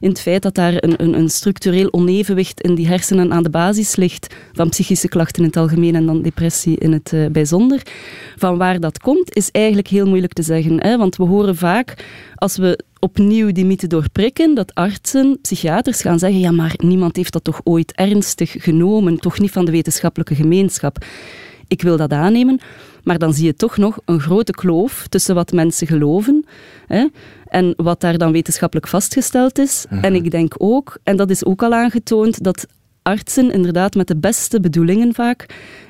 in 0.00 0.08
het 0.08 0.20
feit 0.20 0.42
dat 0.42 0.54
daar 0.54 0.74
een, 0.76 1.02
een, 1.02 1.14
een, 1.18 1.28
structureel 1.28 1.92
onevenwicht 1.92 2.60
in 2.60 2.74
die 2.74 2.86
hersenen 2.86 3.32
aan 3.32 3.42
de 3.42 3.50
basis 3.50 3.96
ligt 3.96 4.34
van 4.52 4.68
psychische 4.68 5.08
klachten 5.08 5.42
in 5.42 5.48
het 5.48 5.56
algemeen 5.56 5.94
en 5.94 6.06
dan 6.06 6.22
depressie 6.22 6.78
in 6.78 6.92
het 6.92 7.12
uh, 7.12 7.26
bijzonder. 7.26 7.82
Van 8.36 8.58
waar 8.58 8.80
dat 8.80 8.98
komt 8.98 9.36
is 9.36 9.50
eigenlijk 9.50 9.88
heel 9.88 10.06
moeilijk 10.06 10.32
te 10.32 10.42
zeggen, 10.42 10.98
want 10.98 11.16
we 11.16 11.24
horen 11.24 11.56
vaak 11.56 12.04
als 12.34 12.56
we 12.56 12.78
opnieuw 12.98 13.52
die 13.52 13.64
mythe 13.64 13.86
doorprikken, 13.86 14.54
dat 14.54 14.74
artsen, 14.74 15.38
psychiaters 15.42 16.00
gaan 16.00 16.18
zeggen, 16.18 16.40
ja 16.40 16.50
maar 16.50 16.74
niemand 16.76 17.16
heeft 17.16 17.32
dat 17.32 17.44
toch 17.44 17.60
ooit 17.64 17.92
ernstig 17.92 18.54
genomen, 18.58 19.18
toch 19.18 19.38
niet 19.38 19.50
van 19.50 19.64
de 19.64 19.70
wetenschappelijke 19.70 20.34
gemeenschap. 20.34 21.04
Ik 21.68 21.82
wil 21.82 21.96
dat 21.96 22.12
aannemen, 22.12 22.60
maar 23.02 23.18
dan 23.18 23.34
zie 23.34 23.44
je 23.44 23.54
toch 23.54 23.76
nog 23.76 23.98
een 24.04 24.20
grote 24.20 24.52
kloof 24.52 25.06
tussen 25.08 25.34
wat 25.34 25.52
mensen 25.52 25.86
geloven 25.86 26.44
hè, 26.86 27.06
en 27.48 27.74
wat 27.76 28.00
daar 28.00 28.18
dan 28.18 28.32
wetenschappelijk 28.32 28.88
vastgesteld 28.88 29.58
is. 29.58 29.84
En 29.88 30.12
mhm. 30.12 30.24
ik 30.24 30.30
denk 30.30 30.54
ook, 30.58 30.98
en 31.02 31.16
dat 31.16 31.30
is 31.30 31.44
ook 31.44 31.62
al 31.62 31.72
aangetoond, 31.72 32.42
dat 32.42 32.66
artsen 33.04 33.52
inderdaad 33.52 33.94
met 33.94 34.06
de 34.06 34.16
beste 34.16 34.60
bedoelingen 34.60 35.14
vaak 35.14 35.46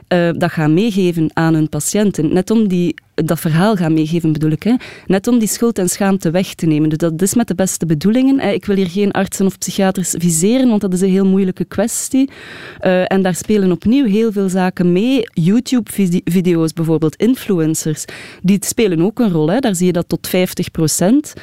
uh, 0.08 0.30
dat 0.32 0.52
gaan 0.52 0.74
meegeven 0.74 1.30
aan 1.32 1.54
hun 1.54 1.68
patiënten. 1.68 2.32
Net 2.32 2.50
om 2.50 2.68
die, 2.68 2.94
dat 3.14 3.40
verhaal 3.40 3.76
gaan 3.76 3.94
meegeven 3.94 4.32
bedoel 4.32 4.50
ik. 4.50 4.62
Hè. 4.62 4.74
Net 5.06 5.26
om 5.26 5.38
die 5.38 5.48
schuld 5.48 5.78
en 5.78 5.88
schaamte 5.88 6.30
weg 6.30 6.54
te 6.54 6.66
nemen. 6.66 6.88
Dus 6.88 6.98
dat 6.98 7.22
is 7.22 7.34
met 7.34 7.48
de 7.48 7.54
beste 7.54 7.86
bedoelingen. 7.86 8.54
Ik 8.54 8.64
wil 8.64 8.76
hier 8.76 8.90
geen 8.90 9.10
artsen 9.10 9.46
of 9.46 9.58
psychiaters 9.58 10.14
viseren, 10.18 10.68
want 10.68 10.80
dat 10.80 10.92
is 10.92 11.00
een 11.00 11.10
heel 11.10 11.26
moeilijke 11.26 11.64
kwestie. 11.64 12.30
Uh, 12.80 13.12
en 13.12 13.22
daar 13.22 13.34
spelen 13.34 13.72
opnieuw 13.72 14.06
heel 14.06 14.32
veel 14.32 14.48
zaken 14.48 14.92
mee. 14.92 15.20
YouTube-video's 15.32 16.72
bijvoorbeeld, 16.72 17.16
influencers, 17.16 18.04
die 18.42 18.58
spelen 18.60 19.00
ook 19.00 19.18
een 19.18 19.30
rol. 19.30 19.50
Hè. 19.50 19.58
Daar 19.58 19.74
zie 19.74 19.86
je 19.86 19.92
dat 19.92 20.08
tot 20.08 20.28
50 20.28 20.70
procent. 20.70 21.34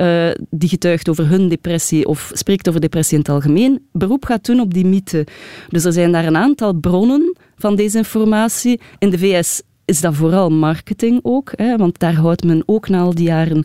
Uh, 0.00 0.30
die 0.50 0.68
getuigt 0.68 1.08
over 1.08 1.28
hun 1.28 1.48
depressie 1.48 2.06
of 2.06 2.30
spreekt 2.32 2.68
over 2.68 2.80
depressie 2.80 3.14
in 3.14 3.18
het 3.18 3.28
algemeen, 3.28 3.86
beroep 3.92 4.24
gaat 4.24 4.44
doen 4.44 4.60
op 4.60 4.74
die 4.74 4.86
mythe. 4.86 5.26
Dus 5.68 5.84
er 5.84 5.92
zijn 5.92 6.12
daar 6.12 6.26
een 6.26 6.36
aantal 6.36 6.72
bronnen 6.72 7.36
van 7.56 7.76
desinformatie. 7.76 8.80
In 8.98 9.10
de 9.10 9.18
VS 9.18 9.62
is 9.86 10.00
dat 10.00 10.14
vooral 10.14 10.50
marketing 10.50 11.20
ook, 11.22 11.52
hè, 11.56 11.76
want 11.76 11.98
daar 11.98 12.14
houdt 12.14 12.44
men 12.44 12.62
ook 12.66 12.88
na 12.88 13.00
al 13.00 13.14
die 13.14 13.26
jaren... 13.26 13.64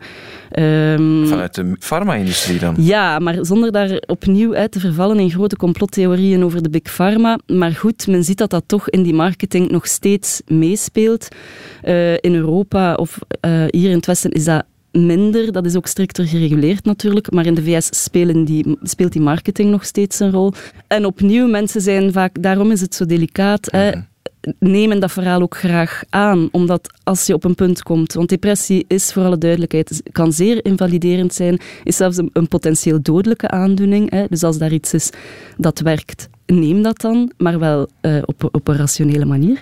Um, 0.60 1.28
Vanuit 1.28 1.56
de 1.56 1.76
farma-industrie 1.80 2.60
dan? 2.60 2.76
Ja, 2.78 3.20
maar 3.20 3.38
zonder 3.46 3.72
daar 3.72 4.04
opnieuw 4.06 4.56
uit 4.56 4.72
te 4.72 4.80
vervallen 4.80 5.20
in 5.20 5.32
grote 5.32 5.56
complottheorieën 5.56 6.44
over 6.44 6.64
de 6.64 6.70
big 6.70 6.96
pharma. 6.96 7.40
Maar 7.48 7.72
goed, 7.72 8.08
men 8.08 8.24
ziet 8.24 8.38
dat 8.38 8.50
dat 8.50 8.64
toch 8.66 8.90
in 8.90 9.04
die 9.04 9.14
marketing 9.14 9.72
nog 9.72 9.88
steeds 9.88 10.42
meespeelt. 10.48 11.28
Uh, 11.84 12.14
in 12.14 12.36
Europa 12.36 12.94
of 12.94 13.20
uh, 13.46 13.64
hier 13.68 13.90
in 13.90 13.96
het 13.96 14.06
Westen 14.06 14.32
is 14.32 14.44
dat 14.44 14.66
minder. 14.92 15.52
Dat 15.52 15.66
is 15.66 15.76
ook 15.76 15.88
strikter 15.88 16.28
gereguleerd 16.28 16.86
natuurlijk. 16.86 17.32
Maar 17.32 17.46
in 17.46 17.54
de 17.54 17.64
VS 17.64 18.04
spelen 18.04 18.46
die, 18.46 18.78
speelt 18.82 19.12
die 19.12 19.22
marketing 19.22 19.70
nog 19.70 19.86
steeds 19.86 20.20
een 20.20 20.32
rol. 20.32 20.54
En 20.88 21.06
opnieuw, 21.06 21.48
mensen 21.48 21.82
zijn 21.82 22.12
vaak, 22.12 22.42
daarom 22.42 22.72
is 22.72 22.82
het 22.82 22.96
zo 22.96 23.06
delicaat. 23.06 23.72
Hè, 23.72 23.90
mhm. 23.90 24.02
nemen 24.60 25.00
dat 25.00 25.12
verhaal 25.12 25.42
ook 25.42 25.58
graag 25.58 26.04
aan. 26.10 26.50
Omdat 26.52 26.94
als 27.04 27.26
je 27.26 27.34
op 27.34 27.44
een 27.44 27.56
punt 27.56 27.84
komt, 27.84 28.14
want 28.14 28.30
depressie 28.30 28.86
is 28.88 29.14
voor 29.14 29.24
alle 29.24 29.38
duidelijkheid, 29.38 30.02
kan 30.12 30.34
zeer 30.34 30.66
invaliderend 30.66 31.34
zijn, 31.34 31.60
is 31.84 31.96
zelfs 31.96 32.18
een, 32.18 32.30
een 32.34 32.48
potentieel 32.48 33.02
dodelijke 33.02 33.48
aandoening. 33.48 34.12
Hè. 34.12 34.26
Dus 34.30 34.44
als 34.44 34.58
daar 34.58 34.74
iets 34.74 34.94
is 34.94 35.10
dat 35.58 35.80
werkt, 35.80 36.30
neem 36.60 36.82
dat 36.82 37.02
dan, 37.02 37.32
maar 37.38 37.60
wel 37.60 37.88
uh, 38.02 38.22
op, 38.26 38.50
op 38.52 38.68
een 38.68 38.78
rationele 38.78 39.26
manier. 39.26 39.62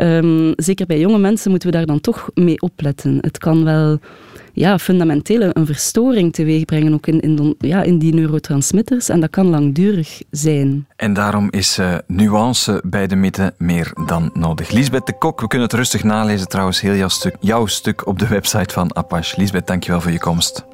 Um, 0.00 0.52
zeker 0.56 0.86
bij 0.86 0.98
jonge 0.98 1.18
mensen 1.18 1.50
moeten 1.50 1.70
we 1.70 1.76
daar 1.76 1.86
dan 1.86 2.00
toch 2.00 2.30
mee 2.34 2.60
opletten. 2.60 3.18
Het 3.20 3.38
kan 3.38 3.64
wel 3.64 3.98
ja, 4.52 4.78
fundamenteel 4.78 5.50
een 5.52 5.66
verstoring 5.66 6.32
teweeg 6.32 6.64
brengen, 6.64 6.94
ook 6.94 7.06
in, 7.06 7.20
in, 7.20 7.54
ja, 7.58 7.82
in 7.82 7.98
die 7.98 8.14
neurotransmitters. 8.14 9.08
En 9.08 9.20
dat 9.20 9.30
kan 9.30 9.46
langdurig 9.46 10.22
zijn. 10.30 10.86
En 10.96 11.12
daarom 11.12 11.48
is 11.50 11.78
uh, 11.78 11.94
nuance 12.06 12.82
bij 12.86 13.06
de 13.06 13.16
mythe 13.16 13.54
meer 13.58 13.92
dan 14.06 14.30
nodig. 14.32 14.70
Lisbeth 14.70 15.06
de 15.06 15.18
Kok, 15.18 15.40
we 15.40 15.46
kunnen 15.46 15.68
het 15.68 15.76
rustig 15.76 16.04
nalezen 16.04 16.48
trouwens, 16.48 16.80
heel 16.80 16.94
jouw 16.94 17.08
stuk, 17.08 17.36
jouw 17.40 17.66
stuk 17.66 18.06
op 18.06 18.18
de 18.18 18.28
website 18.28 18.74
van 18.74 18.96
Apache. 18.96 19.40
Lisbeth, 19.40 19.66
dankjewel 19.66 20.00
voor 20.00 20.12
je 20.12 20.20
komst. 20.20 20.73